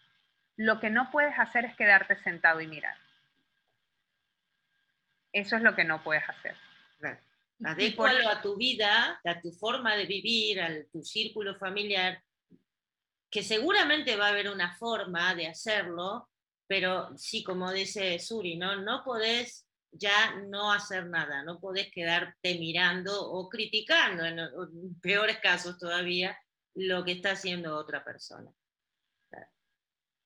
Lo 0.57 0.80
que 0.80 0.90
no 0.90 1.11
puedes 1.11 1.38
hacer 1.38 1.64
es 1.64 1.76
quedarte 1.76 2.22
sentado 2.22 2.61
y 2.61 2.66
mirar. 2.66 2.97
Eso 5.32 5.57
es 5.57 5.62
lo 5.62 5.74
que 5.74 5.84
no 5.84 6.03
puedes 6.03 6.26
hacer. 6.28 6.57
Claro. 6.99 7.18
a 8.30 8.42
tu 8.42 8.57
vida, 8.57 9.20
a 9.24 9.40
tu 9.40 9.53
forma 9.53 9.97
de 9.97 10.07
vivir, 10.07 10.61
a 10.61 10.70
tu 10.92 11.03
círculo 11.03 11.59
familiar, 11.59 12.22
que 13.30 13.42
seguramente 13.42 14.16
va 14.16 14.26
a 14.26 14.30
haber 14.30 14.49
una 14.49 14.74
forma 14.76 15.34
de 15.34 15.49
hacerlo, 15.49 16.28
pero 16.66 17.16
sí, 17.16 17.42
como 17.44 17.70
dice 17.72 18.18
Suri, 18.18 18.57
¿no? 18.57 18.76
No 18.76 19.03
podés 19.05 19.66
ya 19.99 20.36
no 20.49 20.72
hacer 20.72 21.07
nada, 21.07 21.42
no 21.42 21.61
podés 21.61 21.90
quedarte 21.90 22.59
mirando 22.59 23.30
o 23.30 23.49
criticando, 23.49 24.24
en, 24.24 24.38
peores 25.01 25.38
casos 25.38 25.78
todavía, 25.78 26.38
lo 26.74 27.05
que 27.05 27.12
está 27.12 27.32
haciendo 27.32 27.76
otra 27.76 28.05
persona. 28.05 28.51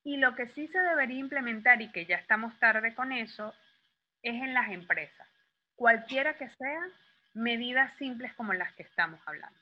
Y 0.02 0.16
lo 0.16 0.34
que 0.34 0.48
sí 0.54 0.66
se 0.68 0.78
debería 0.78 1.18
implementar 1.18 1.82
y 1.82 1.92
que 1.92 2.06
ya 2.06 2.16
estamos 2.16 2.58
tarde 2.58 2.94
con 2.94 3.12
eso, 3.12 3.54
es 4.22 4.34
en 4.34 4.54
las 4.54 4.70
empresas. 4.70 5.28
Cualquiera 5.74 6.36
que 6.36 6.48
sean, 6.56 6.90
medidas 7.34 7.96
simples 7.98 8.32
como 8.34 8.52
las 8.52 8.74
que 8.74 8.82
estamos 8.82 9.20
hablando. 9.26 9.58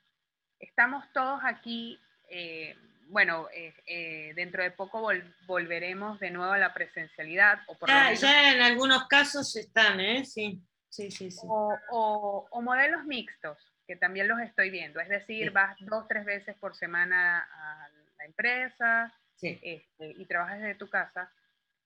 Estamos 0.58 1.04
todos 1.12 1.40
aquí 1.44 2.00
eh, 2.30 2.76
bueno, 3.08 3.48
eh, 3.54 3.74
eh, 3.86 4.32
dentro 4.34 4.62
de 4.62 4.70
poco 4.70 5.10
volveremos 5.46 6.20
de 6.20 6.30
nuevo 6.30 6.52
a 6.52 6.58
la 6.58 6.74
presencialidad. 6.74 7.60
O 7.66 7.86
ya, 7.86 8.52
en 8.52 8.60
algunos 8.60 9.06
casos 9.08 9.54
están, 9.56 10.00
¿eh? 10.00 10.24
Sí, 10.24 10.60
sí, 10.88 11.10
sí. 11.10 11.30
sí. 11.30 11.46
O, 11.90 12.48
modelos 12.62 13.04
mixtos, 13.04 13.58
que 13.86 13.96
también 13.96 14.28
los 14.28 14.40
estoy 14.40 14.70
viendo. 14.70 15.00
Es 15.00 15.08
decir, 15.08 15.50
vas 15.50 15.76
dos, 15.80 16.06
tres 16.08 16.24
veces 16.24 16.56
por 16.56 16.76
semana 16.76 17.48
a 17.50 17.88
la 18.18 18.24
empresa 18.24 19.12
este, 19.40 19.84
y 19.98 20.24
trabajas 20.26 20.60
desde 20.60 20.74
tu 20.74 20.88
casa. 20.88 21.32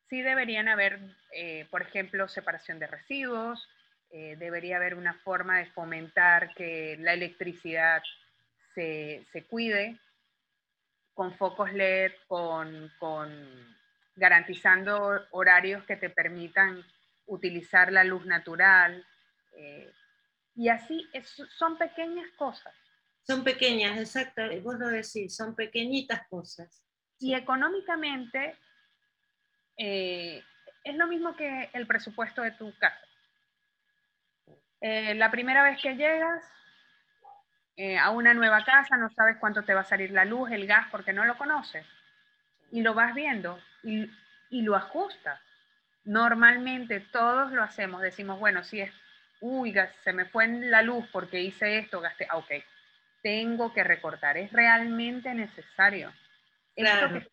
Sí 0.09 0.23
deberían 0.23 0.69
haber, 0.69 0.99
eh, 1.33 1.67
por 1.71 1.83
ejemplo, 1.83 2.29
separación 2.29 2.79
de 2.79 2.87
residuos, 2.87 3.69
debería 4.11 4.77
haber 4.77 4.95
una 4.95 5.15
forma 5.15 5.57
de 5.57 5.71
fomentar 5.71 6.53
que 6.55 6.99
la 7.01 7.15
electricidad 7.15 8.03
se, 8.75 9.25
se 9.33 9.45
cuide, 9.45 9.99
con 11.15 11.35
focos 11.37 11.73
LED, 11.73 12.13
con, 12.29 12.91
garantizando 14.15 15.27
horarios 15.31 15.85
que 15.85 15.97
te 15.97 16.11
permitan 16.11 16.85
utilizar 17.27 17.93
la 17.93 18.05
luz 18.05 18.27
natural. 18.27 19.05
Eh, 19.57 19.93
y 20.55 20.69
así 20.69 21.09
son 21.59 21.79
pequeñas 21.79 22.31
cosas. 22.37 22.75
Son 23.25 23.45
pequeñas, 23.45 23.99
exacto, 23.99 24.43
vos 24.63 24.79
lo 24.79 24.89
decís, 24.89 25.37
son 25.37 25.55
pequeñitas 25.55 26.27
cosas. 26.29 26.83
Y 27.21 27.35
económicamente 27.35 28.57
eh, 29.77 30.43
es 30.85 30.97
lo 30.97 31.07
mismo 31.07 31.37
que 31.37 31.71
el 31.73 31.87
presupuesto 31.87 32.43
de 32.43 32.51
tu 32.53 32.77
casa. 32.79 33.07
Eh, 34.81 35.15
la 35.15 35.31
primera 35.31 35.63
vez 35.63 35.81
que 35.81 35.95
llegas, 35.95 36.45
eh, 37.85 37.99
a 37.99 38.11
una 38.11 38.33
nueva 38.33 38.65
casa, 38.65 38.97
no 38.97 39.11
sabes 39.11 39.39
cuánto 39.41 39.65
te 39.65 39.75
va 39.75 39.81
a 39.81 39.85
salir 39.85 40.13
la 40.13 40.25
luz, 40.25 40.53
el 40.53 40.69
gas, 40.69 40.87
porque 40.93 41.13
no 41.13 41.25
lo 41.25 41.37
conoces. 41.37 41.85
Y 42.71 42.81
lo 42.81 42.95
vas 42.95 43.13
viendo 43.13 43.59
y, 43.83 44.09
lo 44.53 44.77
ajustas. 44.77 45.41
Normalmente 46.05 47.01
todos 47.01 47.51
lo 47.51 47.61
hacemos, 47.61 48.01
decimos, 48.01 48.39
bueno, 48.39 48.63
si 48.63 48.83
es, 48.83 48.93
uy, 49.41 49.75
se 50.05 50.13
me 50.13 50.27
fue 50.27 50.45
en 50.45 50.71
la 50.71 50.83
luz 50.83 51.09
porque 51.11 51.41
hice 51.41 51.79
esto, 51.79 52.01
gasté, 52.01 52.29
ah, 52.31 52.37
ok, 52.37 52.53
tengo 53.21 53.75
que 53.75 53.83
recortar, 53.83 54.37
es 54.37 54.53
realmente 54.53 55.35
necesario. 55.35 56.13
Esto, 56.77 57.13
que, 57.13 57.29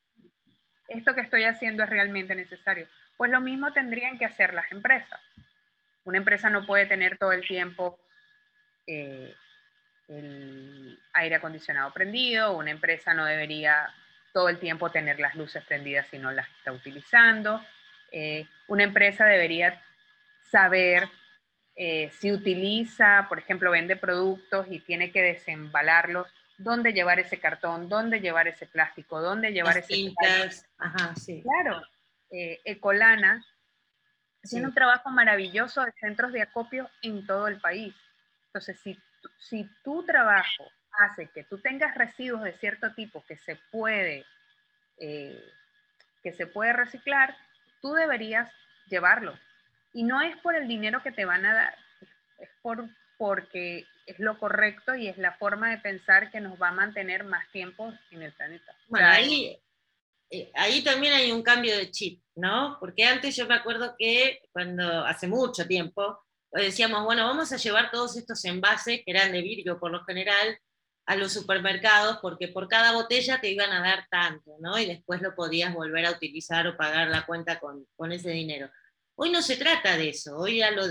esto 0.88 1.14
que 1.14 1.22
estoy 1.22 1.44
haciendo 1.44 1.84
es 1.84 1.90
realmente 1.92 2.34
necesario. 2.34 2.88
Pues 3.18 3.30
lo 3.30 3.40
mismo 3.40 3.72
tendrían 3.72 4.18
que 4.18 4.26
hacer 4.26 4.56
las 4.56 4.72
empresas. 4.72 5.22
Una 6.06 6.18
empresa 6.18 6.50
no 6.50 6.66
puede 6.66 6.88
tener 6.88 7.20
todo 7.20 7.34
el 7.34 7.46
tiempo 7.46 8.00
eh, 8.88 9.36
el 10.10 11.00
aire 11.14 11.36
acondicionado 11.36 11.94
prendido, 11.94 12.58
una 12.58 12.72
empresa 12.72 13.14
no 13.14 13.26
debería 13.26 13.94
todo 14.34 14.50
el 14.50 14.60
tiempo 14.60 14.90
tener 14.90 15.20
las 15.20 15.36
luces 15.36 15.64
prendidas 15.66 16.08
si 16.08 16.18
no 16.18 16.32
las 16.32 16.48
está 16.58 16.72
utilizando. 16.72 17.64
Eh, 18.12 18.48
una 18.68 18.84
empresa 18.84 19.26
debería 19.26 19.82
saber 20.44 21.08
eh, 21.76 22.10
si 22.20 22.32
utiliza, 22.32 23.26
por 23.30 23.40
ejemplo, 23.40 23.72
vende 23.72 23.96
productos 23.96 24.68
y 24.70 24.80
tiene 24.80 25.12
que 25.12 25.22
desembalarlos, 25.22 26.28
dónde 26.58 26.92
llevar 26.94 27.20
ese 27.20 27.40
cartón, 27.40 27.88
dónde 27.88 28.20
llevar 28.20 28.48
ese 28.48 28.66
plástico, 28.66 29.22
dónde 29.22 29.52
llevar 29.52 29.78
ese... 29.78 29.94
Cintas. 29.94 30.66
Ajá, 30.78 31.16
sí. 31.16 31.42
Claro. 31.42 31.82
Eh, 32.32 32.60
Ecolana 32.66 33.46
tiene 34.44 34.68
un 34.68 34.74
trabajo 34.74 35.10
maravilloso 35.10 35.84
de 35.84 35.92
centros 35.94 36.32
de 36.34 36.42
acopio 36.42 36.90
en 37.02 37.26
todo 37.26 37.48
el 37.48 37.60
país. 37.60 37.94
Entonces, 38.48 38.80
si 38.82 39.00
si 39.38 39.68
tu 39.84 40.06
trabajo 40.06 40.70
hace 40.92 41.28
que 41.28 41.44
tú 41.44 41.60
tengas 41.60 41.96
residuos 41.96 42.44
de 42.44 42.54
cierto 42.54 42.94
tipo 42.94 43.24
que 43.28 43.38
se 43.38 43.58
puede, 43.72 44.26
eh, 44.98 45.42
que 46.24 46.34
se 46.34 46.48
puede 46.48 46.74
reciclar, 46.74 47.36
tú 47.82 47.94
deberías 47.94 48.52
llevarlo. 48.88 49.38
Y 49.94 50.04
no 50.04 50.22
es 50.22 50.36
por 50.38 50.56
el 50.56 50.68
dinero 50.68 51.02
que 51.02 51.12
te 51.12 51.26
van 51.26 51.46
a 51.46 51.54
dar, 51.54 51.78
es 52.40 52.50
por, 52.62 52.88
porque 53.18 53.86
es 54.06 54.20
lo 54.20 54.38
correcto 54.38 54.96
y 54.96 55.08
es 55.08 55.18
la 55.18 55.34
forma 55.34 55.70
de 55.70 55.78
pensar 55.78 56.32
que 56.32 56.40
nos 56.40 56.62
va 56.62 56.70
a 56.70 56.74
mantener 56.74 57.24
más 57.24 57.50
tiempo 57.52 57.94
en 58.12 58.24
el 58.24 58.34
planeta. 58.34 58.76
Bueno, 58.88 59.08
ahí, 59.08 59.58
eh, 60.30 60.52
ahí 60.56 60.84
también 60.84 61.14
hay 61.14 61.32
un 61.32 61.44
cambio 61.44 61.78
de 61.78 61.92
chip, 61.92 62.22
¿no? 62.36 62.78
Porque 62.80 63.06
antes 63.06 63.36
yo 63.36 63.48
me 63.48 63.56
acuerdo 63.56 63.96
que 63.98 64.42
cuando, 64.52 65.06
hace 65.06 65.28
mucho 65.28 65.68
tiempo, 65.68 66.20
decíamos, 66.52 67.04
bueno, 67.04 67.26
vamos 67.26 67.52
a 67.52 67.58
llevar 67.58 67.92
todos 67.92 68.18
estos 68.18 68.44
envases, 68.46 69.02
que 69.06 69.12
eran 69.12 69.32
de 69.32 69.42
vidrio 69.42 69.80
por 69.80 69.92
lo 69.92 70.04
general, 70.06 70.58
a 71.10 71.16
los 71.16 71.34
supermercados, 71.34 72.20
porque 72.22 72.50
por 72.50 72.68
cada 72.68 72.94
botella 72.94 73.42
te 73.42 73.50
iban 73.50 73.72
a 73.72 73.82
dar 73.82 74.06
tanto, 74.12 74.58
¿no? 74.60 74.78
Y 74.78 74.86
después 74.86 75.24
lo 75.24 75.34
podías 75.34 75.74
volver 75.74 76.06
a 76.06 76.12
utilizar 76.12 76.68
o 76.68 76.78
pagar 76.78 77.08
la 77.08 77.26
cuenta 77.26 77.60
con, 77.60 78.12
ese 78.12 78.30
dinero. 78.30 78.70
Hoy 79.16 79.32
no 79.32 79.42
se 79.42 79.58
trata 79.58 79.98
de 79.98 80.10
eso, 80.10 80.38
hoy 80.38 80.58
ya 80.58 80.70
lo, 80.70 80.84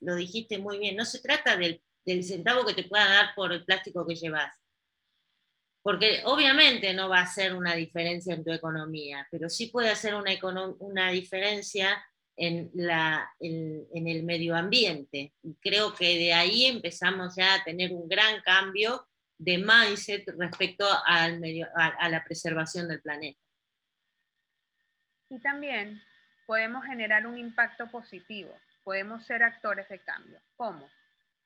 lo, 0.00 0.14
dijiste 0.16 0.56
muy 0.56 0.78
bien, 0.78 0.96
no 0.96 1.04
se 1.04 1.20
trata 1.20 1.58
del, 1.58 1.82
centavo 2.22 2.64
que 2.64 2.72
te 2.72 2.84
pueda 2.84 3.06
dar 3.06 3.34
por 3.36 3.52
el 3.52 3.64
plástico 3.64 4.06
que 4.06 4.14
llevas. 4.14 4.56
Porque 5.82 6.22
obviamente 6.24 6.94
no 6.94 7.10
va 7.10 7.20
a 7.20 7.26
ser 7.26 7.54
una 7.54 7.74
diferencia 7.74 8.34
en 8.34 8.44
tu 8.44 8.52
economía, 8.52 9.28
pero 9.30 9.50
sí 9.50 9.66
puede 9.66 9.90
hacer 9.90 10.14
una, 10.14 10.30
una 10.78 11.10
diferencia 11.10 12.02
en, 12.40 12.70
la, 12.72 13.30
en, 13.38 13.86
el 14.08 14.22
medio 14.22 14.56
ambiente. 14.56 15.34
Y 15.42 15.54
creo 15.56 15.94
que 15.94 16.18
de 16.18 16.32
ahí 16.32 16.64
empezamos 16.64 17.36
ya 17.36 17.54
a 17.54 17.64
tener 17.64 17.92
un 17.92 18.08
gran 18.08 18.40
cambio 18.40 19.06
de 19.36 19.58
mindset 19.58 20.26
respecto 20.38 20.86
al 21.04 21.38
medio, 21.38 21.68
a, 21.74 22.08
la 22.08 22.24
preservación 22.24 22.88
del 22.88 23.02
planeta. 23.02 23.38
Y 25.28 25.38
también 25.40 26.02
podemos 26.46 26.84
generar 26.86 27.26
un 27.26 27.36
impacto 27.36 27.90
positivo, 27.90 28.58
podemos 28.84 29.24
ser 29.26 29.42
actores 29.42 29.86
de 29.90 29.98
cambio. 29.98 30.40
¿Cómo? 30.56 30.88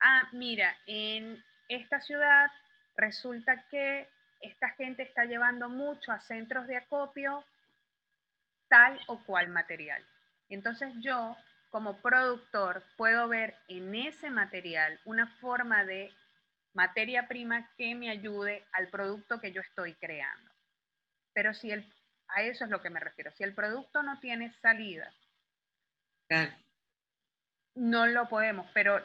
Ah, 0.01 0.28
mira, 0.32 0.76
en 0.86 1.42
esta 1.68 2.01
ciudad 2.01 2.51
resulta 2.97 3.66
que 3.68 4.09
esta 4.40 4.70
gente 4.70 5.03
está 5.03 5.24
llevando 5.24 5.68
mucho 5.68 6.12
a 6.12 6.20
centros 6.20 6.68
de 6.68 6.76
acopio 6.76 7.45
tal 8.68 9.01
o 9.09 9.24
cual 9.24 9.49
material. 9.49 10.05
Entonces 10.55 10.92
yo, 11.00 11.36
como 11.70 12.00
productor, 12.00 12.84
puedo 12.96 13.28
ver 13.28 13.57
en 13.68 13.94
ese 13.94 14.30
material 14.30 15.00
una 15.05 15.26
forma 15.40 15.84
de 15.84 16.12
materia 16.72 17.28
prima 17.28 17.68
que 17.76 17.94
me 17.94 18.11
ayude 18.11 18.64
al 18.72 18.88
producto 18.88 19.40
que 19.40 19.52
yo 19.52 19.61
estoy 19.61 19.94
creando. 19.94 20.50
Pero 21.32 21.55
si 21.55 21.70
el, 21.70 21.92
a 22.28 22.42
eso 22.42 22.64
es 22.64 22.70
lo 22.70 22.80
que 22.80 22.90
me 22.90 23.00
refiero, 23.00 23.32
si 23.32 23.42
el 23.42 23.55
producto 23.55 24.02
no 24.02 24.20
tiene 24.20 24.52
salida, 24.61 25.12
no 27.74 28.07
lo 28.07 28.28
podemos, 28.28 28.68
pero 28.72 29.05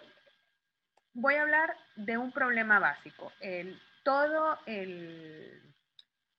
voy 1.14 1.36
a 1.36 1.42
hablar 1.42 1.76
de 1.96 2.18
un 2.18 2.32
problema 2.32 2.80
básico. 2.80 3.34
El, 3.40 3.80
todo 4.04 4.60
el, 4.68 5.74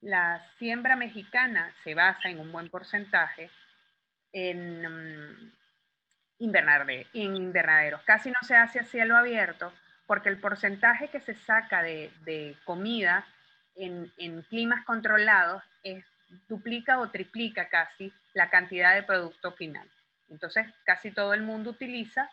la 0.00 0.44
siembra 0.58 0.96
mexicana 0.96 1.74
se 1.84 1.94
basa 1.94 2.28
en 2.28 2.38
un 2.38 2.50
buen 2.52 2.70
porcentaje 2.70 3.50
en, 4.32 4.82
mm, 4.82 5.52
invernaderos. 6.38 8.02
Casi 8.02 8.30
no 8.30 8.38
se 8.42 8.56
hace 8.56 8.80
a 8.80 8.84
cielo 8.84 9.16
abierto 9.16 9.72
porque 10.06 10.28
el 10.28 10.40
porcentaje 10.40 11.08
que 11.08 11.20
se 11.20 11.34
saca 11.34 11.82
de, 11.82 12.56
comida 12.64 13.26
en, 13.76 14.12
en, 14.16 14.42
climas 14.42 14.84
controlados 14.84 15.62
duplica 16.48 16.98
o 16.98 17.10
triplica 17.10 17.68
casi 17.68 18.12
la 18.34 18.50
cantidad 18.50 18.94
de 18.94 19.02
producto 19.02 19.52
final. 19.52 19.88
Entonces, 20.28 20.66
casi 20.84 21.10
todo 21.10 21.34
el 21.34 21.42
mundo 21.42 21.70
utiliza 21.70 22.30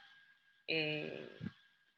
eh, 0.68 1.30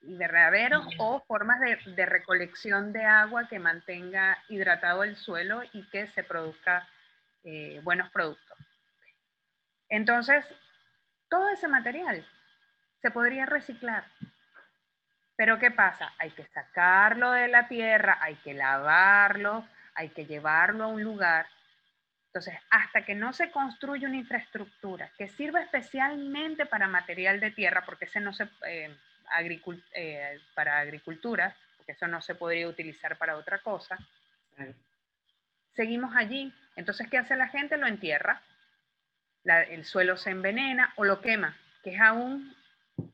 invernaderos 0.04 0.86
o 0.98 1.22
formas 1.28 1.60
de, 1.60 2.06
recolección 2.06 2.94
de 2.94 3.04
agua 3.04 3.48
que 3.50 3.60
mantenga 3.60 4.38
hidratado 4.48 5.04
el 5.04 5.18
suelo 5.18 5.62
y 5.74 5.84
que 5.90 6.08
se 6.08 6.24
produzca 6.24 6.88
eh, 7.44 7.82
buenos 7.84 8.10
productos. 8.12 8.58
Entonces, 9.90 10.46
todo 11.30 11.50
ese 11.50 11.68
material 11.68 12.26
se 13.02 13.12
podría 13.12 13.46
reciclar. 13.46 14.06
Pero 15.36 15.58
¿qué 15.58 15.72
pasa? 15.72 16.14
Hay 16.18 16.32
que 16.32 16.46
sacarlo 16.48 17.32
de 17.32 17.48
la 17.48 17.68
tierra, 17.68 18.18
hay 18.22 18.36
que 18.36 18.54
lavarlo, 18.54 19.66
hay 19.96 20.10
que 20.10 20.26
llevarlo 20.26 20.84
a 20.84 20.88
un 20.88 21.04
lugar. 21.04 21.48
Entonces, 22.28 22.56
hasta 22.70 23.04
que 23.04 23.16
no 23.16 23.34
se 23.34 23.50
construye 23.50 24.06
una 24.06 24.18
infraestructura 24.18 25.12
que 25.18 25.30
sirva 25.30 25.62
especialmente 25.62 26.66
para 26.66 26.88
material 26.88 27.40
de 27.40 27.52
tierra, 27.52 27.84
porque 27.86 28.06
ese 28.06 28.20
no 28.20 28.34
se, 28.34 28.50
eh, 28.68 28.96
eh, 29.96 30.40
para 30.54 30.80
agricultura, 30.80 31.56
porque 31.78 31.94
eso 31.94 32.08
no 32.08 32.22
se 32.22 32.36
podría 32.36 32.68
utilizar 32.68 33.18
para 33.18 33.38
otra 33.38 33.60
cosa, 33.60 33.98
seguimos 35.74 36.16
allí. 36.16 36.54
Entonces, 36.76 37.08
¿qué 37.10 37.18
hace 37.18 37.36
la 37.36 37.48
gente? 37.48 37.78
Lo 37.78 37.88
entierra 37.88 38.42
el 39.44 39.86
suelo 39.86 40.18
se 40.18 40.32
envenena 40.32 40.94
o 40.98 41.06
lo 41.06 41.22
quema, 41.22 41.58
que 41.84 41.96
es 41.96 42.02
aún 42.02 42.56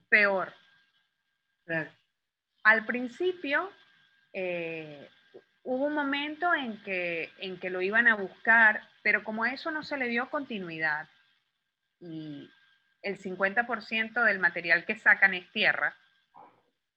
peor. 0.09 0.53
Al 2.63 2.85
principio 2.85 3.71
eh, 4.33 5.09
hubo 5.63 5.85
un 5.85 5.93
momento 5.93 6.53
en 6.53 6.81
que, 6.83 7.31
en 7.39 7.59
que 7.59 7.69
lo 7.69 7.81
iban 7.81 8.07
a 8.07 8.15
buscar, 8.15 8.87
pero 9.03 9.23
como 9.23 9.45
eso 9.45 9.71
no 9.71 9.83
se 9.83 9.97
le 9.97 10.07
dio 10.07 10.29
continuidad 10.29 11.07
y 11.99 12.49
el 13.01 13.19
50% 13.19 14.23
del 14.23 14.39
material 14.39 14.85
que 14.85 14.95
sacan 14.95 15.33
es 15.33 15.49
tierra, 15.51 15.95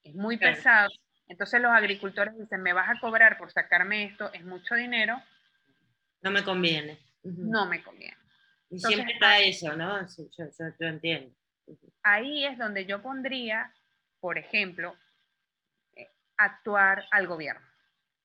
es 0.02 0.14
muy 0.14 0.38
pesado, 0.38 0.88
entonces 1.28 1.60
los 1.60 1.70
agricultores 1.70 2.36
dicen, 2.38 2.62
me 2.62 2.72
vas 2.72 2.88
a 2.88 2.98
cobrar 2.98 3.36
por 3.36 3.52
sacarme 3.52 4.04
esto, 4.04 4.32
es 4.32 4.44
mucho 4.44 4.74
dinero. 4.74 5.22
No 6.22 6.30
me 6.30 6.42
conviene. 6.42 6.98
No 7.22 7.66
me 7.66 7.82
conviene. 7.82 8.16
Y 8.70 8.78
siempre 8.78 9.14
está 9.14 9.40
eso, 9.40 9.74
¿no? 9.74 10.06
yo, 10.06 10.86
entiendo. 10.86 11.34
Ahí 12.02 12.44
es 12.44 12.58
donde 12.58 12.86
yo 12.86 13.02
pondría, 13.02 13.72
por 14.20 14.38
ejemplo, 14.38 14.96
eh, 15.96 16.08
actuar 16.36 17.06
al 17.10 17.26
gobierno, 17.26 17.66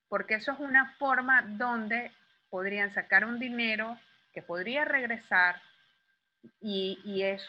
porque 0.10 0.36
eso 0.36 0.52
es 0.52 0.60
una 0.60 0.94
forma 0.98 1.44
donde 1.44 2.12
podrían 2.50 2.94
sacar 2.94 3.26
un 3.26 3.40
dinero 3.40 3.98
que 4.34 4.42
podría 4.42 4.86
regresar 4.86 5.62
y, 6.62 7.22
es, 7.22 7.48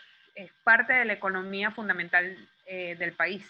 parte 0.62 0.92
de 0.92 1.04
la 1.04 1.14
economía 1.14 1.70
fundamental 1.70 2.36
eh, 2.66 2.96
del 2.96 3.14
país. 3.14 3.48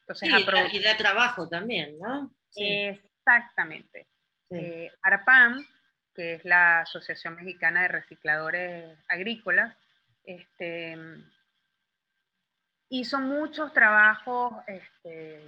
Entonces, 0.00 0.28
y 0.72 0.78
de 0.80 0.94
trabajo 0.96 1.48
también, 1.48 1.96
¿no? 1.98 2.34
Exactamente. 2.56 4.08
Eh, 4.50 4.90
ARPAM 5.02 5.64
que 6.14 6.34
es 6.34 6.44
la 6.44 6.80
Asociación 6.80 7.36
Mexicana 7.36 7.82
de 7.82 7.88
Recicladores 7.88 8.98
Agrícolas, 9.08 9.76
este, 10.24 10.96
hizo 12.88 13.20
muchos 13.20 13.72
trabajos 13.72 14.54
este, 14.66 15.40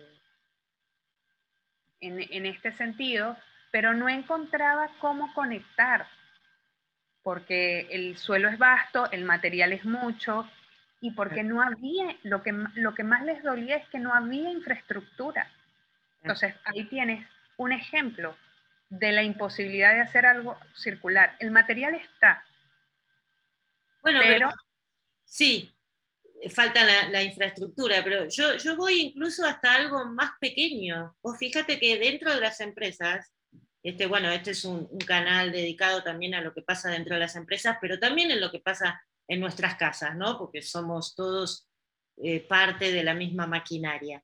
en, 2.00 2.46
este 2.46 2.72
sentido, 2.72 3.36
pero 3.70 3.94
no 3.94 4.08
encontraba 4.08 4.88
cómo 5.00 5.32
conectar, 5.34 6.06
porque 7.22 7.86
el 7.90 8.16
suelo 8.16 8.48
es 8.48 8.58
vasto, 8.58 9.10
el 9.12 9.24
material 9.24 9.72
es 9.72 9.84
mucho, 9.84 10.48
y 11.00 11.10
porque 11.12 11.42
no 11.42 11.60
había, 11.60 12.16
lo 12.22 12.42
que, 12.42 12.52
lo 12.74 12.94
que 12.94 13.02
más 13.02 13.24
les 13.24 13.42
dolía 13.42 13.76
es 13.76 13.88
que 13.88 13.98
no 13.98 14.14
había 14.14 14.50
infraestructura. 14.50 15.50
Entonces, 16.22 16.54
ahí 16.64 16.84
tienes 16.84 17.26
un 17.56 17.72
ejemplo 17.72 18.36
de 18.92 19.10
la 19.10 19.22
imposibilidad 19.22 19.94
de 19.94 20.02
hacer 20.02 20.26
algo 20.26 20.58
circular. 20.76 21.34
El 21.40 21.50
material 21.50 21.94
está. 21.94 22.44
Bueno, 24.02 24.20
pero, 24.22 24.50
sí, 25.24 25.74
falta 26.50 26.84
la, 27.08 27.22
infraestructura, 27.22 28.04
pero 28.04 28.28
yo, 28.28 28.56
yo 28.58 28.76
voy 28.76 29.00
incluso 29.00 29.46
hasta 29.46 29.76
algo 29.76 30.04
más 30.04 30.32
pequeño. 30.38 31.16
Vos 31.22 31.38
fíjate 31.38 31.78
que 31.78 31.98
dentro 31.98 32.34
de 32.34 32.40
las 32.42 32.60
empresas, 32.60 33.32
este, 33.82 34.04
bueno, 34.06 34.30
este 34.30 34.50
es 34.50 34.62
un, 34.66 34.86
canal 35.06 35.52
dedicado 35.52 36.02
también 36.02 36.34
a 36.34 36.42
lo 36.42 36.52
que 36.52 36.60
pasa 36.60 36.90
dentro 36.90 37.14
de 37.14 37.20
las 37.20 37.34
empresas, 37.34 37.78
pero 37.80 37.98
también 37.98 38.30
en 38.30 38.42
lo 38.42 38.50
que 38.50 38.60
pasa 38.60 39.02
en 39.26 39.40
nuestras 39.40 39.76
casas, 39.76 40.16
¿no? 40.16 40.36
Porque 40.36 40.60
somos 40.60 41.14
todos 41.14 41.66
eh, 42.18 42.40
parte 42.40 42.92
de 42.92 43.04
la 43.04 43.14
misma 43.14 43.46
maquinaria. 43.46 44.22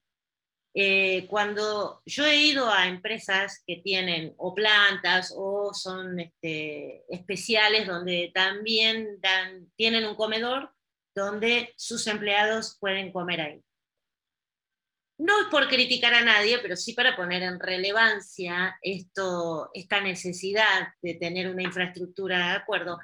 Eh, 0.74 1.26
cuando 1.28 2.02
yo 2.04 2.24
he 2.24 2.36
ido 2.36 2.70
a 2.70 2.86
empresas 2.86 3.62
que 3.66 3.76
tienen 3.76 4.34
o 4.36 4.54
plantas 4.54 5.34
o 5.36 5.72
son 5.72 6.20
este, 6.20 7.04
especiales 7.08 7.86
donde 7.86 8.30
también 8.34 9.18
dan, 9.20 9.70
tienen 9.76 10.06
un 10.06 10.14
comedor 10.14 10.72
donde 11.14 11.72
sus 11.76 12.06
empleados 12.06 12.76
pueden 12.78 13.12
comer 13.12 13.40
ahí. 13.40 13.64
No 15.18 15.40
es 15.40 15.48
por 15.48 15.66
criticar 15.68 16.14
a 16.14 16.22
nadie, 16.22 16.60
pero 16.60 16.76
sí 16.76 16.92
para 16.92 17.16
poner 17.16 17.42
en 17.42 17.58
relevancia 17.58 18.78
esto, 18.82 19.70
esta 19.74 20.00
necesidad 20.00 20.88
de 21.02 21.14
tener 21.14 21.50
una 21.50 21.64
infraestructura 21.64 22.50
de 22.50 22.56
acuerdo. 22.56 22.98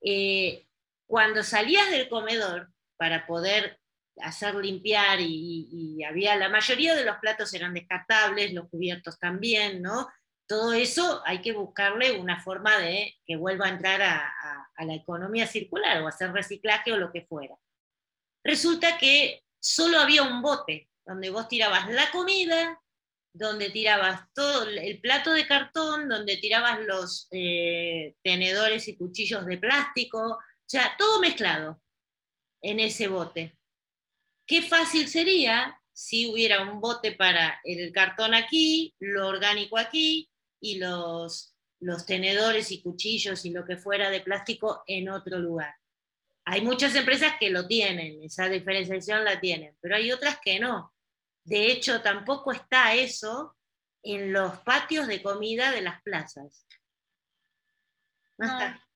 Eh, 0.00 0.64
cuando 1.06 1.42
salías 1.42 1.90
del 1.90 2.08
comedor 2.08 2.68
para 2.96 3.26
poder 3.26 3.80
hacer 4.22 4.54
limpiar 4.54 5.18
y, 5.20 6.02
había, 6.04 6.36
la 6.36 6.48
mayoría 6.48 6.94
de 6.94 7.04
los 7.04 7.16
platos 7.18 7.52
eran 7.54 7.74
descartables, 7.74 8.52
los 8.52 8.68
cubiertos 8.68 9.18
también, 9.18 9.82
¿no? 9.82 10.08
Todo 10.46 10.72
eso 10.72 11.22
hay 11.24 11.40
que 11.40 11.52
buscarle 11.52 12.18
una 12.18 12.40
forma 12.42 12.78
de 12.78 13.14
que 13.26 13.36
vuelva 13.36 13.66
a 13.66 13.70
entrar 13.70 14.02
a, 14.02 14.32
la 14.78 14.94
economía 14.94 15.46
circular 15.46 16.02
o 16.02 16.08
hacer 16.08 16.32
reciclaje 16.32 16.92
o 16.92 16.98
lo 16.98 17.10
que 17.10 17.26
fuera. 17.26 17.56
Resulta 18.44 18.98
que 18.98 19.42
solo 19.58 19.98
había 19.98 20.22
un 20.22 20.42
bote 20.42 20.88
donde 21.04 21.30
vos 21.30 21.48
tirabas 21.48 21.88
la 21.88 22.10
comida, 22.10 22.80
donde 23.32 23.70
tirabas 23.70 24.22
todo 24.34 24.68
el 24.68 25.00
plato 25.00 25.32
de 25.32 25.46
cartón, 25.46 26.08
donde 26.08 26.36
tirabas 26.36 26.80
los 26.80 27.28
eh, 27.32 28.14
tenedores 28.22 28.86
y 28.88 28.96
cuchillos 28.96 29.44
de 29.46 29.58
plástico, 29.58 30.20
o 30.20 30.68
sea, 30.68 30.94
todo 30.98 31.20
mezclado 31.20 31.80
en 32.62 32.80
ese 32.80 33.08
bote. 33.08 33.56
Qué 34.46 34.62
fácil 34.62 35.08
sería 35.08 35.80
si 35.92 36.30
hubiera 36.30 36.62
un 36.62 36.80
bote 36.80 37.12
para 37.12 37.60
el 37.64 37.92
cartón 37.92 38.34
aquí, 38.34 38.94
lo 39.00 39.28
orgánico 39.28 39.78
aquí 39.78 40.30
y 40.60 40.78
los, 40.78 41.56
los 41.80 42.06
tenedores 42.06 42.70
y 42.70 42.82
cuchillos 42.82 43.44
y 43.44 43.50
lo 43.50 43.64
que 43.64 43.76
fuera 43.76 44.10
de 44.10 44.20
plástico 44.20 44.84
en 44.86 45.08
otro 45.08 45.38
lugar. 45.38 45.74
Hay 46.44 46.60
muchas 46.60 46.94
empresas 46.94 47.34
que 47.40 47.50
lo 47.50 47.66
tienen, 47.66 48.22
esa 48.22 48.48
diferenciación 48.48 49.24
la 49.24 49.40
tienen, 49.40 49.76
pero 49.80 49.96
hay 49.96 50.12
otras 50.12 50.38
que 50.38 50.60
no. 50.60 50.94
De 51.44 51.72
hecho, 51.72 52.02
tampoco 52.02 52.52
está 52.52 52.94
eso 52.94 53.56
en 54.02 54.32
los 54.32 54.58
patios 54.60 55.08
de 55.08 55.22
comida 55.22 55.72
de 55.72 55.82
las 55.82 56.02
plazas. 56.02 56.66
No, 58.38 58.46
está. 58.46 58.86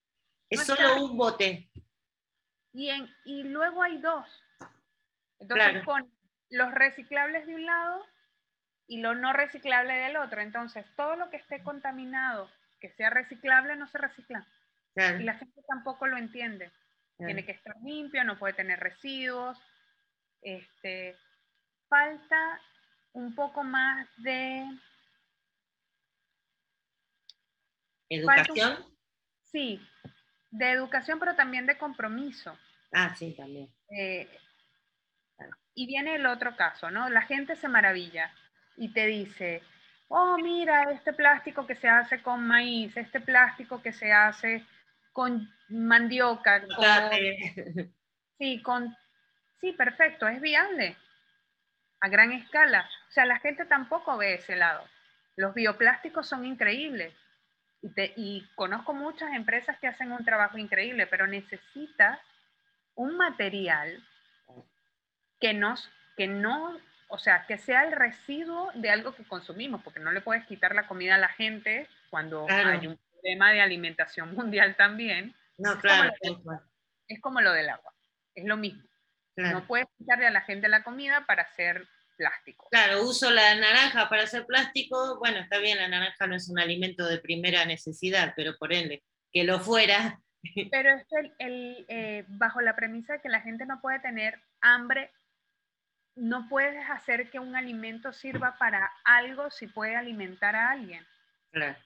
Es 0.49 0.65
solo 0.65 1.05
un 1.05 1.17
bote. 1.17 1.71
Y, 2.73 2.91
y 3.25 3.43
luego 3.45 3.83
hay 3.83 3.99
dos. 3.99 4.27
Entonces 5.41 5.85
con 5.85 6.11
los 6.51 6.73
reciclables 6.73 7.47
de 7.47 7.55
un 7.55 7.67
lado 7.67 8.05
y 8.87 9.01
lo 9.01 9.15
no 9.15 9.33
reciclable 9.33 9.95
del 9.95 10.17
otro. 10.17 10.41
Entonces, 10.41 10.85
todo 10.97 11.17
lo 11.17 11.31
que 11.31 11.37
esté 11.37 11.63
contaminado, 11.63 12.51
que 12.81 12.91
sea 12.91 13.09
reciclable, 13.11 13.77
no 13.77 13.87
se 13.89 13.99
recicla. 13.99 14.47
Y 14.97 15.23
la 15.23 15.35
gente 15.35 15.63
tampoco 15.69 16.07
lo 16.07 16.17
entiende. 16.17 16.71
Tiene 17.17 17.45
que 17.45 17.53
estar 17.53 17.77
limpio, 17.83 18.25
no 18.25 18.39
puede 18.39 18.55
tener 18.55 18.81
residuos. 18.81 19.63
Este, 20.43 21.17
falta 21.89 22.61
un 23.13 23.35
poco 23.35 23.63
más 23.63 24.09
de... 24.17 24.67
¿Educación? 28.09 28.85
sí, 29.45 29.81
de 30.51 30.73
educación, 30.73 31.21
pero 31.21 31.37
también 31.37 31.67
de 31.67 31.79
compromiso. 31.79 32.59
Ah, 32.93 33.15
sí, 33.15 33.35
también. 33.37 33.73
Eh, 33.89 34.29
y 35.75 35.87
viene 35.87 36.17
el 36.17 36.27
otro 36.27 36.57
caso, 36.57 36.91
¿no? 36.91 37.09
La 37.09 37.23
gente 37.23 37.57
se 37.57 37.69
maravilla 37.69 38.31
y 38.77 38.93
te 38.93 39.07
dice, 39.07 39.63
oh, 40.09 40.37
mira, 40.39 40.91
este 40.93 41.13
plástico 41.13 41.67
que 41.67 41.77
se 41.77 41.89
hace 41.89 42.23
con 42.23 42.47
maíz, 42.47 42.97
este 42.97 43.21
plástico 43.21 43.81
que 43.83 43.93
se 43.93 44.13
hace 44.13 44.65
con 45.13 45.53
mandioca, 45.69 46.63
con, 46.63 46.85
sí, 48.39 48.63
con, 48.63 48.97
sí, 49.61 49.73
perfecto, 49.73 50.29
es 50.29 50.41
viable 50.41 50.97
a 52.01 52.09
gran 52.09 52.33
escala. 52.33 52.89
O 53.09 53.13
sea, 53.13 53.27
la 53.27 53.39
gente 53.39 53.65
tampoco 53.67 54.17
ve 54.17 54.35
ese 54.35 54.57
lado. 54.57 54.85
Los 55.37 55.55
bioplásticos 55.55 56.29
son 56.29 56.45
increíbles 56.45 57.15
y, 57.83 57.91
y 58.17 58.49
conozco 58.55 58.93
muchas 58.93 59.33
empresas 59.35 59.79
que 59.79 59.89
hacen 59.89 60.13
un 60.13 60.25
trabajo 60.25 60.59
increíble, 60.59 61.07
pero 61.07 61.27
necesitas 61.27 62.19
un 62.95 63.17
material 63.17 64.03
que, 65.41 65.55
nos, 65.55 65.91
que 66.17 66.27
no, 66.27 66.79
o 67.09 67.19
sea, 67.19 67.47
que 67.47 67.59
sea 67.59 67.85
el 67.85 67.93
residuo 67.93 68.71
de 68.75 68.91
algo 68.91 69.15
que 69.15 69.25
consumimos, 69.25 69.83
porque 69.83 70.01
no 70.01 70.13
le 70.13 70.21
puedes 70.21 70.45
quitar 70.47 70.75
la 70.75 70.87
comida 70.87 71.17
a 71.17 71.19
la 71.19 71.29
gente 71.29 71.89
cuando 72.11 72.47
hay 72.49 72.87
un 72.87 72.99
problema 73.13 73.53
de 73.53 73.61
alimentación 73.61 74.35
mundial 74.35 74.77
también. 74.77 75.35
No, 75.59 75.79
claro. 75.79 76.13
Es 77.09 77.21
como 77.21 77.41
lo, 77.41 77.53
del 77.53 77.69
agua, 77.69 77.93
es 78.35 78.45
lo 78.45 78.57
mismo. 78.57 78.83
No 79.37 79.67
puedes 79.67 79.87
quitarle 79.97 80.27
a 80.27 80.31
la 80.31 80.43
gente 80.43 80.69
la 80.69 80.83
comida 80.85 81.25
para 81.27 81.45
hacer 81.45 81.89
plástico. 82.17 82.69
Claro, 82.71 83.03
uso 83.03 83.31
la 83.31 83.55
naranja 83.55 84.09
para 84.11 84.25
hacer 84.25 84.45
plástico. 84.45 85.19
Bueno, 85.19 85.39
está 85.39 85.59
bien, 85.59 85.79
la 85.79 85.89
naranja 85.89 86.27
no 86.27 86.37
es 86.37 86.51
un 86.51 86.59
alimento 86.59 87.07
de 87.07 87.19
primera 87.19 87.65
necesidad, 87.65 88.35
pero 88.37 88.59
por 88.59 88.75
ende, 88.75 89.03
que 89.33 89.45
lo 89.45 89.59
fuera. 89.61 90.21
Pero 90.71 90.95
es 90.95 91.07
el, 91.39 91.85
eh, 91.89 92.25
bajo 92.29 92.63
la 92.63 92.75
premisa 92.75 93.15
de 93.15 93.21
que 93.21 93.29
la 93.29 93.43
gente 93.43 93.67
no 93.67 93.81
puede 93.83 94.01
tener 94.01 94.41
hambre 94.63 95.11
no 96.21 96.49
puedes 96.49 96.89
hacer 96.91 97.31
que 97.31 97.39
un 97.39 97.57
alimento 97.57 98.13
sirva 98.13 98.57
para 98.59 98.93
algo 99.05 99.51
si 99.51 99.67
puede 99.67 99.97
alimentar 99.97 100.55
a 100.55 100.71
alguien. 100.71 101.05
Claro. 101.51 101.79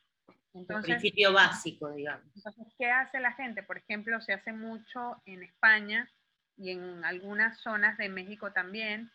Entonces, 0.53 0.97
principio 0.97 1.33
básico, 1.33 1.91
digamos. 1.93 2.27
Entonces, 2.35 2.67
¿qué 2.77 2.91
hace 2.91 3.21
la 3.21 3.33
gente? 3.33 3.63
Por 3.63 3.79
ejemplo, 3.79 4.21
se 4.21 4.33
hace 4.33 4.53
mucho 4.53 5.23
en 5.25 5.45
España 5.45 6.11
y 6.57 6.71
en 6.71 7.05
algunas 7.05 7.61
zonas 7.61 7.97
de 7.97 8.09
México 8.09 8.53
también. 8.53 9.11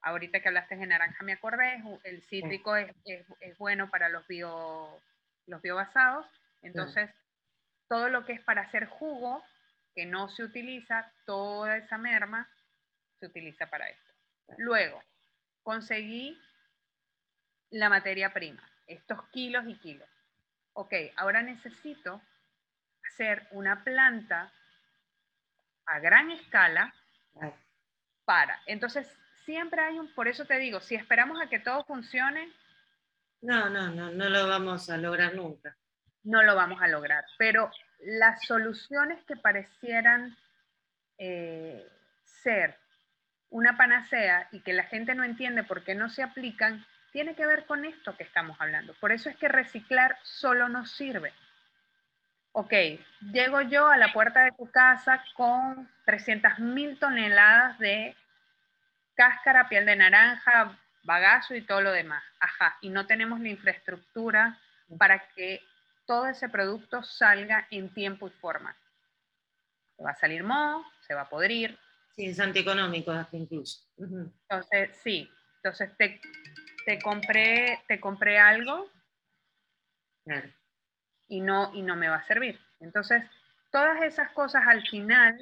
Ahorita 0.00 0.40
que 0.40 0.48
hablaste 0.48 0.76
de 0.76 0.86
naranja 0.86 1.22
me 1.24 1.32
acordé, 1.32 1.82
el 2.04 2.22
cítrico 2.22 2.76
es, 2.76 2.94
es, 3.40 3.58
bueno 3.58 3.90
para 3.90 4.08
los, 4.08 4.26
bio, 4.26 5.00
los 5.46 5.60
biobasados. 5.60 6.26
Entonces, 6.62 7.10
todo 7.88 8.08
lo 8.08 8.24
que 8.24 8.32
es 8.32 8.40
para 8.40 8.62
hacer 8.62 8.86
jugo, 8.86 9.42
que 9.94 10.06
no 10.06 10.28
se 10.28 10.42
utiliza, 10.42 11.10
toda 11.26 11.76
esa 11.76 11.98
merma 11.98 12.48
se 13.20 13.26
utiliza 13.26 13.68
para 13.68 13.88
esto. 13.88 14.03
Luego, 14.58 15.02
conseguí 15.62 16.40
la 17.70 17.88
materia 17.88 18.32
prima, 18.32 18.62
estos 18.86 19.22
kilos 19.30 19.64
y 19.66 19.76
kilos. 19.78 20.08
Ok, 20.74 20.92
ahora 21.16 21.42
necesito 21.42 22.20
hacer 23.06 23.46
una 23.52 23.84
planta 23.84 24.52
a 25.86 25.98
gran 26.00 26.30
escala 26.30 26.94
para. 28.24 28.60
Entonces, 28.66 29.08
siempre 29.44 29.80
hay 29.82 29.98
un, 29.98 30.12
por 30.14 30.28
eso 30.28 30.44
te 30.44 30.58
digo, 30.58 30.80
si 30.80 30.94
esperamos 30.94 31.40
a 31.40 31.48
que 31.48 31.60
todo 31.60 31.84
funcione. 31.84 32.52
No, 33.42 33.68
no, 33.68 33.90
no, 33.90 34.10
no 34.10 34.28
lo 34.28 34.48
vamos 34.48 34.88
a 34.90 34.96
lograr 34.96 35.34
nunca. 35.34 35.76
No 36.22 36.42
lo 36.42 36.54
vamos 36.54 36.80
a 36.80 36.88
lograr, 36.88 37.24
pero 37.36 37.70
las 38.00 38.42
soluciones 38.46 39.22
que 39.24 39.36
parecieran 39.36 40.36
eh, 41.18 41.86
ser 42.24 42.78
una 43.64 43.78
panacea 43.78 44.46
y 44.52 44.60
que 44.60 44.74
la 44.74 44.82
gente 44.82 45.14
no 45.14 45.24
entiende 45.24 45.62
por 45.62 45.84
qué 45.84 45.94
no 45.94 46.10
se 46.10 46.22
aplican, 46.22 46.84
tiene 47.12 47.34
que 47.34 47.46
ver 47.46 47.64
con 47.64 47.86
esto 47.86 48.14
que 48.14 48.22
estamos 48.22 48.60
hablando. 48.60 48.92
Por 49.00 49.10
eso 49.10 49.30
es 49.30 49.36
que 49.36 49.48
reciclar 49.48 50.18
solo 50.22 50.68
nos 50.68 50.90
sirve. 50.90 51.32
Ok, 52.52 52.74
llego 53.32 53.62
yo 53.62 53.88
a 53.88 53.96
la 53.96 54.12
puerta 54.12 54.44
de 54.44 54.52
tu 54.52 54.70
casa 54.70 55.24
con 55.34 55.88
300 56.04 56.58
mil 56.58 56.98
toneladas 56.98 57.78
de 57.78 58.14
cáscara, 59.14 59.66
piel 59.70 59.86
de 59.86 59.96
naranja, 59.96 60.78
bagazo 61.02 61.54
y 61.54 61.62
todo 61.62 61.80
lo 61.80 61.92
demás. 61.92 62.22
Ajá, 62.40 62.76
y 62.82 62.90
no 62.90 63.06
tenemos 63.06 63.40
la 63.40 63.48
infraestructura 63.48 64.58
para 64.98 65.26
que 65.28 65.62
todo 66.04 66.26
ese 66.26 66.50
producto 66.50 67.02
salga 67.02 67.66
en 67.70 67.88
tiempo 67.94 68.26
y 68.28 68.30
forma. 68.30 68.76
Va 70.04 70.10
a 70.10 70.16
salir 70.16 70.44
moho, 70.44 70.84
se 71.00 71.14
va 71.14 71.22
a 71.22 71.28
podrir, 71.30 71.78
Sí, 72.16 72.26
es 72.26 72.38
antieconómico 72.38 73.10
hasta 73.10 73.36
incluso. 73.36 73.84
Entonces, 73.98 74.96
sí. 75.02 75.28
Entonces 75.56 75.96
te, 75.96 76.20
te, 76.84 77.00
compré, 77.00 77.80
te 77.88 77.98
compré 77.98 78.38
algo 78.38 78.88
y, 81.28 81.40
no, 81.40 81.72
y 81.74 81.82
no 81.82 81.96
me 81.96 82.08
va 82.08 82.16
a 82.16 82.26
servir. 82.26 82.60
Entonces, 82.80 83.24
todas 83.70 84.02
esas 84.02 84.30
cosas 84.32 84.62
al 84.66 84.86
final, 84.86 85.38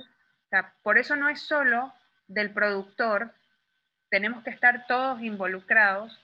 por 0.82 0.96
eso 0.96 1.16
no 1.16 1.28
es 1.28 1.42
solo 1.42 1.92
del 2.28 2.52
productor, 2.52 3.34
tenemos 4.08 4.44
que 4.44 4.50
estar 4.50 4.86
todos 4.86 5.20
involucrados 5.22 6.18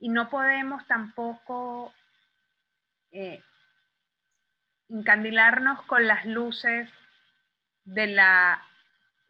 y 0.00 0.08
no 0.08 0.30
podemos 0.30 0.86
tampoco 0.86 1.92
eh, 3.10 3.42
encandilarnos 4.88 5.82
con 5.82 6.06
las 6.06 6.24
luces 6.24 6.88
de 7.84 8.06
la 8.06 8.67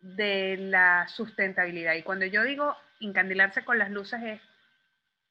de 0.00 0.56
la 0.58 1.08
sustentabilidad. 1.08 1.94
Y 1.94 2.02
cuando 2.02 2.26
yo 2.26 2.42
digo 2.44 2.76
encandilarse 3.00 3.64
con 3.64 3.78
las 3.78 3.90
luces 3.90 4.20
es 4.22 4.40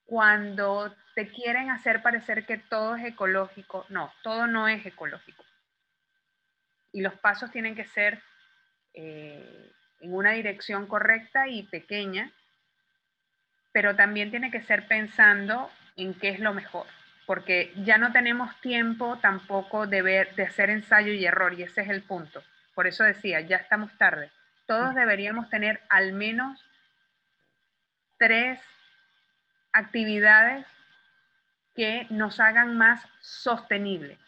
cuando 0.05 0.95
te 1.15 1.28
quieren 1.30 1.70
hacer 1.70 2.01
parecer 2.01 2.45
que 2.45 2.57
todo 2.57 2.95
es 2.95 3.05
ecológico. 3.05 3.86
No, 3.89 4.11
todo 4.24 4.47
no 4.47 4.68
es 4.68 4.86
ecológico. 4.86 5.43
Y 6.91 7.01
los 7.01 7.13
pasos 7.15 7.51
tienen 7.51 7.76
que 7.76 7.86
ser 7.86 8.22
eh, 8.93 9.72
en 9.99 10.13
una 10.13 10.32
dirección 10.32 10.88
correcta 10.88 11.47
y 11.47 11.63
pequeña, 11.63 12.32
pero 13.72 13.95
también 13.95 14.32
tiene 14.32 14.49
que 14.51 14.61
ser 14.61 14.88
pensando 14.88 15.70
en 15.97 16.13
qué 16.13 16.30
es 16.30 16.39
lo 16.39 16.53
mejor, 16.53 16.88
porque 17.26 17.74
ya 17.84 17.97
no 17.97 18.11
tenemos 18.11 18.59
tiempo 18.61 19.18
tampoco 19.20 19.86
de, 19.88 20.01
ver, 20.01 20.36
de 20.36 20.43
hacer 20.43 20.70
ensayo 20.70 21.11
y 21.11 21.26
error, 21.26 21.53
y 21.53 21.63
ese 21.63 21.82
es 21.82 21.89
el 21.89 22.01
punto. 22.03 22.41
Por 22.74 22.88
eso 22.88 23.03
decía, 23.03 23.41
ya 23.41 23.57
estamos 23.57 23.95
tarde 23.97 24.32
todos 24.68 24.93
deberíamos 24.93 25.49
tener 25.49 25.82
al 25.89 26.13
menos 26.13 26.63
tres 28.18 28.59
actividades 29.72 30.65
que 31.76 32.07
nos 32.09 32.39
hagan 32.39 32.78
más 32.78 33.01
sostenibles 33.22 34.20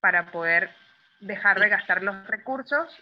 para 0.00 0.30
poder 0.30 0.70
dejar 1.20 1.58
de 1.58 1.68
gastar 1.68 2.02
los 2.02 2.26
recursos. 2.26 2.94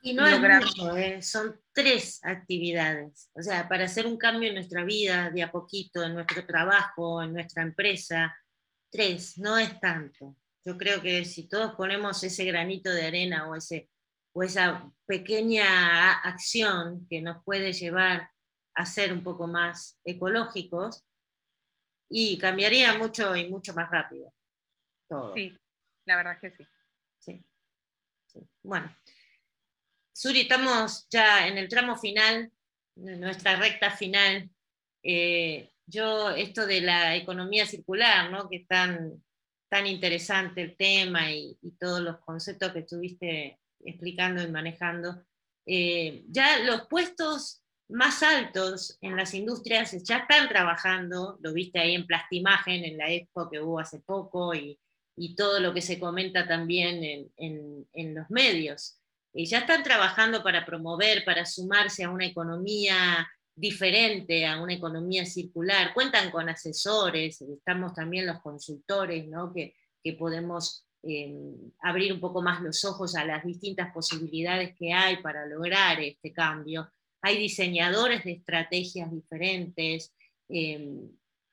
Y 0.00 0.14
no 0.14 0.26
es 0.26 0.38
mucho, 0.38 0.96
¿eh? 0.96 1.22
son 1.22 1.60
tres 1.72 2.20
actividades. 2.24 3.30
O 3.34 3.42
sea, 3.42 3.68
para 3.68 3.84
hacer 3.84 4.06
un 4.06 4.18
cambio 4.18 4.48
en 4.48 4.54
nuestra 4.54 4.84
vida 4.84 5.30
de 5.30 5.42
a 5.42 5.50
poquito, 5.50 6.02
en 6.02 6.14
nuestro 6.14 6.44
trabajo, 6.46 7.22
en 7.22 7.32
nuestra 7.32 7.62
empresa, 7.62 8.34
tres, 8.90 9.38
no 9.38 9.58
es 9.58 9.78
tanto. 9.80 10.36
Yo 10.64 10.78
creo 10.78 11.02
que 11.02 11.24
si 11.24 11.48
todos 11.48 11.74
ponemos 11.74 12.22
ese 12.22 12.44
granito 12.44 12.90
de 12.90 13.06
arena 13.06 13.48
o, 13.48 13.54
ese, 13.54 13.90
o 14.32 14.42
esa 14.42 14.90
pequeña 15.06 16.12
acción 16.20 17.06
que 17.08 17.20
nos 17.20 17.42
puede 17.44 17.72
llevar 17.72 18.30
a 18.74 18.86
ser 18.86 19.12
un 19.12 19.22
poco 19.22 19.46
más 19.46 19.98
ecológicos, 20.04 21.04
y 22.08 22.38
cambiaría 22.38 22.96
mucho 22.96 23.34
y 23.34 23.48
mucho 23.48 23.74
más 23.74 23.90
rápido 23.90 24.32
todo. 25.08 25.34
Sí, 25.34 25.56
la 26.04 26.16
verdad 26.16 26.38
que 26.40 26.50
sí. 26.50 26.66
Sí. 27.18 27.44
Bueno, 28.62 28.94
Suri, 30.12 30.40
estamos 30.42 31.06
ya 31.10 31.46
en 31.46 31.58
el 31.58 31.68
tramo 31.68 31.96
final, 31.96 32.50
en 32.96 33.20
nuestra 33.20 33.56
recta 33.56 33.90
final. 33.90 34.50
Eh, 35.02 35.72
yo, 35.86 36.30
esto 36.30 36.66
de 36.66 36.80
la 36.80 37.14
economía 37.14 37.66
circular, 37.66 38.30
¿no? 38.30 38.48
que 38.48 38.56
están 38.56 38.96
tan 38.96 39.24
interesante 39.86 40.62
el 40.62 40.76
tema 40.76 41.30
y, 41.30 41.58
todos 41.78 42.00
los 42.00 42.18
conceptos 42.18 42.72
que 42.72 42.80
estuviste 42.80 43.58
explicando 43.80 44.42
y 44.42 44.50
manejando. 44.50 45.24
Eh, 45.66 46.24
ya 46.28 46.58
los 46.60 46.86
puestos 46.88 47.64
más 47.88 48.22
altos 48.22 48.98
en 49.00 49.16
las 49.16 49.34
industrias 49.34 49.92
ya 50.04 50.18
están 50.18 50.48
trabajando, 50.48 51.38
lo 51.42 51.52
viste 51.52 51.78
ahí 51.78 51.94
en 51.94 52.06
Plastimagen, 52.06 52.84
en 52.84 52.96
la 52.96 53.10
expo 53.10 53.50
que 53.50 53.60
hubo 53.60 53.78
hace 53.78 54.00
poco, 54.00 54.54
y, 54.54 54.78
todo 55.36 55.60
lo 55.60 55.72
que 55.72 55.80
se 55.80 56.00
comenta 56.00 56.46
también 56.48 57.30
en, 57.36 58.14
los 58.14 58.30
medios. 58.30 58.98
Y 59.32 59.46
ya 59.46 59.58
están 59.58 59.82
trabajando 59.82 60.42
para 60.42 60.66
promover, 60.66 61.24
para 61.24 61.46
sumarse 61.46 62.04
a 62.04 62.10
una 62.10 62.26
economía 62.26 63.28
diferente 63.56 64.46
a 64.46 64.60
una 64.60 64.74
economía 64.74 65.24
circular, 65.24 65.94
cuentan 65.94 66.30
con 66.30 66.48
asesores, 66.48 67.40
estamos 67.40 67.94
también 67.94 68.26
los 68.26 68.40
consultores, 68.40 69.26
¿no? 69.26 69.52
que, 69.52 69.74
podemos 70.18 70.86
abrir 71.80 72.12
un 72.12 72.20
poco 72.20 72.42
más 72.42 72.60
los 72.60 72.84
ojos 72.84 73.14
a 73.14 73.24
las 73.24 73.42
distintas 73.42 73.90
posibilidades 73.92 74.74
que 74.76 74.92
hay 74.92 75.16
para 75.22 75.46
lograr 75.46 75.98
este 76.00 76.30
cambio. 76.30 76.90
Hay 77.22 77.38
diseñadores 77.38 78.22
de 78.24 78.32
estrategias 78.32 79.10
diferentes, 79.10 80.14
em, 80.48 81.10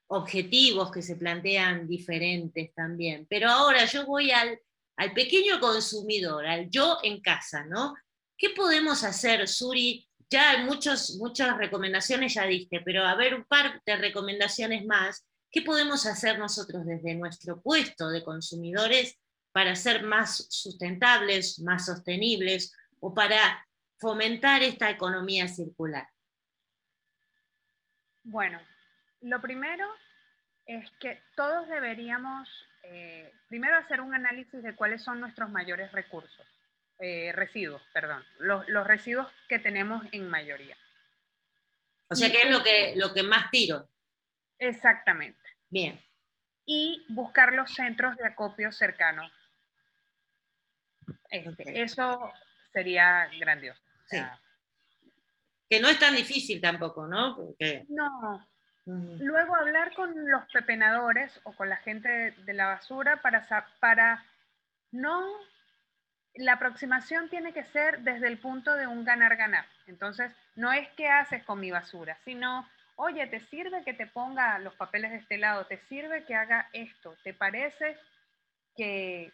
objetivos 0.08 0.92
que 0.92 1.02
se 1.02 1.16
plantean 1.16 1.88
diferentes 1.88 2.74
también. 2.74 3.26
Pero 3.30 3.50
ahora 3.50 3.86
yo 3.86 4.06
voy 4.06 4.32
al, 4.32 4.60
al 4.98 5.14
pequeño 5.14 5.60
consumidor, 5.62 6.46
al 6.46 6.70
yo 6.70 6.98
en 7.04 7.22
casa, 7.22 7.66
¿no? 7.66 7.94
¿Qué 8.38 8.50
podemos 8.50 9.04
hacer, 9.06 9.48
Suri? 9.48 10.06
Ya 10.32 10.64
muchos, 10.64 11.18
muchas 11.20 11.58
recomendaciones 11.58 12.36
ya 12.36 12.46
diste, 12.46 12.80
pero 12.80 13.04
a 13.06 13.16
ver 13.16 13.36
un 13.36 13.44
par 13.44 13.82
de 13.86 13.96
recomendaciones 13.98 14.86
más. 14.86 15.28
¿Qué 15.52 15.62
podemos 15.62 16.06
hacer 16.06 16.40
nosotros 16.40 16.86
desde 16.86 17.16
nuestro 17.16 17.62
puesto 17.62 18.10
de 18.10 18.24
consumidores 18.24 19.20
para 19.52 19.76
ser 19.76 20.04
más 20.04 20.48
sustentables, 20.50 21.60
más 21.60 21.86
sostenibles 21.86 22.74
o 23.02 23.14
para 23.14 23.68
fomentar 24.00 24.64
esta 24.64 24.90
economía 24.90 25.50
circular? 25.50 26.08
Bueno, 28.24 28.62
lo 29.20 29.42
primero 29.42 29.86
es 30.66 30.90
que 31.02 31.22
todos 31.36 31.68
deberíamos 31.68 32.48
eh, 32.84 33.34
primero 33.50 33.76
hacer 33.76 34.00
un 34.00 34.14
análisis 34.14 34.64
de 34.64 34.76
cuáles 34.76 35.04
son 35.04 35.20
nuestros 35.20 35.50
mayores 35.50 35.92
recursos, 35.92 36.48
eh, 37.02 37.32
residuos, 37.34 37.82
perdón, 37.94 38.24
los, 38.40 38.88
residuos 38.88 39.28
que 39.50 39.60
tenemos 39.60 40.06
en 40.12 40.30
mayoría. 40.30 40.78
O 42.10 42.16
sea, 42.16 42.32
¿qué 42.32 42.42
es 42.44 42.52
lo 42.52 42.64
que, 42.64 42.94
lo 42.96 43.14
que 43.14 43.24
más 43.24 43.50
tiro? 43.52 43.90
Exactamente. 44.60 45.40
Bien. 45.70 46.00
Y 46.66 47.06
buscar 47.10 47.54
los 47.54 47.74
centros 47.74 48.16
de 48.18 48.28
acopio 48.28 48.72
cercanos 48.72 49.32
este, 51.30 51.82
eso 51.82 52.32
sería 52.74 53.30
grandioso. 53.40 53.82
Que 55.70 55.80
no 55.80 55.88
es 55.88 55.98
tan 56.00 56.16
difícil 56.16 56.60
tampoco, 56.60 57.08
¿no? 57.08 57.38
No. 57.88 58.48
Luego 58.86 59.56
hablar 59.56 59.94
con 59.94 60.30
los 60.30 60.44
pepenadores 60.52 61.40
o 61.44 61.54
con 61.54 61.70
la 61.70 61.78
gente 61.78 62.10
de 62.32 62.54
la 62.54 62.68
basura 62.68 63.22
para, 63.22 63.48
para 63.80 64.26
no... 64.92 65.26
La 66.36 66.54
aproximación 66.54 67.30
tiene 67.30 67.54
que 67.54 67.64
ser 67.66 68.02
desde 68.02 68.28
el 68.28 68.38
punto 68.38 68.74
de 68.76 68.88
un 68.88 69.04
ganar-ganar. 69.04 69.66
Entonces, 69.88 70.32
no 70.56 70.72
es 70.72 70.88
qué 70.98 71.08
haces 71.08 71.44
con 71.44 71.60
mi 71.60 71.72
basura, 71.72 72.18
sino, 72.24 72.68
oye, 72.96 73.28
¿te 73.28 73.42
sirve 73.48 73.84
que 73.84 73.94
te 73.94 74.08
ponga 74.08 74.60
los 74.60 74.76
papeles 74.76 75.12
de 75.12 75.18
este 75.18 75.38
lado? 75.38 75.66
¿Te 75.66 75.78
sirve 75.90 76.24
que 76.26 76.36
haga 76.36 76.70
esto? 76.74 77.16
¿Te 77.24 77.34
parece 77.34 77.98
que, 78.78 79.34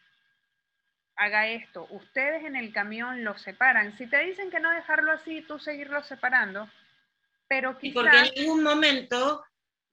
haga 1.18 1.48
esto, 1.48 1.88
ustedes 1.90 2.46
en 2.46 2.56
el 2.56 2.72
camión 2.72 3.24
lo 3.24 3.38
separan. 3.38 3.98
Si 3.98 4.08
te 4.08 4.24
dicen 4.24 4.50
que 4.52 4.60
no 4.60 4.72
dejarlo 4.72 5.12
así, 5.12 5.42
tú 5.42 5.60
seguirlo 5.60 6.04
separando, 6.04 6.70
pero 7.48 7.78
quizás... 7.78 7.96
porque 7.96 8.18
en 8.20 8.34
ningún 8.36 8.64
momento 8.64 9.44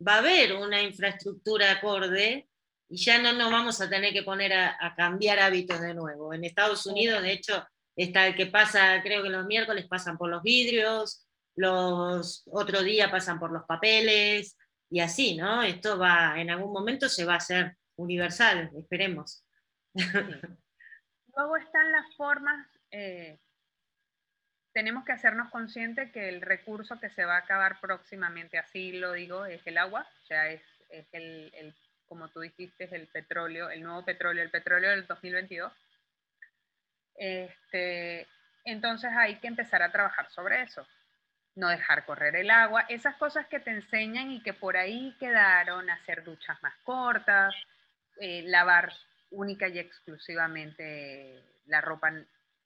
va 0.06 0.16
a 0.16 0.18
haber 0.18 0.52
una 0.52 0.82
infraestructura 0.82 1.72
acorde 1.72 2.46
y 2.88 2.96
ya 2.96 3.20
no 3.20 3.32
nos 3.32 3.50
vamos 3.50 3.80
a 3.80 3.88
tener 3.88 4.12
que 4.12 4.22
poner 4.22 4.52
a, 4.52 4.94
cambiar 4.96 5.38
hábitos 5.38 5.80
de 5.80 5.94
nuevo. 5.94 6.34
En 6.34 6.44
Estados 6.44 6.86
Unidos, 6.86 7.22
de 7.22 7.32
hecho, 7.32 7.66
está 7.96 8.26
el 8.26 8.34
que 8.34 8.46
pasa, 8.46 9.00
creo 9.02 9.22
que 9.22 9.30
los 9.30 9.46
miércoles 9.46 9.86
pasan 9.88 10.18
por 10.18 10.28
los 10.30 10.42
vidrios, 10.42 11.26
los 11.56 12.42
otro 12.50 12.82
día 12.82 13.10
pasan 13.10 13.38
por 13.38 13.52
los 13.52 13.64
papeles 13.64 14.56
y 14.90 15.00
así, 15.00 15.36
¿no? 15.36 15.62
Esto 15.62 15.98
va, 15.98 16.40
en 16.40 16.50
algún 16.50 16.72
momento 16.72 17.08
se 17.08 17.24
va 17.24 17.34
a 17.34 17.38
hacer 17.38 17.76
universal, 17.96 18.70
esperemos. 18.76 19.44
Luego 19.94 21.56
están 21.56 21.90
las 21.92 22.14
formas, 22.16 22.66
eh, 22.90 23.38
tenemos 24.72 25.04
que 25.04 25.12
hacernos 25.12 25.50
conscientes 25.50 26.10
que 26.12 26.28
el 26.28 26.42
recurso 26.42 26.98
que 27.00 27.10
se 27.10 27.24
va 27.24 27.36
a 27.36 27.40
acabar 27.40 27.80
próximamente, 27.80 28.58
así 28.58 28.92
lo 28.92 29.12
digo, 29.12 29.46
es 29.46 29.64
el 29.66 29.78
agua, 29.78 30.06
o 30.22 30.26
sea, 30.26 30.50
es, 30.50 30.62
el, 31.12 31.74
como 32.14 32.28
tú 32.28 32.38
dijiste, 32.38 32.88
el 32.92 33.08
petróleo, 33.08 33.70
el 33.70 33.82
nuevo 33.82 34.04
petróleo, 34.04 34.44
el 34.44 34.50
petróleo 34.50 34.90
del 34.90 35.04
2022. 35.04 35.72
Este, 37.16 38.28
entonces 38.64 39.10
hay 39.16 39.40
que 39.40 39.48
empezar 39.48 39.82
a 39.82 39.90
trabajar 39.90 40.30
sobre 40.30 40.62
eso. 40.62 40.86
No 41.56 41.68
dejar 41.68 42.04
correr 42.06 42.36
el 42.36 42.50
agua, 42.50 42.86
esas 42.88 43.16
cosas 43.16 43.48
que 43.48 43.58
te 43.58 43.72
enseñan 43.72 44.30
y 44.30 44.40
que 44.44 44.52
por 44.52 44.76
ahí 44.76 45.16
quedaron, 45.18 45.90
hacer 45.90 46.22
duchas 46.22 46.62
más 46.62 46.74
cortas, 46.84 47.52
eh, 48.20 48.44
lavar 48.46 48.92
única 49.32 49.66
y 49.66 49.80
exclusivamente 49.80 51.42
la 51.66 51.80
ropa, 51.80 52.12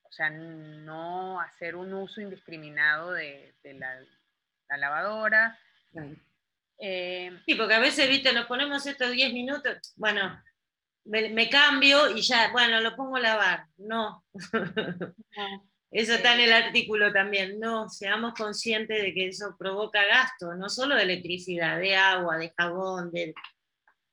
o 0.03 0.13
sea, 0.13 0.29
no 0.29 1.41
hacer 1.41 1.75
un 1.75 1.95
uso 1.95 2.21
indiscriminado 2.21 3.13
de, 3.13 3.55
la, 3.65 4.77
lavadora. 4.77 5.59
Eh, 6.79 7.31
sí, 7.45 7.55
porque 7.55 7.75
a 7.75 7.81
veces, 7.81 8.09
viste, 8.09 8.33
nos 8.33 8.47
ponemos 8.47 8.87
estos 8.87 9.11
10 9.11 9.33
minutos, 9.33 9.95
bueno, 9.97 10.41
me, 11.05 11.49
cambio 11.49 12.11
y 12.17 12.21
ya, 12.21 12.51
bueno, 12.53 12.81
lo 12.81 12.95
pongo 12.95 13.17
a 13.17 13.21
lavar. 13.21 13.67
No. 13.79 14.25
Eso 15.91 16.13
está 16.15 16.35
en 16.35 16.41
el 16.41 16.53
artículo 16.53 17.13
también. 17.13 17.59
No, 17.59 17.89
seamos 17.89 18.35
conscientes 18.35 19.03
de 19.03 19.15
que 19.15 19.29
eso 19.29 19.57
provoca 19.59 20.05
gasto, 20.05 20.55
no 20.55 20.69
solo 20.69 20.95
de 20.95 21.05
electricidad, 21.05 21.79
de 21.79 21.97
agua, 21.97 22.37
de 22.37 22.53
jabón, 22.55 23.11
de 23.11 23.35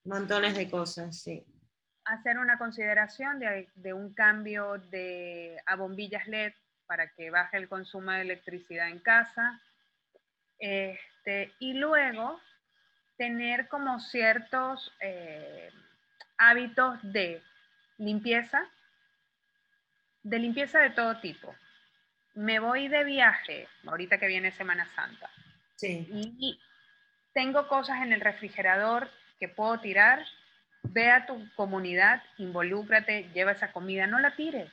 montones 0.05 0.55
de 0.55 0.69
cosas, 0.69 1.21
sí 1.21 1.43
hacer 2.05 2.37
una 2.37 2.57
consideración 2.57 3.39
de, 3.39 3.93
un 3.93 4.13
cambio 4.13 4.77
de, 4.91 5.57
a 5.65 5.75
bombillas 5.75 6.27
LED 6.27 6.53
para 6.85 7.11
que 7.11 7.31
baje 7.31 7.57
el 7.57 7.67
consumo 7.67 8.11
de 8.11 8.21
electricidad 8.21 8.89
en 8.89 8.99
casa. 8.99 9.59
Este, 10.59 11.51
y 11.59 11.73
luego 11.73 12.39
tener 13.17 13.67
como 13.67 13.99
ciertos 13.99 14.93
eh, 14.99 15.69
hábitos 16.37 16.99
de 17.01 17.41
limpieza, 17.97 18.67
de 20.23 20.39
limpieza 20.39 20.79
de 20.79 20.89
todo 20.91 21.19
tipo. 21.19 21.55
Me 22.33 22.59
voy 22.59 22.87
de 22.87 23.03
viaje, 23.03 23.67
ahorita 23.85 24.17
que 24.17 24.27
viene 24.27 24.51
Semana 24.51 24.87
Santa, 24.95 25.29
y 25.81 26.59
tengo 27.33 27.67
cosas 27.67 28.01
en 28.01 28.13
el 28.13 28.21
refrigerador 28.21 29.09
que 29.39 29.47
puedo 29.47 29.79
tirar 29.79 30.25
ve 30.91 31.11
a 31.11 31.25
tu 31.25 31.47
comunidad, 31.55 32.21
involúcrate, 32.37 33.29
lleva 33.33 33.51
esa 33.51 33.71
comida, 33.71 34.07
no 34.07 34.19
la 34.19 34.35
tires. 34.35 34.71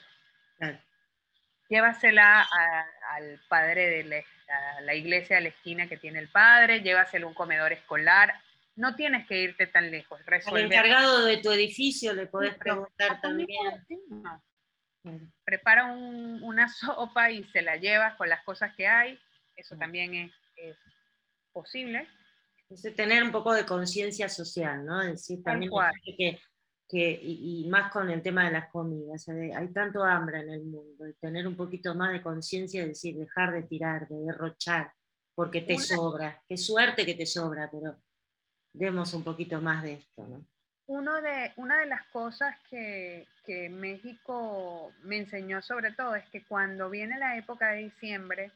Llévasela 1.68 2.46
al 3.10 3.40
padre 3.48 3.88
de 3.88 4.24
la, 4.82 4.94
iglesia 4.94 5.36
de 5.36 5.42
la 5.42 5.48
esquina 5.48 5.88
que 5.88 5.96
tiene 5.96 6.18
el 6.18 6.28
padre, 6.28 6.80
llévasela 6.80 7.26
a 7.26 7.28
un 7.28 7.34
comedor 7.34 7.72
escolar. 7.72 8.32
No 8.76 8.94
tienes 8.94 9.26
que 9.26 9.42
irte 9.42 9.66
tan 9.66 9.90
lejos. 9.90 10.20
Al 10.46 10.58
encargado 10.58 11.24
de 11.24 11.38
tu 11.38 11.50
edificio 11.50 12.12
le 12.14 12.26
podés 12.26 12.54
preguntar 12.56 13.20
también. 13.20 13.48
Prepara 15.44 15.86
una 15.86 16.68
sopa 16.68 17.30
y 17.30 17.44
se 17.44 17.62
la 17.62 17.76
llevas 17.76 18.16
con 18.16 18.28
las 18.28 18.42
cosas 18.44 18.74
que 18.76 18.86
hay. 18.86 19.18
Eso 19.56 19.76
también 19.76 20.14
es, 20.14 20.32
es 20.56 20.76
posible 21.52 22.08
tener 22.96 23.22
un 23.22 23.32
poco 23.32 23.52
de 23.52 23.66
conciencia 23.66 24.28
social, 24.28 24.84
¿no? 24.84 25.00
Decir 25.00 25.42
también 25.42 25.70
que, 26.16 26.40
que 26.92 27.18
y, 27.22 27.66
más 27.70 27.90
con 27.90 28.10
el 28.10 28.20
tema 28.20 28.44
de 28.44 28.50
las 28.50 28.68
comidas, 28.68 29.26
hay 29.26 29.72
tanto 29.72 30.04
hambre 30.04 30.40
en 30.40 30.50
el 30.50 30.62
mundo, 30.64 31.06
tener 31.22 31.48
un 31.48 31.56
poquito 31.56 31.94
más 31.94 32.12
de 32.12 32.20
conciencia, 32.20 32.86
decir, 32.86 33.16
dejar 33.16 33.50
de 33.50 33.62
tirar, 33.62 34.06
de 34.08 34.16
derrochar, 34.26 34.92
porque 35.34 35.62
te 35.62 35.78
sobra, 35.78 36.42
qué 36.46 36.58
suerte 36.58 37.06
que 37.06 37.14
te 37.14 37.24
sobra, 37.24 37.70
pero 37.72 37.96
demos 38.74 39.14
un 39.14 39.24
poquito 39.24 39.58
más 39.62 39.82
de 39.82 39.94
esto, 39.94 40.28
¿no? 40.28 40.44
Uno 40.84 41.22
de, 41.22 41.52
una 41.56 41.80
de 41.80 41.86
las 41.86 42.04
cosas 42.08 42.54
que, 42.68 43.26
que 43.46 43.70
México 43.70 44.92
me 45.02 45.16
enseñó 45.16 45.62
sobre 45.62 45.92
todo 45.92 46.14
es 46.14 46.28
que 46.28 46.44
cuando 46.44 46.90
viene 46.90 47.18
la 47.18 47.38
época 47.38 47.70
de 47.70 47.84
diciembre, 47.84 48.52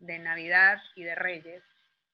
de 0.00 0.18
Navidad 0.18 0.82
y 0.96 1.04
de 1.04 1.14
Reyes, 1.14 1.62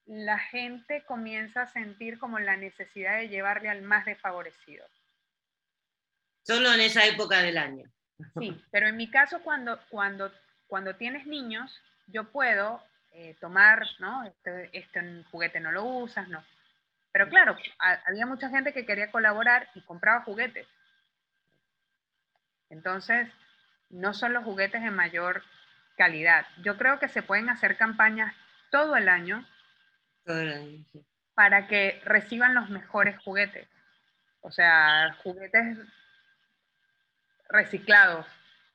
la 0.05 0.38
gente 0.38 1.03
comienza 1.07 1.62
a 1.62 1.66
sentir 1.66 2.18
como 2.18 2.38
la 2.41 2.59
necesidad 2.59 3.16
de 3.16 3.28
llevarle 3.28 3.70
al 3.70 3.80
más 3.80 4.05
desfavorecido. 4.05 4.84
Solo 6.43 6.72
en 6.72 6.80
esa 6.80 7.07
época 7.07 7.43
del 7.43 7.59
año. 7.59 7.84
Sí, 8.38 8.62
pero 8.72 8.88
en 8.88 8.97
mi 8.97 9.11
caso 9.11 9.41
cuando, 9.43 9.78
cuando, 9.88 10.32
cuando 10.66 10.97
tienes 10.97 11.26
niños, 11.26 11.80
yo 12.07 12.30
puedo 12.30 12.82
eh, 13.12 13.36
tomar, 13.41 13.86
¿no? 13.99 14.24
Este, 14.24 14.70
este, 14.72 15.24
juguete 15.30 15.61
no 15.61 15.72
lo 15.72 15.84
usas, 15.84 16.28
no. 16.28 16.45
Pero 17.12 17.28
claro, 17.28 17.57
había 18.07 18.24
mucha 18.26 18.49
gente 18.51 18.72
que 18.72 18.86
quería 18.86 19.11
colaborar 19.11 19.68
y 19.74 19.80
compraba 19.82 20.22
juguetes. 20.22 20.66
Entonces, 22.68 23.28
no 23.88 24.14
son 24.14 24.32
los 24.32 24.45
juguetes 24.45 24.80
de 24.82 24.93
mayor 24.93 25.43
calidad. 25.97 26.47
Yo 26.62 26.78
creo 26.78 27.01
que 27.01 27.09
se 27.09 27.22
pueden 27.22 27.51
hacer 27.51 27.76
campañas 27.76 28.32
todo 28.70 28.97
el 28.97 29.09
año 29.09 29.45
para 31.34 31.66
que 31.66 32.01
reciban 32.05 32.55
los 32.55 32.70
mejores 32.70 33.18
juguetes. 33.24 33.68
O 34.41 34.53
sea, 34.53 35.12
juguetes 35.24 35.78
reciclados, 37.51 38.26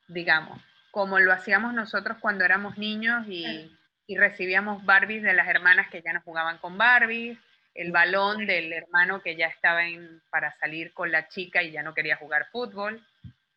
digamos, 0.07 0.61
como 0.91 1.19
lo 1.19 1.33
hacíamos 1.33 1.73
nosotros 1.73 2.17
cuando 2.19 2.45
éramos 2.45 2.77
niños 2.77 3.25
y, 3.27 3.71
y 4.07 4.17
recibíamos 4.17 4.85
Barbies 4.85 5.23
de 5.23 5.33
las 5.33 5.47
hermanas 5.47 5.89
que 5.89 6.01
ya 6.01 6.13
no 6.13 6.21
jugaban 6.21 6.57
con 6.59 6.77
Barbies, 6.77 7.37
el 7.73 7.91
balón 7.91 8.47
del 8.47 8.71
hermano 8.71 9.21
que 9.21 9.35
ya 9.35 9.47
estaba 9.47 9.85
en, 9.85 10.21
para 10.31 10.57
salir 10.57 10.93
con 10.93 11.11
la 11.11 11.27
chica 11.27 11.61
y 11.61 11.71
ya 11.71 11.83
no 11.83 11.93
quería 11.93 12.15
jugar 12.15 12.47
fútbol. 12.51 13.05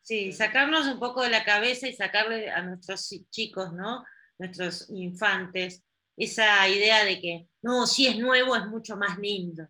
Sí, 0.02 0.32
sacarnos 0.32 0.86
un 0.86 0.98
poco 0.98 1.22
de 1.22 1.30
la 1.30 1.44
cabeza 1.44 1.86
y 1.86 1.92
sacarle 1.92 2.50
a 2.50 2.62
nuestros 2.62 3.08
chicos, 3.30 3.72
¿no? 3.72 4.04
Nuestros 4.38 4.90
infantes, 4.90 5.84
esa 6.16 6.68
idea 6.68 7.04
de 7.04 7.20
que, 7.20 7.48
no, 7.62 7.86
si 7.86 8.08
es 8.08 8.18
nuevo 8.18 8.56
es 8.56 8.66
mucho 8.66 8.96
más 8.96 9.18
lindo, 9.18 9.68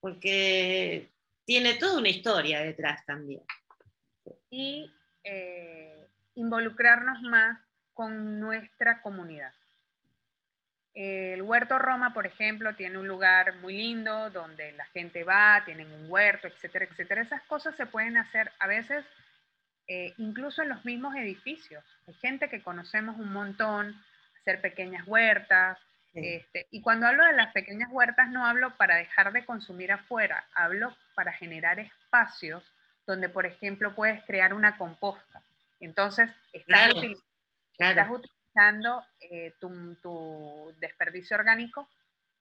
porque 0.00 1.10
tiene 1.44 1.74
toda 1.74 1.98
una 1.98 2.10
historia 2.10 2.60
detrás 2.60 3.04
también. 3.04 3.42
Y 4.50 4.92
eh, 5.24 6.08
involucrarnos 6.34 7.20
más 7.22 7.58
con 7.94 8.40
nuestra 8.40 9.02
comunidad. 9.02 9.52
El 10.94 11.42
Huerto 11.42 11.78
Roma, 11.78 12.12
por 12.12 12.26
ejemplo, 12.26 12.74
tiene 12.74 12.98
un 12.98 13.06
lugar 13.06 13.56
muy 13.56 13.76
lindo 13.76 14.30
donde 14.30 14.72
la 14.72 14.84
gente 14.86 15.22
va, 15.22 15.62
tienen 15.64 15.92
un 15.92 16.10
huerto, 16.10 16.48
etcétera, 16.48 16.86
etcétera. 16.86 17.22
Esas 17.22 17.42
cosas 17.42 17.76
se 17.76 17.86
pueden 17.86 18.16
hacer 18.16 18.50
a 18.58 18.66
veces 18.66 19.04
eh, 19.86 20.12
incluso 20.18 20.62
en 20.62 20.70
los 20.70 20.84
mismos 20.84 21.14
edificios. 21.14 21.84
Hay 22.06 22.14
gente 22.14 22.48
que 22.48 22.62
conocemos 22.62 23.16
un 23.16 23.32
montón, 23.32 23.94
hacer 24.40 24.60
pequeñas 24.60 25.06
huertas. 25.06 25.78
Este, 26.14 26.66
y 26.70 26.80
cuando 26.82 27.06
hablo 27.06 27.24
de 27.24 27.34
las 27.34 27.52
pequeñas 27.52 27.90
huertas, 27.92 28.28
no 28.30 28.44
hablo 28.44 28.76
para 28.76 28.96
dejar 28.96 29.32
de 29.32 29.44
consumir 29.44 29.92
afuera, 29.92 30.44
hablo 30.54 30.96
para 31.14 31.32
generar 31.32 31.78
espacios 31.78 32.64
donde, 33.08 33.30
por 33.30 33.46
ejemplo, 33.46 33.94
puedes 33.94 34.22
crear 34.24 34.52
una 34.52 34.76
composta. 34.76 35.42
Entonces, 35.80 36.28
estás, 36.52 36.92
utilizando 38.10 39.02
eh, 39.18 39.54
tu, 39.58 40.74
desperdicio 40.78 41.38
orgánico 41.38 41.88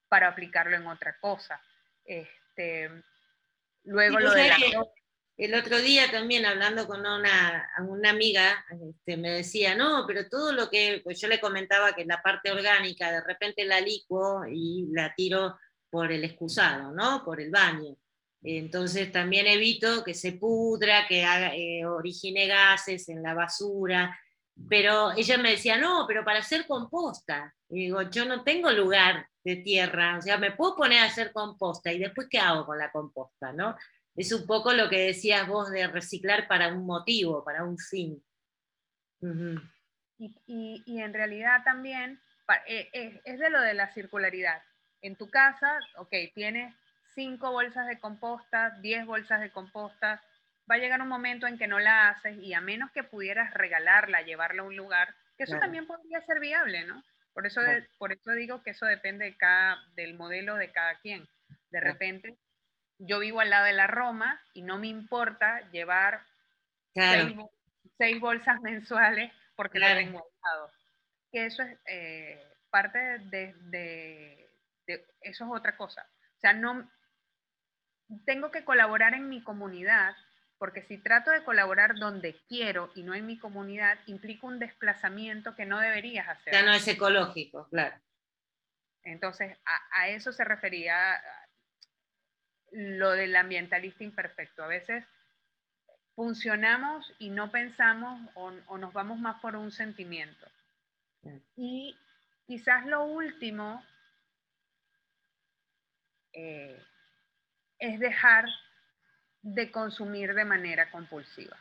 para 0.10 0.28
aplicarlo 0.28 0.76
en 0.76 0.86
otra 0.86 1.18
cosa. 1.22 1.62
Este, 2.04 2.92
luego 3.86 4.20
lo 4.20 4.32
de 4.32 4.50
la... 4.50 4.58
El 5.38 5.54
otro 5.54 5.78
día 5.80 6.10
también 6.10 6.48
hablando 6.48 6.88
con 6.88 7.02
una, 7.02 7.70
una 7.88 8.10
amiga, 8.10 8.66
este, 8.90 9.18
me 9.18 9.30
decía, 9.30 9.76
no, 9.76 10.04
pero 10.08 10.28
todo 10.28 10.52
lo 10.52 10.68
que, 10.68 11.00
pues 11.04 11.22
yo 11.22 11.28
le 11.28 11.40
comentaba 11.40 11.94
que 11.94 12.06
la 12.06 12.24
parte 12.24 12.52
orgánica, 12.52 13.12
de 13.12 13.22
repente 13.22 13.64
la 13.64 13.80
licuo 13.80 14.46
y 14.52 14.88
la 14.92 15.14
tiro 15.14 15.56
por 15.92 16.12
el 16.12 16.24
excusado, 16.24 16.92
¿no? 16.92 17.24
Por 17.24 17.40
el 17.40 17.52
baño. 17.52 17.96
Entonces 18.42 19.12
también 19.12 19.48
evito 19.48 20.04
que 20.04 20.14
se 20.14 20.34
pudra, 20.34 21.08
que 21.08 21.24
eh, 21.24 21.86
origine 21.86 22.48
gases 22.48 23.10
en 23.10 23.24
la 23.24 23.34
basura. 23.34 24.18
Pero 24.70 25.12
ella 25.12 25.38
me 25.38 25.52
decía, 25.52 25.78
no, 25.78 26.06
pero 26.08 26.24
para 26.26 26.40
hacer 26.40 26.66
composta. 26.66 27.54
Y 27.70 27.86
digo, 27.86 28.02
yo 28.04 28.26
no 28.26 28.44
tengo 28.44 28.72
lugar 28.72 29.28
de 29.44 29.58
tierra, 29.58 30.18
o 30.18 30.22
sea, 30.22 30.38
me 30.38 30.52
puedo 30.52 30.76
poner 30.76 31.00
a 31.00 31.06
hacer 31.06 31.32
composta 31.32 31.92
y 31.94 32.00
después, 32.00 32.28
¿qué 32.30 32.40
hago 32.40 32.66
con 32.66 32.78
la 32.78 32.92
composta? 32.92 33.54
¿no? 33.54 33.76
es 34.18 34.32
un 34.32 34.48
poco 34.48 34.74
lo 34.74 34.90
que 34.90 35.00
decías 35.00 35.48
vos 35.48 35.70
de 35.70 35.88
reciclar 35.88 36.48
para 36.48 36.74
un 36.74 36.86
motivo, 36.86 37.44
para 37.46 37.64
un 37.64 37.78
fin. 37.78 38.22
y, 40.18 41.00
en 41.00 41.14
realidad 41.14 41.64
también 41.64 42.20
eh, 42.68 42.90
eh, 42.94 43.22
es 43.24 43.40
de 43.40 43.50
lo 43.52 43.62
de 43.62 43.76
la 43.76 43.94
circularidad. 43.94 44.62
En 45.02 45.16
tu 45.16 45.30
casa, 45.30 45.80
ok, 45.98 46.12
tienes 46.34 46.76
cinco 47.18 47.52
bolsas 47.52 47.88
de 47.88 48.00
composta, 48.00 48.78
diez 48.80 49.04
bolsas 49.04 49.42
de 49.42 49.50
composta, 49.50 50.22
va 50.70 50.76
a 50.76 50.78
llegar 50.78 51.02
un 51.02 51.08
momento 51.08 51.48
en 51.48 51.58
que 51.58 51.66
no 51.68 51.80
la 51.80 52.10
haces 52.10 52.38
y 52.38 52.54
a 52.54 52.62
menos 52.62 52.92
que 52.92 53.04
pudieras 53.04 53.56
regalarla, 53.56 54.22
llevarla 54.22 54.62
a 54.62 54.66
un 54.66 54.78
lugar, 54.78 55.16
que 55.36 55.46
eso 55.46 55.58
también 55.58 55.88
podría 55.88 56.22
ser 56.22 56.40
viable, 56.40 56.86
¿no? 56.86 57.04
Por 57.34 57.48
eso, 57.48 57.62
por 57.98 58.14
eso 58.14 58.32
digo 58.34 58.62
que 58.62 58.72
eso 58.72 58.86
depende 58.86 59.26
de 59.26 59.36
cada, 59.36 59.78
del 59.96 60.14
modelo 60.14 60.56
de 60.56 60.72
cada 60.72 61.00
quien. 61.00 61.28
De 61.72 61.80
repente, 61.80 62.38
yo 63.00 63.20
vivo 63.20 63.40
al 63.40 63.50
lado 63.50 63.66
de 63.66 63.74
la 63.74 63.88
Roma 63.88 64.40
y 64.54 64.62
no 64.62 64.78
me 64.78 64.88
importa 64.88 65.62
llevar 65.72 66.22
seis, 66.94 68.20
bolsas 68.20 68.60
mensuales 68.62 69.32
porque 69.56 69.80
la 69.80 69.96
tengo 69.96 70.20
al 70.20 70.52
lado. 70.52 70.72
Que 71.32 71.48
eso 71.48 71.64
es 71.64 71.78
eh, 71.88 72.44
parte 72.70 73.00
de, 73.00 74.48
eso 75.22 75.46
es 75.46 75.52
otra 75.52 75.76
cosa. 75.76 76.08
O 76.38 76.40
sea, 76.40 76.54
no 76.54 76.88
tengo 78.26 78.52
que 78.52 78.64
colaborar 78.64 79.14
en 79.14 79.30
mi 79.30 79.44
comunidad 79.44 80.16
porque 80.58 80.82
si 80.82 80.98
trato 80.98 81.30
de 81.30 81.44
colaborar 81.44 81.96
donde 82.00 82.36
quiero 82.48 82.92
y 82.96 83.04
no 83.04 83.14
en 83.14 83.28
mi 83.28 83.38
comunidad, 83.38 84.00
implica 84.08 84.48
un 84.48 84.58
desplazamiento 84.58 85.56
que 85.56 85.68
no 85.68 85.80
deberías 85.80 86.28
hacer. 86.28 86.52
Ya 86.52 86.64
no 86.64 86.74
es 86.74 86.88
ecológico, 86.88 87.68
claro. 87.70 87.96
Entonces, 89.04 89.56
a, 89.66 90.02
a 90.02 90.10
eso 90.10 90.32
se 90.32 90.44
refería 90.44 91.22
lo 92.72 93.12
del 93.12 93.36
ambientalista 93.36 94.04
imperfecto. 94.04 94.64
A 94.64 94.68
veces 94.68 95.06
funcionamos 96.16 97.14
y 97.20 97.30
no 97.30 97.52
pensamos 97.52 98.20
o, 98.34 98.78
nos 98.78 98.92
vamos 98.92 99.20
más 99.20 99.40
por 99.40 99.56
un 99.56 99.72
sentimiento. 99.72 100.48
Y 101.56 101.96
quizás 102.48 102.86
lo 102.86 103.04
último 103.06 103.84
eh, 106.34 106.82
es 107.80 108.00
dejar 108.00 108.46
de 109.42 109.72
consumir 109.72 110.34
de 110.34 110.46
manera 110.46 110.90
compulsiva. 110.92 111.58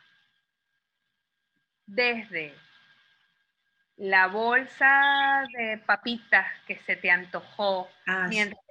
Desde 1.85 2.53
la 3.97 4.27
bolsa 4.27 5.43
de 5.57 5.77
papitas 5.79 6.45
que 6.67 6.79
se 6.85 6.95
te 6.97 7.09
antojó 7.09 7.89
ah, 8.05 8.27
mientras 8.29 8.67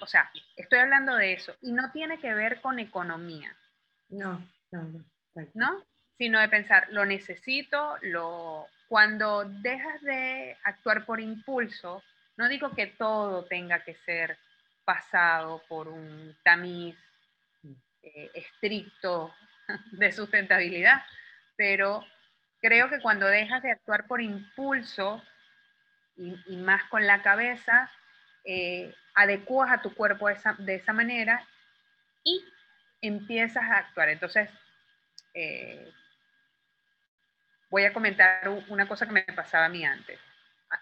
o 0.00 0.06
sea, 0.06 0.30
estoy 0.56 0.80
hablando 0.80 1.14
de 1.14 1.34
eso, 1.34 1.54
y 1.60 1.72
no 1.72 1.90
tiene 1.92 2.18
que 2.18 2.34
ver 2.34 2.60
con 2.60 2.78
economía. 2.78 3.54
No, 4.08 4.44
no, 4.72 4.82
no. 4.82 5.04
¿No? 5.54 5.84
Sino 6.18 6.40
de 6.40 6.48
pensar, 6.48 6.88
lo 6.90 7.04
necesito, 7.04 7.96
lo... 8.02 8.66
Cuando 8.88 9.44
dejas 9.44 10.02
de 10.02 10.56
actuar 10.64 11.06
por 11.06 11.20
impulso, 11.20 12.02
no 12.36 12.48
digo 12.48 12.74
que 12.74 12.88
todo 12.88 13.44
tenga 13.46 13.82
que 13.84 13.94
ser 14.04 14.36
pasado 14.84 15.62
por 15.68 15.88
un 15.88 16.36
tamiz 16.42 16.96
eh, 18.02 18.30
estricto 18.34 19.34
de 19.92 20.12
sustentabilidad, 20.12 21.02
pero 21.56 22.04
creo 22.60 22.88
que 22.88 23.00
cuando 23.00 23.26
dejas 23.26 23.62
de 23.62 23.72
actuar 23.72 24.06
por 24.06 24.20
impulso 24.20 25.22
y, 26.16 26.36
y 26.46 26.56
más 26.56 26.84
con 26.84 27.06
la 27.06 27.22
cabeza, 27.22 27.90
eh, 28.44 28.92
adecuas 29.14 29.70
a 29.70 29.82
tu 29.82 29.94
cuerpo 29.94 30.26
de 30.26 30.74
esa, 30.74 30.92
manera 30.92 31.46
y 32.24 32.44
empiezas 33.00 33.62
a 33.62 33.78
actuar. 33.78 34.08
Entonces, 34.08 34.50
eh, 35.34 35.92
voy 37.70 37.84
a 37.84 37.92
comentar 37.92 38.48
una 38.68 38.88
cosa 38.88 39.06
que 39.06 39.12
me 39.12 39.22
pasaba 39.22 39.66
a 39.66 39.68
mí 39.68 39.84
antes. 39.84 40.18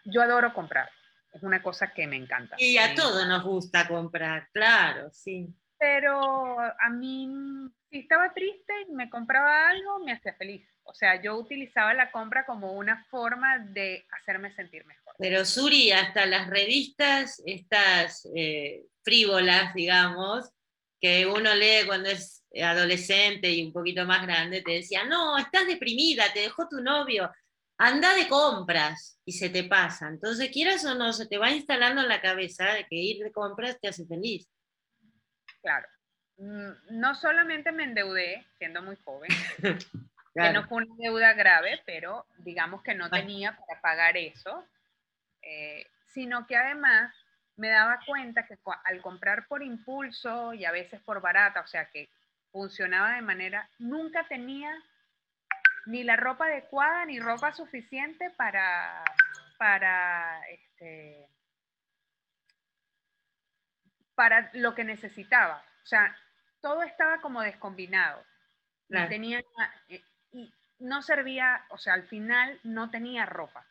Yo 0.04 0.22
adoro 0.22 0.54
comprar, 0.54 0.90
es 1.32 1.42
una 1.42 1.62
cosa 1.62 1.92
que 1.92 2.06
me 2.06 2.16
encanta. 2.16 2.56
Y 2.58 2.78
a 2.78 2.94
todos 2.94 3.26
nos 3.26 3.44
gusta 3.44 3.86
comprar, 3.86 4.48
claro, 4.52 5.10
sí. 5.12 5.48
Pero 5.78 6.60
a 6.60 6.90
mí, 6.90 7.28
si 7.88 8.00
estaba 8.00 8.32
triste 8.34 8.72
y 8.88 8.92
me 8.92 9.08
compraba 9.08 9.68
algo, 9.70 10.00
me 10.04 10.12
hacía 10.12 10.34
feliz. 10.34 10.66
O 10.82 10.94
sea, 10.94 11.22
yo 11.22 11.36
utilizaba 11.36 11.94
la 11.94 12.10
compra 12.10 12.44
como 12.44 12.72
una 12.72 13.04
forma 13.10 13.58
de 13.58 14.06
hacerme 14.20 14.54
sentir 14.54 14.84
mejor. 14.84 15.14
Pero 15.18 15.44
Suri, 15.44 15.92
hasta 15.92 16.26
las 16.26 16.48
revistas, 16.48 17.40
estas 17.46 18.28
eh, 18.34 18.82
frívolas, 19.02 19.72
digamos, 19.72 20.50
que 21.00 21.26
uno 21.26 21.54
lee 21.54 21.86
cuando 21.86 22.10
es 22.10 22.44
adolescente 22.62 23.50
y 23.50 23.64
un 23.64 23.72
poquito 23.72 24.04
más 24.04 24.22
grande, 24.26 24.62
te 24.62 24.72
decía, 24.72 25.04
no, 25.04 25.38
estás 25.38 25.66
deprimida, 25.66 26.32
te 26.32 26.40
dejó 26.40 26.68
tu 26.68 26.82
novio, 26.82 27.30
anda 27.80 28.14
de 28.14 28.28
compras 28.28 29.18
y 29.24 29.32
se 29.32 29.48
te 29.48 29.64
pasa. 29.64 30.08
Entonces, 30.08 30.50
quieras 30.50 30.84
o 30.84 30.94
no, 30.94 31.14
se 31.14 31.26
te 31.26 31.38
va 31.38 31.50
instalando 31.50 32.02
en 32.02 32.08
la 32.08 32.20
cabeza 32.20 32.66
de 32.74 32.84
que 32.84 32.96
ir 32.96 33.24
de 33.24 33.32
compras 33.32 33.78
te 33.80 33.88
hace 33.88 34.06
feliz. 34.06 34.46
Claro. 35.62 35.88
Mm, 36.36 37.00
no 37.00 37.14
solamente 37.14 37.72
me 37.72 37.84
endeudé, 37.84 38.46
siendo 38.58 38.82
muy 38.82 38.96
joven, 38.96 39.30
que 40.34 40.52
no 40.52 40.68
fue 40.68 40.84
una 40.84 40.94
deuda 40.98 41.32
grave, 41.32 41.80
pero 41.86 42.26
digamos 42.38 42.82
que 42.82 42.94
no 42.94 43.08
tenía 43.08 43.56
para 43.56 43.80
pagar 43.80 44.16
eso, 44.18 44.62
eh, 45.40 45.86
sino 46.12 46.46
que 46.46 46.56
además 46.56 47.14
me 47.56 47.70
daba 47.70 48.00
cuenta 48.06 48.46
que 48.46 48.58
al 48.84 49.00
comprar 49.00 49.46
por 49.48 49.62
impulso 49.62 50.52
y 50.52 50.66
a 50.66 50.72
veces 50.72 51.00
por 51.00 51.22
barata, 51.22 51.62
o 51.62 51.66
sea 51.66 51.86
que 51.90 52.10
funcionaba 52.52 53.14
de 53.14 53.22
manera, 53.22 53.70
nunca 53.78 54.26
tenía 54.28 54.70
ni 55.86 56.04
la 56.04 56.16
ropa 56.16 56.46
adecuada 56.46 57.04
ni 57.06 57.20
ropa 57.20 57.52
suficiente 57.52 58.30
para, 58.30 59.04
para, 59.58 60.40
este, 60.48 61.28
para 64.14 64.50
lo 64.54 64.74
que 64.74 64.84
necesitaba. 64.84 65.62
O 65.82 65.86
sea, 65.86 66.16
todo 66.60 66.82
estaba 66.82 67.20
como 67.20 67.40
descombinado. 67.40 68.24
Tenía, 69.08 69.40
eh, 69.88 70.02
y 70.32 70.52
no 70.80 71.00
servía, 71.02 71.64
o 71.70 71.78
sea, 71.78 71.94
al 71.94 72.04
final 72.04 72.58
no 72.64 72.90
tenía 72.90 73.24
ropa. 73.24 73.64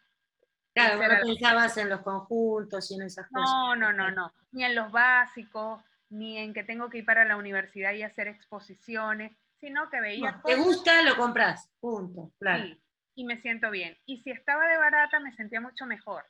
Claro, 0.74 1.02
no 1.02 1.22
pensabas 1.22 1.78
en 1.78 1.90
los 1.90 2.02
conjuntos 2.02 2.90
y 2.92 2.96
en 2.96 3.02
esas 3.02 3.28
cosas. 3.28 3.50
No, 3.50 3.76
no, 3.76 3.92
no, 3.92 4.12
no, 4.12 4.32
ni 4.52 4.64
en 4.64 4.76
los 4.76 4.92
básicos, 4.92 5.84
ni 6.10 6.38
en 6.38 6.54
que 6.54 6.64
tengo 6.64 6.90
que 6.90 7.00
ir 7.00 7.06
para 7.06 7.26
la 7.26 7.36
universidad 7.36 7.94
y 7.94 8.04
hacer 8.04 8.28
exposiciones, 8.28 9.36
sino 9.60 9.90
que 9.90 10.02
veía... 10.02 10.42
¿Te 10.46 10.56
gusta? 10.56 11.02
Lo 11.02 11.16
compras, 11.16 11.70
punto, 11.80 12.32
claro. 12.40 12.64
Sí, 12.64 12.82
y 13.16 13.26
me 13.26 13.42
siento 13.42 13.70
bien. 13.72 13.98
Y 14.06 14.22
si 14.22 14.32
estaba 14.32 14.66
de 14.68 14.78
barata, 14.78 15.20
me 15.20 15.36
sentía 15.36 15.62
mucho 15.62 15.86
mejor. 15.86 16.26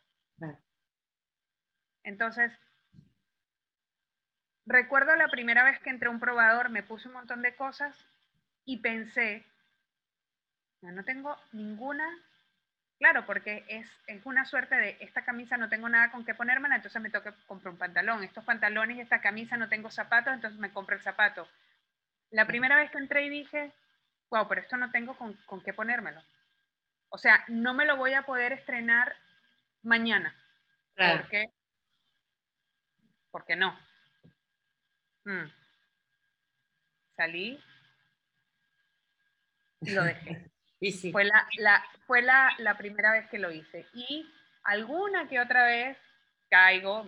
Entonces, 2.03 2.51
recuerdo 4.65 5.15
la 5.15 5.27
primera 5.27 5.63
vez 5.63 5.79
que 5.79 5.89
entré 5.89 6.07
a 6.07 6.11
un 6.11 6.19
probador, 6.19 6.69
me 6.69 6.83
puse 6.83 7.07
un 7.07 7.13
montón 7.15 7.41
de 7.41 7.55
cosas 7.55 7.95
y 8.65 8.77
pensé, 8.77 9.45
no 10.81 11.03
tengo 11.03 11.35
ninguna, 11.51 12.07
claro, 12.97 13.25
porque 13.25 13.65
es, 13.67 13.87
es 14.07 14.25
una 14.25 14.45
suerte 14.45 14.75
de 14.75 14.97
esta 15.01 15.23
camisa 15.23 15.57
no 15.57 15.69
tengo 15.69 15.89
nada 15.89 16.11
con 16.11 16.25
qué 16.25 16.33
ponérmela, 16.33 16.75
entonces 16.77 17.01
me 17.01 17.09
toca 17.09 17.35
comprar 17.47 17.73
un 17.73 17.79
pantalón, 17.79 18.23
estos 18.23 18.45
pantalones 18.45 18.97
y 18.97 19.01
esta 19.01 19.21
camisa 19.21 19.57
no 19.57 19.69
tengo 19.69 19.91
zapatos, 19.91 20.33
entonces 20.33 20.59
me 20.59 20.71
compro 20.71 20.95
el 20.95 21.01
zapato. 21.01 21.47
La 22.31 22.45
primera 22.45 22.75
vez 22.75 22.91
que 22.91 22.97
entré 22.97 23.25
y 23.25 23.29
dije, 23.29 23.71
wow, 24.29 24.47
pero 24.47 24.61
esto 24.61 24.77
no 24.77 24.91
tengo 24.91 25.17
con, 25.17 25.33
con 25.45 25.61
qué 25.63 25.73
ponérmelo. 25.73 26.21
O 27.09 27.17
sea, 27.17 27.43
no 27.47 27.73
me 27.73 27.85
lo 27.85 27.97
voy 27.97 28.13
a 28.13 28.23
poder 28.23 28.53
estrenar 28.53 29.15
mañana. 29.81 30.35
Claro. 30.95 31.21
¿Por 31.21 31.29
qué? 31.29 31.45
Porque 33.31 33.55
no. 33.55 33.77
Mm. 35.25 35.51
Salí 37.15 37.63
y 39.81 39.91
lo 39.91 40.03
dejé. 40.03 40.45
y 40.79 40.91
sí. 40.91 41.11
Fue, 41.11 41.23
la, 41.23 41.47
la, 41.57 41.83
fue 42.05 42.21
la, 42.21 42.51
la, 42.59 42.77
primera 42.77 43.11
vez 43.11 43.27
que 43.29 43.39
lo 43.39 43.51
hice. 43.51 43.85
Y 43.93 44.29
alguna 44.63 45.27
que 45.27 45.39
otra 45.39 45.65
vez 45.65 45.97
caigo, 46.49 47.07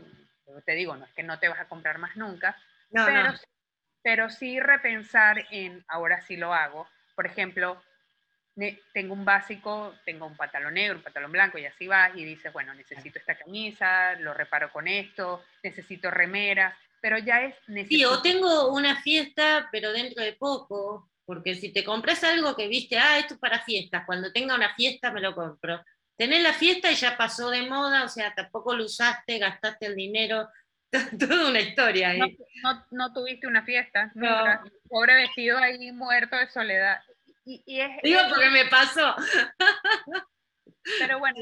te 0.66 0.74
digo, 0.74 0.96
no 0.96 1.06
es 1.06 1.12
que 1.14 1.24
no 1.24 1.40
te 1.40 1.50
vas 1.50 1.60
a 1.60 1.68
comprar 1.68 1.98
más 1.98 2.16
nunca, 2.16 2.56
pero, 2.92 3.34
pero 4.02 4.30
sí 4.30 4.60
repensar 4.60 5.46
en, 5.52 5.84
ahora 5.88 6.22
sí 6.22 6.38
lo 6.38 6.54
hago. 6.54 6.88
Por 7.16 7.26
ejemplo, 7.26 7.82
tengo 8.94 9.14
un 9.14 9.26
básico, 9.26 9.96
tengo 10.06 10.26
un 10.26 10.36
pantalón 10.36 10.74
negro, 10.74 10.98
un 10.98 11.04
pantalón 11.04 11.32
blanco 11.32 11.58
y 11.58 11.66
así 11.66 11.88
vas 11.88 12.12
y 12.16 12.26
dices, 12.26 12.52
bueno, 12.52 12.74
necesito 12.74 13.20
esta 13.20 13.38
camisa, 13.38 14.16
lo 14.16 14.34
reparo 14.34 14.72
con 14.72 14.88
esto, 14.88 15.44
necesito 15.64 16.12
remeras, 16.12 16.76
pero 17.00 17.18
ya 17.18 17.42
es 17.42 17.56
necesario. 17.68 17.98
Sí, 17.98 18.06
o 18.06 18.22
tengo 18.22 18.72
una 18.72 19.02
fiesta, 19.02 19.70
pero 19.72 19.92
dentro 19.92 20.24
de 20.24 20.34
poco, 20.34 21.10
porque 21.26 21.56
si 21.56 21.72
te 21.72 21.84
compras 21.84 22.24
algo 22.24 22.56
que 22.56 22.68
viste, 22.68 22.98
ah, 22.98 23.18
esto 23.18 23.36
es 23.36 23.40
para 23.40 23.64
fiestas, 23.64 24.04
cuando 24.06 24.32
tenga 24.32 24.56
una 24.56 24.76
fiesta 24.76 25.12
me 25.12 25.22
lo 25.22 25.34
compro. 25.34 25.84
Tenés 26.18 26.44
la 26.44 26.54
fiesta 26.54 26.92
y 26.92 26.96
ya 26.96 27.18
pasó 27.18 27.50
de 27.50 27.64
moda, 27.64 28.04
o 28.04 28.10
sea, 28.10 28.34
tampoco 28.36 28.76
lo 28.76 28.86
usaste, 28.86 29.40
gastaste 29.40 29.88
el 29.88 29.96
dinero, 29.96 30.48
toda 31.20 31.50
una 31.50 31.60
historia. 31.60 32.14
No, 32.14 32.86
no, 32.92 33.14
tuviste 33.14 33.48
una 33.48 33.64
fiesta, 33.64 34.12
pobre 34.90 35.16
vestido 35.16 35.58
ahí 35.58 35.92
muerto 35.92 36.36
de 36.36 36.48
soledad. 36.50 37.02
Digo 37.46 38.20
porque 38.30 38.50
me 38.50 38.66
pasó. 38.66 39.16
Pero 41.00 41.20
bueno, 41.20 41.38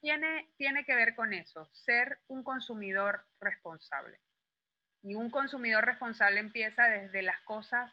tiene, 0.00 0.48
tiene, 0.56 0.84
que 0.84 0.94
ver 0.96 1.14
con 1.14 1.32
eso, 1.32 1.70
ser 1.72 2.18
un 2.26 2.42
consumidor 2.42 3.24
responsable. 3.40 4.18
Y 5.02 5.14
un 5.14 5.30
consumidor 5.30 5.84
responsable 5.86 6.40
empieza 6.40 6.88
desde 6.88 7.22
las 7.22 7.40
cosas, 7.42 7.92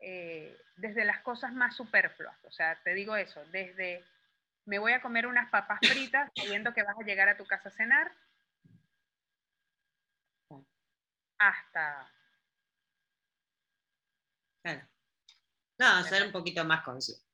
eh, 0.00 0.56
desde 0.76 1.04
las 1.04 1.20
cosas 1.22 1.52
más 1.52 1.76
superfluas. 1.76 2.36
O 2.44 2.52
sea, 2.52 2.80
te 2.84 2.94
digo 2.94 3.16
eso, 3.16 3.44
desde 3.46 4.04
me 4.66 4.78
voy 4.78 4.92
a 4.92 5.00
comer 5.00 5.26
unas 5.26 5.50
papas 5.50 5.80
fritas 5.80 6.30
sabiendo 6.36 6.72
que 6.72 6.82
vas 6.82 6.96
a 6.98 7.04
llegar 7.04 7.28
a 7.28 7.36
tu 7.36 7.44
casa 7.46 7.70
a 7.70 7.72
cenar, 7.72 8.12
hasta 11.38 12.12
no, 15.78 16.02
ser 16.04 16.26
un 16.26 16.32
poquito 16.32 16.64
más 16.64 16.82
consciente. 16.82 17.24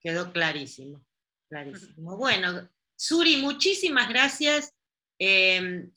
Quedó 0.00 0.32
clarísimo, 0.32 1.04
clarísimo. 1.48 2.16
Bueno, 2.16 2.68
Suri, 2.96 3.36
muchísimas 3.36 4.08
gracias. 4.08 4.74
Em, 5.18 5.90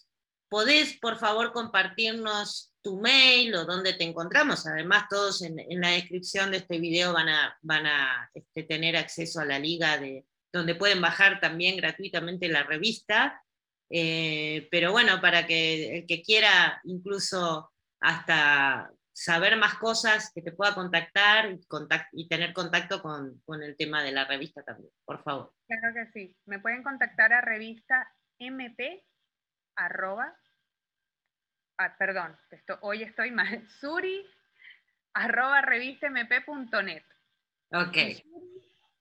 ¿Podés, 0.49 0.97
por 0.99 1.17
favor, 1.17 1.51
compartirnos 1.51 2.71
tu 2.83 3.01
mail 3.01 3.55
o 3.55 3.65
dónde 3.65 3.93
te 3.93 4.03
encontramos? 4.03 4.67
Además, 4.67 5.05
todos 5.09 5.41
en, 5.41 5.57
la 5.81 5.89
descripción 5.89 6.51
de 6.51 6.57
este 6.57 6.77
video 6.77 7.11
van 7.13 7.29
a, 7.29 7.57
van 7.61 7.87
a 7.87 8.29
este, 8.35 8.63
tener 8.63 8.95
acceso 8.95 9.39
a 9.39 9.45
la 9.45 9.57
liga 9.57 9.97
de, 9.97 10.27
donde 10.51 10.75
pueden 10.75 11.01
bajar 11.01 11.39
también 11.39 11.77
gratuitamente 11.77 12.49
la 12.49 12.61
revista. 12.63 13.42
Eh, 13.95 14.67
pero 14.71 14.91
bueno, 14.91 15.21
para 15.21 15.45
que 15.45 15.99
el 15.99 16.07
que 16.07 16.23
quiera 16.23 16.81
incluso 16.83 17.71
hasta 17.99 18.91
saber 19.13 19.55
más 19.55 19.75
cosas, 19.75 20.31
que 20.33 20.41
te 20.41 20.51
pueda 20.51 20.73
contactar 20.73 21.51
y, 21.51 21.59
y 22.13 22.27
tener 22.27 22.53
contacto 22.53 23.03
con, 23.03 23.39
el 23.61 23.77
tema 23.77 24.01
de 24.01 24.11
la 24.11 24.25
revista 24.25 24.63
también, 24.63 24.91
por 25.05 25.21
favor. 25.21 25.53
Claro 25.67 25.93
que 25.93 26.07
sí. 26.11 26.35
Me 26.45 26.57
pueden 26.57 26.81
contactar 26.81 27.33
a 27.33 27.41
revista 27.41 28.11
mp 28.39 29.03
arroba, 29.75 30.35
ah, 31.77 31.95
perdón, 31.95 32.35
esto, 32.49 32.79
hoy 32.81 33.03
estoy 33.03 33.29
mal, 33.29 33.69
suri 33.79 34.25
arroba 35.13 35.61
revistamp.net. 35.61 37.03
Ok. 37.71 37.97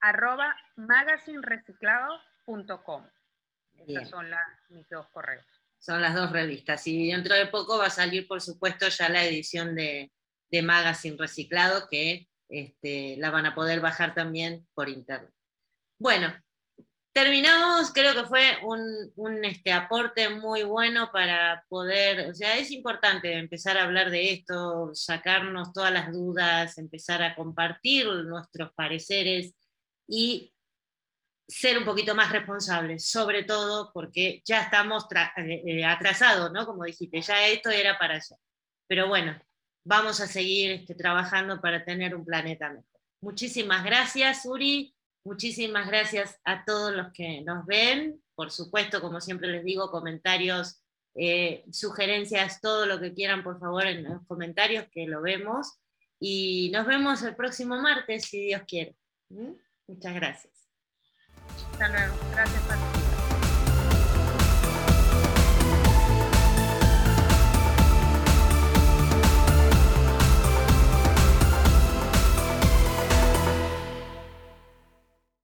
arroba 0.01 0.55
magazinereciclado.com. 0.77 3.07
Estos 3.87 4.09
son 4.09 4.27
mis 4.71 4.89
dos 4.89 5.09
correos 5.09 5.45
son 5.83 6.01
las 6.01 6.15
dos 6.15 6.31
revistas. 6.31 6.87
Y 6.87 7.11
dentro 7.11 7.35
de 7.35 7.47
poco 7.47 7.77
va 7.77 7.87
a 7.87 7.91
salir, 7.91 8.29
por 8.29 8.41
supuesto, 8.41 8.89
ya 8.89 9.09
la 9.09 9.25
edición 9.25 9.75
de, 9.75 10.13
de 10.49 10.63
Magazine 10.63 11.17
Reciclado, 11.19 11.89
que 11.91 12.29
este, 12.49 13.17
la 13.19 13.31
van 13.31 13.47
a 13.47 13.55
poder 13.55 13.81
bajar 13.81 14.15
también 14.15 14.65
por 14.75 14.89
internet. 14.89 15.33
Bueno, 15.99 16.33
terminamos, 17.13 17.93
creo 17.93 18.15
que 18.15 18.29
fue 18.29 18.59
un, 18.63 19.45
este, 19.45 19.73
aporte 19.73 20.29
muy 20.29 20.63
bueno 20.63 21.11
para 21.13 21.65
poder, 21.69 22.31
o 22.31 22.35
sea, 22.35 22.59
es 22.59 22.71
importante 22.71 23.33
empezar 23.33 23.77
a 23.77 23.85
hablar 23.85 24.11
de 24.11 24.33
esto, 24.33 24.91
sacarnos 24.95 25.73
todas 25.73 25.93
las 25.93 26.13
dudas, 26.13 26.79
empezar 26.79 27.23
a 27.23 27.35
compartir 27.35 28.07
nuestros 28.07 28.73
pareceres 28.75 29.55
y 30.07 30.52
ser 31.53 31.79
un 31.79 31.85
poquito 31.85 32.15
más 32.15 32.33
responsables, 32.33 33.07
sobre 33.07 33.45
todo 33.45 33.93
porque 33.93 34.43
ya 34.45 34.63
estamos 34.63 35.07
eh, 35.37 35.63
eh, 35.67 35.85
atrasados, 35.85 36.51
¿no? 36.53 36.65
Como 36.67 36.85
dijiste, 36.85 37.21
ya 37.21 37.47
esto 37.47 37.71
era 37.71 37.99
para 37.99 38.15
allá. 38.15 38.37
Pero 38.87 39.09
bueno, 39.09 39.39
vamos 39.85 40.21
a 40.21 40.27
seguir 40.27 40.71
este, 40.73 40.95
trabajando 40.95 41.61
para 41.61 41.85
tener 41.85 42.15
un 42.15 42.25
planeta 42.25 42.71
mejor. 42.71 42.87
Muchísimas 43.21 43.85
gracias, 43.85 44.47
Uri. 44.47 44.95
Muchísimas 45.25 45.87
gracias 45.87 46.41
a 46.45 46.65
todos 46.65 46.93
los 46.93 47.13
que 47.13 47.43
nos 47.43 47.65
ven. 47.67 48.21
Por 48.35 48.51
supuesto, 48.51 49.01
como 49.01 49.21
siempre 49.21 49.49
les 49.49 49.63
digo, 49.63 49.91
comentarios, 49.91 50.83
eh, 51.15 51.65
sugerencias, 51.71 52.61
todo 52.61 52.87
lo 52.87 52.99
que 52.99 53.13
quieran, 53.13 53.45
por 53.45 53.61
favor, 53.61 53.87
en 53.87 54.05
los 54.05 54.27
comentarios, 54.27 54.87
que 54.91 55.07
lo 55.07 55.21
vemos. 55.21 55.79
Y 56.19 56.71
nos 56.73 56.87
vemos 56.87 57.23
el 57.23 57.37
próximo 57.37 57.77
martes, 57.81 58.25
si 58.25 58.47
Dios 58.47 58.63
quiere. 58.67 58.97
¿Mm? 59.29 59.53
Muchas 59.87 60.15
gracias. 60.15 60.62
Hasta 61.73 61.89
luego. 61.89 62.15
Gracias, 62.33 62.63